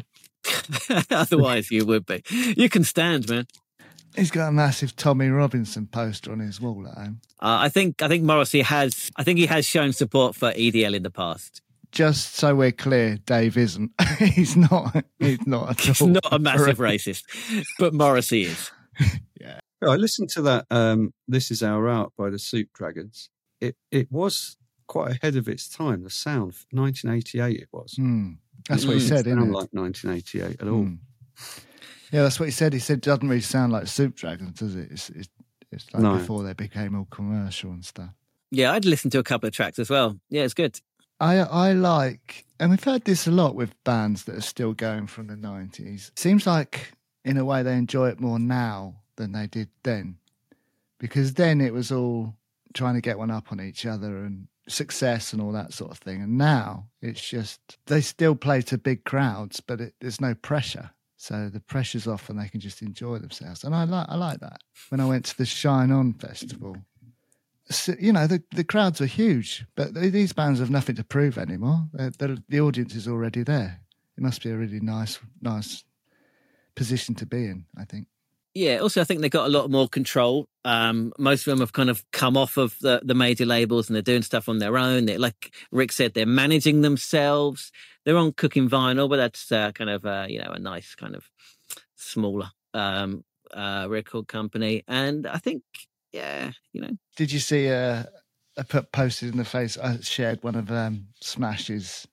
Otherwise, 1.12 1.72
you 1.72 1.86
would 1.86 2.06
be. 2.06 2.24
You 2.30 2.70
can 2.70 2.86
stand, 2.86 3.30
man. 3.30 3.48
He's 4.16 4.32
got 4.32 4.48
a 4.48 4.52
massive 4.52 4.96
Tommy 4.96 5.28
Robinson 5.28 5.88
poster 5.88 6.32
on 6.32 6.40
his 6.40 6.62
wall 6.62 6.88
at 6.88 6.98
home. 6.98 7.20
Uh, 7.42 7.58
I 7.62 7.70
think 7.70 8.02
I 8.02 8.08
think 8.08 8.24
Morrissey 8.24 8.62
has. 8.62 9.12
I 9.18 9.24
think 9.24 9.40
he 9.40 9.48
has 9.48 9.66
shown 9.66 9.92
support 9.92 10.36
for 10.36 10.54
EDL 10.54 10.96
in 10.96 11.04
the 11.04 11.12
past. 11.12 11.62
Just 11.94 12.36
so 12.36 12.56
we're 12.56 12.72
clear, 12.72 13.18
Dave 13.26 13.56
isn't. 13.56 13.92
he's 14.20 14.58
not. 14.58 15.06
He's 15.20 15.46
not 15.48 15.70
at 15.70 15.80
He's 15.86 16.02
all. 16.02 16.08
not 16.10 16.28
a 16.32 16.40
massive 16.40 16.80
racist, 16.80 17.24
but 17.80 17.94
Morrissey 17.94 18.44
is. 18.44 18.72
yeah. 19.40 19.60
I 19.82 19.96
listened 19.96 20.30
to 20.32 20.42
that. 20.42 20.66
Um, 20.72 21.14
this 21.28 21.52
is 21.52 21.62
our 21.64 21.88
art 21.88 22.12
by 22.18 22.30
the 22.32 22.40
Soup 22.40 22.68
Dragons. 22.74 23.30
It 23.62 23.76
it 23.92 24.12
was 24.12 24.58
quite 24.88 25.12
ahead 25.12 25.36
of 25.36 25.48
its 25.48 25.70
time. 25.70 26.04
The 26.04 26.10
sound, 26.10 26.56
1988, 26.72 27.60
it 27.62 27.70
was. 27.72 27.94
Hmm. 27.96 28.32
That's 28.68 28.86
what 28.86 28.98
he 28.98 29.02
Mm. 29.04 29.08
said, 29.10 29.24
Didn't 29.26 29.40
isn't 29.40 29.40
sound 29.40 29.50
it? 29.52 29.58
like 29.58 29.74
1988 29.74 30.62
at 30.62 30.68
all. 30.68 30.84
Hmm. 30.84 30.96
Yeah, 32.12 32.24
that's 32.24 32.40
what 32.40 32.46
he 32.46 32.52
said. 32.52 32.74
He 32.74 32.80
said 32.80 32.98
it 33.00 33.04
doesn't 33.04 33.28
really 33.28 33.42
sound 33.42 33.72
like 33.72 33.88
Soup 33.88 34.16
Dragons, 34.16 34.60
does 34.60 34.76
it? 34.76 34.90
It's, 34.92 35.10
it's, 35.10 35.30
it's 35.72 35.94
like 35.94 36.04
No. 36.04 36.18
before 36.18 36.44
they 36.44 36.54
became 36.54 36.96
all 36.96 37.08
commercial 37.12 37.72
and 37.72 37.84
stuff. 37.84 38.10
Yeah, 38.52 38.72
I'd 38.72 38.86
listened 38.86 39.12
to 39.14 39.20
a 39.20 39.24
couple 39.24 39.48
of 39.48 39.54
tracks 39.54 39.80
as 39.80 39.90
well. 39.90 40.20
Yeah, 40.30 40.44
it's 40.44 40.54
good. 40.54 40.80
I 41.24 41.38
I 41.38 41.72
like, 41.72 42.46
and 42.60 42.70
we've 42.70 42.84
heard 42.84 43.06
this 43.06 43.28
a 43.28 43.32
lot 43.32 43.56
with 43.56 43.82
bands 43.86 44.26
that 44.26 44.36
are 44.36 44.42
still 44.42 44.74
going 44.74 45.08
from 45.08 45.28
the 45.28 45.38
nineties. 45.38 46.12
Seems 46.16 46.46
like, 46.46 46.92
in 47.24 47.38
a 47.38 47.46
way, 47.46 47.64
they 47.64 47.78
enjoy 47.78 48.10
it 48.10 48.20
more 48.20 48.40
now 48.40 48.96
than 49.16 49.32
they 49.32 49.48
did 49.48 49.70
then, 49.84 50.18
because 51.00 51.36
then 51.36 51.62
it 51.62 51.74
was 51.74 51.92
all 51.94 52.36
trying 52.74 52.96
to 52.96 53.02
get 53.02 53.18
one 53.18 53.32
up 53.32 53.52
on 53.52 53.62
each 53.62 53.86
other 53.86 54.18
and 54.18 54.48
success 54.68 55.32
and 55.32 55.42
all 55.42 55.54
that 55.54 55.72
sort 55.72 55.92
of 55.92 56.00
thing. 56.00 56.22
And 56.22 56.38
now 56.38 56.88
it's 57.02 57.22
just 57.22 57.60
they 57.86 58.02
still 58.02 58.36
play 58.36 58.62
to 58.64 58.78
big 58.78 59.06
crowds, 59.06 59.62
but 59.62 59.80
it, 59.80 59.94
there's 60.02 60.20
no 60.20 60.36
pressure. 60.36 60.90
So 61.16 61.48
the 61.48 61.62
pressure's 61.62 62.06
off, 62.06 62.30
and 62.30 62.38
they 62.38 62.50
can 62.50 62.60
just 62.60 62.82
enjoy 62.82 63.20
themselves. 63.20 63.64
And 63.64 63.74
I 63.74 63.86
like 63.86 64.08
I 64.10 64.16
like 64.16 64.42
that. 64.42 64.60
When 64.90 65.00
I 65.00 65.06
went 65.06 65.24
to 65.26 65.38
the 65.38 65.46
Shine 65.46 65.92
On 65.92 66.12
festival, 66.12 66.76
you 68.00 68.14
know, 68.14 68.28
the, 68.28 68.44
the 68.52 68.64
crowds 68.64 69.02
are 69.02 69.06
huge, 69.06 69.66
but 69.76 69.94
th- 69.94 70.12
these 70.12 70.34
bands 70.34 70.60
have 70.60 70.70
nothing 70.70 70.96
to 70.96 71.04
prove 71.04 71.38
anymore. 71.38 71.88
They're, 71.94 72.12
they're, 72.12 72.38
the 72.50 72.62
audience 72.62 72.96
is 72.96 73.08
already 73.08 73.44
there. 73.44 73.80
It 74.18 74.24
must 74.24 74.44
be 74.44 74.52
a 74.52 74.58
really 74.58 74.80
nice, 74.80 75.20
nice 75.42 75.84
position 76.76 77.16
to 77.16 77.26
be 77.26 77.46
in. 77.46 77.66
I 77.78 77.86
think. 77.86 78.08
Yeah, 78.54 78.78
also 78.78 79.02
I 79.02 79.04
think 79.04 79.22
they've 79.22 79.32
got 79.32 79.48
a 79.48 79.50
lot 79.50 79.72
more 79.72 79.88
control. 79.88 80.48
Um, 80.64 81.12
most 81.18 81.48
of 81.48 81.52
them 81.52 81.60
have 81.60 81.74
kind 81.74 81.90
of 81.90 82.04
come 82.12 82.38
off 82.38 82.58
of 82.58 82.78
the, 82.82 83.02
the 83.04 83.16
major 83.16 83.46
labels 83.46 83.90
and 83.90 83.96
they're 83.96 84.04
doing 84.04 84.22
stuff 84.22 84.48
on 84.48 84.60
their 84.60 84.78
own. 84.78 85.06
They, 85.06 85.18
like 85.18 85.56
Rick 85.72 85.92
said, 85.92 86.14
they're 86.14 86.28
managing 86.28 86.82
themselves. 86.82 87.72
They're 88.06 88.18
on 88.18 88.34
cooking 88.34 88.70
vinyl, 88.70 89.10
but 89.10 89.18
that's 89.18 89.52
uh, 89.52 89.72
kind 89.72 89.90
of 89.90 90.06
uh, 90.06 90.28
you 90.30 90.40
know 90.40 90.52
a 90.52 90.60
nice 90.60 90.94
kind 90.94 91.16
of 91.16 91.30
smaller 91.96 92.52
um, 92.76 93.24
uh, 93.52 93.88
record 93.90 94.28
company. 94.28 94.84
And 94.88 95.26
I 95.26 95.38
think, 95.38 95.64
yeah, 96.14 96.52
you 96.72 96.82
know, 96.82 96.92
Did 97.18 97.32
you 97.32 97.40
see? 97.40 97.70
Uh, 97.70 98.04
I 98.58 98.64
put 98.64 98.92
posted 98.92 99.32
in 99.32 99.38
the 99.38 99.46
face. 99.46 99.78
I 99.78 100.00
shared 100.00 100.44
one 100.44 100.56
of 100.56 100.72
um, 100.72 101.08
Smash's. 101.22 102.08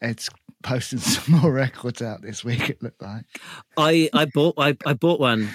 Ed's 0.00 0.28
posting 0.62 0.98
some 1.00 1.40
more 1.40 1.52
records 1.52 2.02
out 2.02 2.22
this 2.22 2.44
week. 2.44 2.68
It 2.68 2.82
looked 2.82 3.00
like. 3.00 3.24
I 3.76 4.10
I 4.12 4.26
bought 4.26 4.54
I, 4.58 4.76
I 4.84 4.94
bought 4.94 5.20
one. 5.20 5.48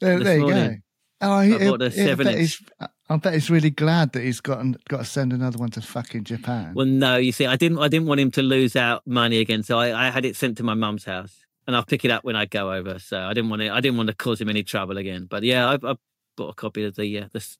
There, 0.00 0.18
there 0.18 0.38
you 0.38 0.48
go. 0.48 0.74
Oh, 1.22 1.40
he, 1.40 1.54
I 1.54 1.58
bought 1.68 1.82
a 1.82 1.90
seven 1.90 2.26
he's- 2.28 2.62
I 3.10 3.16
bet 3.16 3.34
he's 3.34 3.50
really 3.50 3.70
glad 3.70 4.12
that 4.12 4.22
he's 4.22 4.40
got 4.40 4.64
got 4.88 4.98
to 4.98 5.04
send 5.04 5.32
another 5.32 5.58
one 5.58 5.70
to 5.70 5.80
fucking 5.82 6.24
Japan. 6.24 6.72
Well, 6.74 6.86
no, 6.86 7.16
you 7.16 7.32
see, 7.32 7.44
I 7.44 7.56
didn't 7.56 7.78
I 7.78 7.88
didn't 7.88 8.06
want 8.06 8.20
him 8.20 8.30
to 8.32 8.42
lose 8.42 8.76
out 8.76 9.06
money 9.06 9.40
again, 9.40 9.62
so 9.64 9.78
I, 9.78 10.06
I 10.06 10.10
had 10.10 10.24
it 10.24 10.36
sent 10.36 10.56
to 10.58 10.62
my 10.62 10.74
mum's 10.74 11.04
house, 11.04 11.44
and 11.66 11.74
I'll 11.74 11.84
pick 11.84 12.04
it 12.04 12.10
up 12.12 12.24
when 12.24 12.36
I 12.36 12.46
go 12.46 12.72
over. 12.72 12.98
So 13.00 13.18
I 13.20 13.34
didn't 13.34 13.50
want 13.50 13.60
to 13.62 13.68
I 13.70 13.80
didn't 13.80 13.96
want 13.98 14.06
to 14.10 14.14
cause 14.14 14.40
him 14.40 14.48
any 14.48 14.62
trouble 14.62 14.96
again. 14.96 15.26
But 15.28 15.42
yeah, 15.42 15.68
I, 15.68 15.90
I 15.90 15.94
bought 16.40 16.50
a 16.52 16.54
copy 16.54 16.84
of 16.84 16.94
the 16.96 17.18
uh, 17.18 17.28
this 17.32 17.58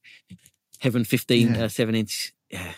Heaven 0.78 1.04
fifteen 1.04 1.54
Yeah. 1.54 1.64
uh, 1.64 1.68
seven 1.68 1.94
inch. 1.94 2.32
Yeah, 2.50 2.72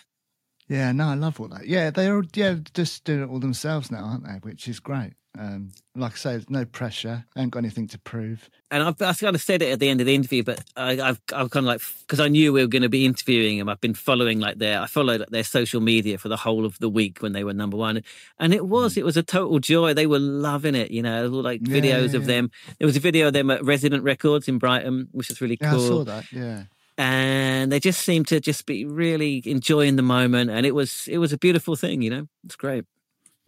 Yeah, 0.69 0.93
no, 0.93 1.07
I 1.09 1.15
love 1.15 1.41
all 1.41 1.49
that. 1.49 1.67
Yeah, 1.69 1.91
they're 1.91 2.23
yeah 2.35 2.57
just 2.75 3.05
doing 3.05 3.23
it 3.23 3.29
all 3.31 3.39
themselves 3.39 3.91
now, 3.91 4.05
aren't 4.05 4.25
they? 4.25 4.39
Which 4.49 4.67
is 4.69 4.81
great. 4.81 5.15
Um, 5.39 5.73
like 5.97 6.13
I 6.13 6.17
say, 6.17 6.31
there's 6.33 6.51
no 6.51 6.67
pressure. 6.67 7.25
I 7.35 7.41
ain't 7.41 7.51
got 7.51 7.61
anything 7.61 7.89
to 7.89 7.99
prove. 7.99 8.51
and 8.71 8.83
I've, 8.83 9.01
I 9.01 9.15
kind 9.15 9.35
of 9.35 9.41
said 9.41 9.63
it 9.63 9.73
at 9.73 9.81
the 9.81 9.89
end 9.89 10.01
of 10.01 10.07
the 10.07 10.15
interview, 10.15 10.43
but 10.43 10.63
I, 10.77 11.01
I've 11.01 11.21
I've 11.33 11.51
kind 11.51 11.65
of 11.65 11.69
like 11.69 11.81
because 12.03 12.21
I 12.21 12.29
knew 12.29 12.53
we 12.53 12.61
were 12.61 12.67
going 12.69 12.83
to 12.83 12.91
be 12.91 13.07
interviewing 13.07 13.57
him. 13.59 13.69
I've 13.69 13.81
been 13.81 13.95
following 13.95 14.41
like 14.41 14.59
their 14.59 14.81
I 14.83 14.87
followed 14.87 15.25
their 15.31 15.43
social 15.45 15.81
media 15.81 16.19
for 16.19 16.29
the 16.29 16.37
whole 16.37 16.67
of 16.67 16.79
the 16.81 16.89
week 16.91 17.23
when 17.23 17.33
they 17.33 17.45
were 17.45 17.55
number 17.55 17.79
one, 17.79 18.03
and 18.39 18.53
it 18.53 18.67
was 18.67 18.99
it 18.99 19.05
was 19.07 19.17
a 19.17 19.23
total 19.23 19.59
joy. 19.59 19.95
They 19.95 20.07
were 20.07 20.19
loving 20.19 20.75
it. 20.75 20.91
You 20.91 21.03
know, 21.03 21.31
all 21.33 21.43
like 21.43 21.63
Yeah, 21.63 21.77
videos 21.77 22.13
yeah, 22.13 22.19
of 22.19 22.27
them. 22.27 22.51
There 22.79 22.87
was 22.87 22.97
a 22.97 23.01
video 23.01 23.29
of 23.29 23.33
them 23.33 23.51
at 23.51 23.65
Resident 23.65 24.05
Records 24.05 24.49
in 24.49 24.59
Brighton, 24.59 25.09
which 25.13 25.31
was 25.31 25.41
really 25.41 25.57
Yeah, 25.59 25.71
cool. 25.71 25.85
I 25.85 25.89
saw 25.89 26.05
that. 26.05 26.25
Yeah, 26.31 26.65
and 26.99 27.73
they 27.73 27.81
just 27.81 28.03
seemed 28.03 28.29
to 28.29 28.41
just 28.41 28.67
be 28.67 28.85
really 28.85 29.43
enjoying 29.47 29.97
the 29.97 30.03
moment 30.03 30.51
and 30.51 30.67
it 30.67 30.75
was 30.75 31.09
it 31.09 31.19
was 31.19 31.33
a 31.33 31.39
beautiful 31.39 31.75
thing 31.75 32.03
you 32.03 32.11
know 32.11 32.27
it's 32.45 32.55
great 32.57 32.85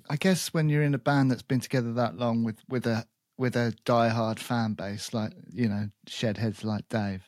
I 0.09 0.17
guess 0.17 0.53
when 0.53 0.69
you're 0.69 0.83
in 0.83 0.95
a 0.95 0.99
band 0.99 1.31
that's 1.31 1.43
been 1.43 1.61
together 1.61 1.93
that 1.95 2.17
long 2.17 2.45
with 2.45 2.59
with 2.69 2.87
a 2.87 3.07
with 3.37 3.57
a 3.57 3.75
diehard 3.85 4.39
fan 4.39 4.75
base 4.75 5.13
like 5.13 5.33
you 5.53 5.69
know 5.69 5.89
shed 6.07 6.39
heads 6.39 6.65
like 6.65 6.89
Dave, 6.89 7.23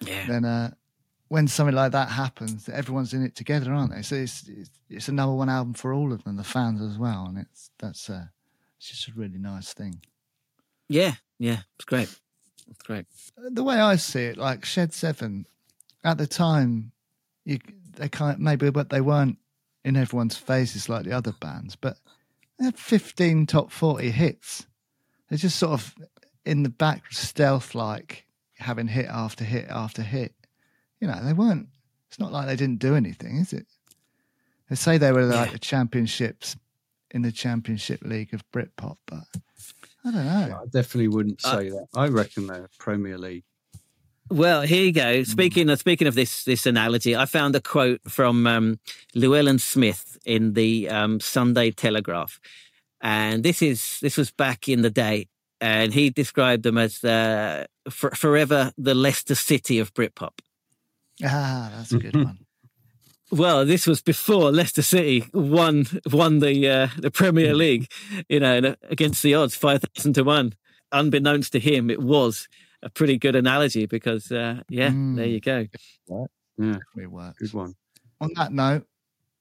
yeah 0.00 0.26
then 0.26 0.44
uh, 0.44 0.70
when 1.28 1.48
something 1.48 1.74
like 1.74 1.92
that 1.92 2.10
happens, 2.10 2.68
everyone's 2.68 3.14
in 3.14 3.24
it 3.24 3.34
together, 3.34 3.72
aren't 3.72 3.94
they? 3.94 4.02
So 4.02 4.16
it's 4.16 4.46
it's, 4.48 4.70
it's 4.90 5.08
a 5.08 5.12
number 5.12 5.34
one 5.34 5.48
album 5.48 5.74
for 5.74 5.94
all 5.94 6.12
of 6.12 6.22
them, 6.24 6.36
the 6.36 6.44
fans 6.44 6.82
as 6.82 6.98
well, 6.98 7.26
and 7.26 7.38
it's 7.38 7.70
that's 7.78 8.10
uh, 8.10 8.26
it's 8.78 8.90
just 8.90 9.08
a 9.08 9.12
really 9.14 9.38
nice 9.38 9.72
thing. 9.72 10.02
yeah 10.88 11.14
yeah 11.38 11.60
it's 11.76 11.84
great 11.86 12.14
it's 12.70 12.82
great 12.82 13.06
the 13.36 13.64
way 13.64 13.76
I 13.76 13.96
see 13.96 14.24
it, 14.24 14.36
like 14.36 14.64
Shed 14.64 14.92
Seven, 14.92 15.46
at 16.04 16.18
the 16.18 16.26
time, 16.26 16.92
you 17.44 17.58
they 17.96 18.08
kind 18.08 18.38
maybe, 18.38 18.70
but 18.70 18.90
they 18.90 19.00
weren't 19.00 19.38
in 19.84 19.96
everyone's 19.96 20.36
faces 20.36 20.88
like 20.88 21.04
the 21.04 21.12
other 21.12 21.32
bands, 21.40 21.76
but 21.76 21.96
they 22.58 22.66
had 22.66 22.78
fifteen 22.78 23.46
top 23.46 23.70
forty 23.72 24.10
hits. 24.10 24.66
They're 25.28 25.38
just 25.38 25.58
sort 25.58 25.72
of 25.72 25.94
in 26.44 26.62
the 26.62 26.68
back, 26.68 27.12
stealth 27.12 27.74
like, 27.74 28.26
having 28.58 28.88
hit 28.88 29.06
after 29.06 29.44
hit 29.44 29.66
after 29.68 30.02
hit. 30.02 30.34
You 31.00 31.08
know, 31.08 31.20
they 31.24 31.32
weren't. 31.32 31.68
It's 32.08 32.18
not 32.18 32.32
like 32.32 32.46
they 32.46 32.56
didn't 32.56 32.78
do 32.78 32.94
anything, 32.94 33.36
is 33.38 33.52
it? 33.52 33.66
They 34.68 34.76
say 34.76 34.98
they 34.98 35.12
were 35.12 35.24
like 35.24 35.46
Yeah. 35.48 35.52
the 35.52 35.58
championships 35.58 36.56
in 37.10 37.22
the 37.22 37.32
championship 37.32 38.02
league 38.02 38.32
of 38.34 38.48
Britpop, 38.52 38.96
but 39.06 39.24
I 40.04 40.10
don't 40.10 40.24
know. 40.26 40.60
I 40.62 40.66
definitely 40.66 41.08
wouldn't 41.08 41.44
Uh, 41.44 41.58
say 41.58 41.70
that. 41.70 41.86
I 41.94 42.08
reckon 42.08 42.46
they're 42.46 42.68
Premier 42.78 43.18
League. 43.18 43.44
Well 44.32 44.62
here 44.62 44.84
you 44.84 44.92
go. 44.92 45.22
Speaking 45.22 45.68
of 45.70 45.78
speaking 45.78 46.08
of 46.08 46.14
this 46.14 46.44
this 46.44 46.66
analogy 46.66 47.14
i 47.16 47.24
found 47.26 47.54
a 47.54 47.60
quote 47.60 48.00
from 48.08 48.46
um 48.46 48.78
llewellyn 49.14 49.58
smith 49.58 50.18
in 50.24 50.54
the 50.54 50.88
um 50.88 51.20
sunday 51.20 51.70
telegraph. 51.70 52.40
And 53.00 53.42
this 53.42 53.62
is 53.62 53.98
this 54.00 54.16
was 54.16 54.30
back 54.30 54.68
in 54.68 54.82
the 54.82 54.90
day 54.90 55.28
and 55.60 55.92
he 55.92 56.10
described 56.10 56.62
them 56.62 56.78
as 56.78 57.00
the 57.00 57.66
for, 57.90 58.10
forever 58.10 58.72
the 58.78 58.94
leicester 58.94 59.34
city 59.34 59.78
of 59.78 59.92
britpop. 59.94 60.38
Ah, 61.24 61.70
that's 61.76 61.92
a 61.92 61.98
good 61.98 62.16
one. 62.16 62.38
Well, 63.30 63.64
this 63.64 63.86
was 63.86 64.02
before 64.02 64.52
Leicester 64.52 64.82
City 64.82 65.24
won 65.32 65.86
won 66.12 66.40
the 66.40 66.68
uh, 66.68 66.88
the 66.98 67.10
Premier 67.10 67.54
League, 67.54 67.90
you 68.28 68.40
know, 68.40 68.58
uh, 68.58 68.74
against 68.90 69.22
the 69.22 69.34
odds, 69.34 69.56
five 69.56 69.82
thousand 69.82 70.12
to 70.14 70.22
one. 70.22 70.52
Unbeknownst 70.92 71.52
to 71.52 71.58
him, 71.58 71.88
it 71.88 72.02
was 72.02 72.46
a 72.82 72.90
pretty 72.90 73.18
good 73.18 73.36
analogy 73.36 73.86
because, 73.86 74.30
uh, 74.32 74.62
yeah, 74.68 74.90
Mm. 74.90 75.16
there 75.16 75.26
you 75.26 75.40
go. 75.40 75.66
Yeah, 76.58 76.78
It 76.96 77.10
works. 77.10 77.38
good 77.38 77.52
one. 77.52 77.74
On 78.20 78.30
that 78.36 78.52
note, 78.52 78.86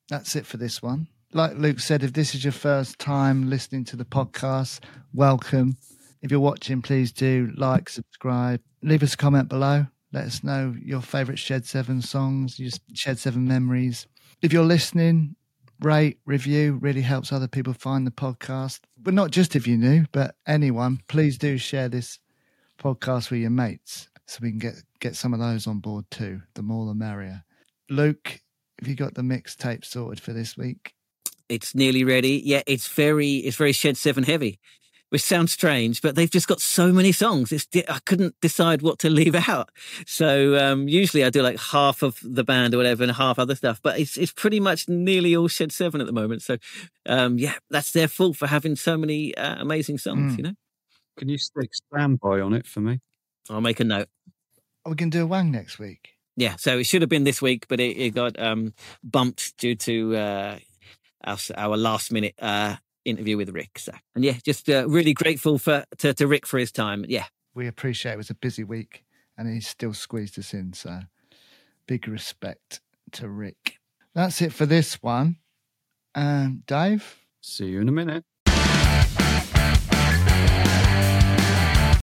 that's 0.10 0.36
it 0.36 0.46
for 0.46 0.58
this 0.58 0.82
one. 0.82 1.08
Like 1.34 1.58
Luke 1.58 1.80
said, 1.80 2.04
if 2.04 2.14
this 2.14 2.36
is 2.36 2.44
your 2.44 2.52
first 2.54 3.00
time 3.00 3.50
listening 3.50 3.84
to 3.86 3.96
the 3.96 4.06
podcast, 4.06 4.82
welcome. 5.14 5.78
If 6.22 6.30
you're 6.30 6.40
watching, 6.40 6.82
please 6.82 7.12
do 7.12 7.52
like, 7.56 7.90
subscribe, 7.90 8.62
leave 8.84 9.02
us 9.04 9.14
a 9.14 9.18
comment 9.18 9.50
below. 9.50 9.88
Let 10.14 10.26
us 10.26 10.44
know 10.44 10.76
your 10.84 11.02
favourite 11.02 11.40
Shed 11.40 11.66
7 11.66 12.02
songs, 12.02 12.60
your 12.60 12.72
Shed 12.94 13.18
7 13.18 13.48
memories. 13.48 14.08
If 14.42 14.52
you're 14.52 14.66
listening, 14.66 15.36
rate, 15.80 16.20
review, 16.26 16.78
really 16.82 17.02
helps 17.02 17.32
other 17.32 17.48
people 17.48 17.74
find 17.74 18.06
the 18.06 18.12
podcast. 18.12 18.82
But 18.98 19.14
not 19.14 19.32
just 19.32 19.56
if 19.56 19.66
you're 19.68 19.78
new, 19.78 20.06
but 20.12 20.36
anyone, 20.46 21.00
please 21.08 21.38
do 21.38 21.58
share 21.58 21.88
this 21.88 22.20
podcast 22.82 23.30
with 23.30 23.42
your 23.42 23.50
mates 23.50 24.10
so 24.28 24.40
we 24.42 24.50
can 24.50 24.60
get, 24.60 24.76
get 25.00 25.16
some 25.16 25.34
of 25.34 25.40
those 25.40 25.68
on 25.68 25.80
board 25.80 26.06
too. 26.10 26.42
The 26.56 26.62
more 26.62 26.86
the 26.86 26.96
merrier. 26.96 27.44
Luke, 27.90 28.42
have 28.80 28.88
you 28.88 28.96
got 28.96 29.14
the 29.14 29.22
mixtape 29.22 29.86
sorted 29.86 30.20
for 30.20 30.34
this 30.34 30.58
week? 30.58 30.94
It's 31.50 31.76
nearly 31.76 32.04
ready. 32.04 32.42
Yeah, 32.44 32.62
it's 32.66 32.88
very 32.88 33.38
it's 33.38 33.58
very 33.58 33.74
Shed 33.74 33.98
Seven 33.98 34.24
heavy, 34.24 34.58
which 35.10 35.22
sounds 35.22 35.52
strange, 35.52 36.02
but 36.02 36.16
they've 36.16 36.32
just 36.32 36.48
got 36.48 36.62
so 36.62 36.94
many 36.94 37.12
songs. 37.12 37.52
It's 37.52 37.68
I 37.90 38.00
couldn't 38.06 38.36
decide 38.42 38.82
what 38.82 39.00
to 39.00 39.10
leave 39.20 39.36
out. 39.36 39.70
So 40.08 40.58
um, 40.58 40.88
usually 40.88 41.26
I 41.26 41.30
do 41.30 41.42
like 41.42 41.60
half 41.60 42.02
of 42.02 42.18
the 42.24 42.46
band 42.46 42.74
or 42.74 42.78
whatever 42.78 43.04
and 43.04 43.12
half 43.12 43.38
other 43.38 43.56
stuff, 43.56 43.82
but 43.84 44.00
it's 44.00 44.18
it's 44.18 44.32
pretty 44.32 44.62
much 44.62 44.88
nearly 44.88 45.36
all 45.36 45.50
Shed 45.50 45.74
Seven 45.74 46.00
at 46.00 46.08
the 46.08 46.14
moment. 46.14 46.42
So 46.42 46.58
um, 47.06 47.38
yeah, 47.38 47.56
that's 47.70 47.92
their 47.92 48.08
fault 48.08 48.38
for 48.38 48.48
having 48.48 48.78
so 48.78 48.98
many 48.98 49.36
uh, 49.36 49.62
amazing 49.62 49.98
songs. 49.98 50.34
Mm. 50.34 50.38
You 50.38 50.44
know, 50.44 50.54
Can 51.18 51.30
you 51.30 51.38
stick 51.38 51.74
standby 51.74 52.40
on 52.42 52.54
it 52.54 52.66
for 52.66 52.82
me? 52.82 53.00
I'll 53.50 53.62
make 53.62 53.80
a 53.80 53.84
note. 53.84 54.08
Are 54.86 54.92
we 54.92 54.96
going 54.96 55.12
to 55.12 55.18
do 55.20 55.24
a 55.24 55.28
wang 55.28 55.52
next 55.52 55.78
week? 55.80 56.10
Yeah, 56.36 56.56
so 56.56 56.78
it 56.78 56.86
should 56.86 57.02
have 57.02 57.10
been 57.10 57.24
this 57.24 57.42
week, 57.42 57.68
but 57.68 57.80
it, 57.80 57.98
it 57.98 58.16
got 58.16 58.40
um, 58.40 58.74
bumped 59.04 59.58
due 59.58 59.76
to 59.76 60.16
uh, 60.16 60.58
our, 61.24 61.38
our 61.56 61.78
last 61.78 62.12
minute 62.12 62.36
uh, 62.40 62.78
interview 63.06 63.38
with 63.38 63.50
Rick. 63.50 63.80
So, 63.80 63.94
and 64.16 64.24
yeah, 64.24 64.38
just 64.44 64.70
uh, 64.70 64.88
really 64.88 65.14
grateful 65.14 65.58
for 65.58 65.84
to, 66.00 66.14
to 66.14 66.28
Rick 66.28 66.48
for 66.48 66.58
his 66.58 66.72
time. 66.72 67.06
Yeah, 67.08 67.26
We 67.54 67.68
appreciate 67.68 68.14
it 68.14 68.18
was 68.18 68.30
a 68.30 68.36
busy 68.36 68.64
week 68.64 69.04
and 69.38 69.52
he's 69.52 69.68
still 69.68 69.94
squeezed 69.94 70.40
us 70.40 70.54
in. 70.54 70.74
So 70.74 71.02
big 71.88 72.08
respect 72.08 72.82
to 73.14 73.30
Rick. 73.30 73.78
That's 74.14 74.42
it 74.42 74.54
for 74.54 74.66
this 74.66 74.96
one. 75.02 75.38
Um, 76.16 76.64
Dave? 76.66 77.18
See 77.42 77.68
you 77.68 77.82
in 77.82 77.90
a 77.90 77.94
minute. 77.94 78.24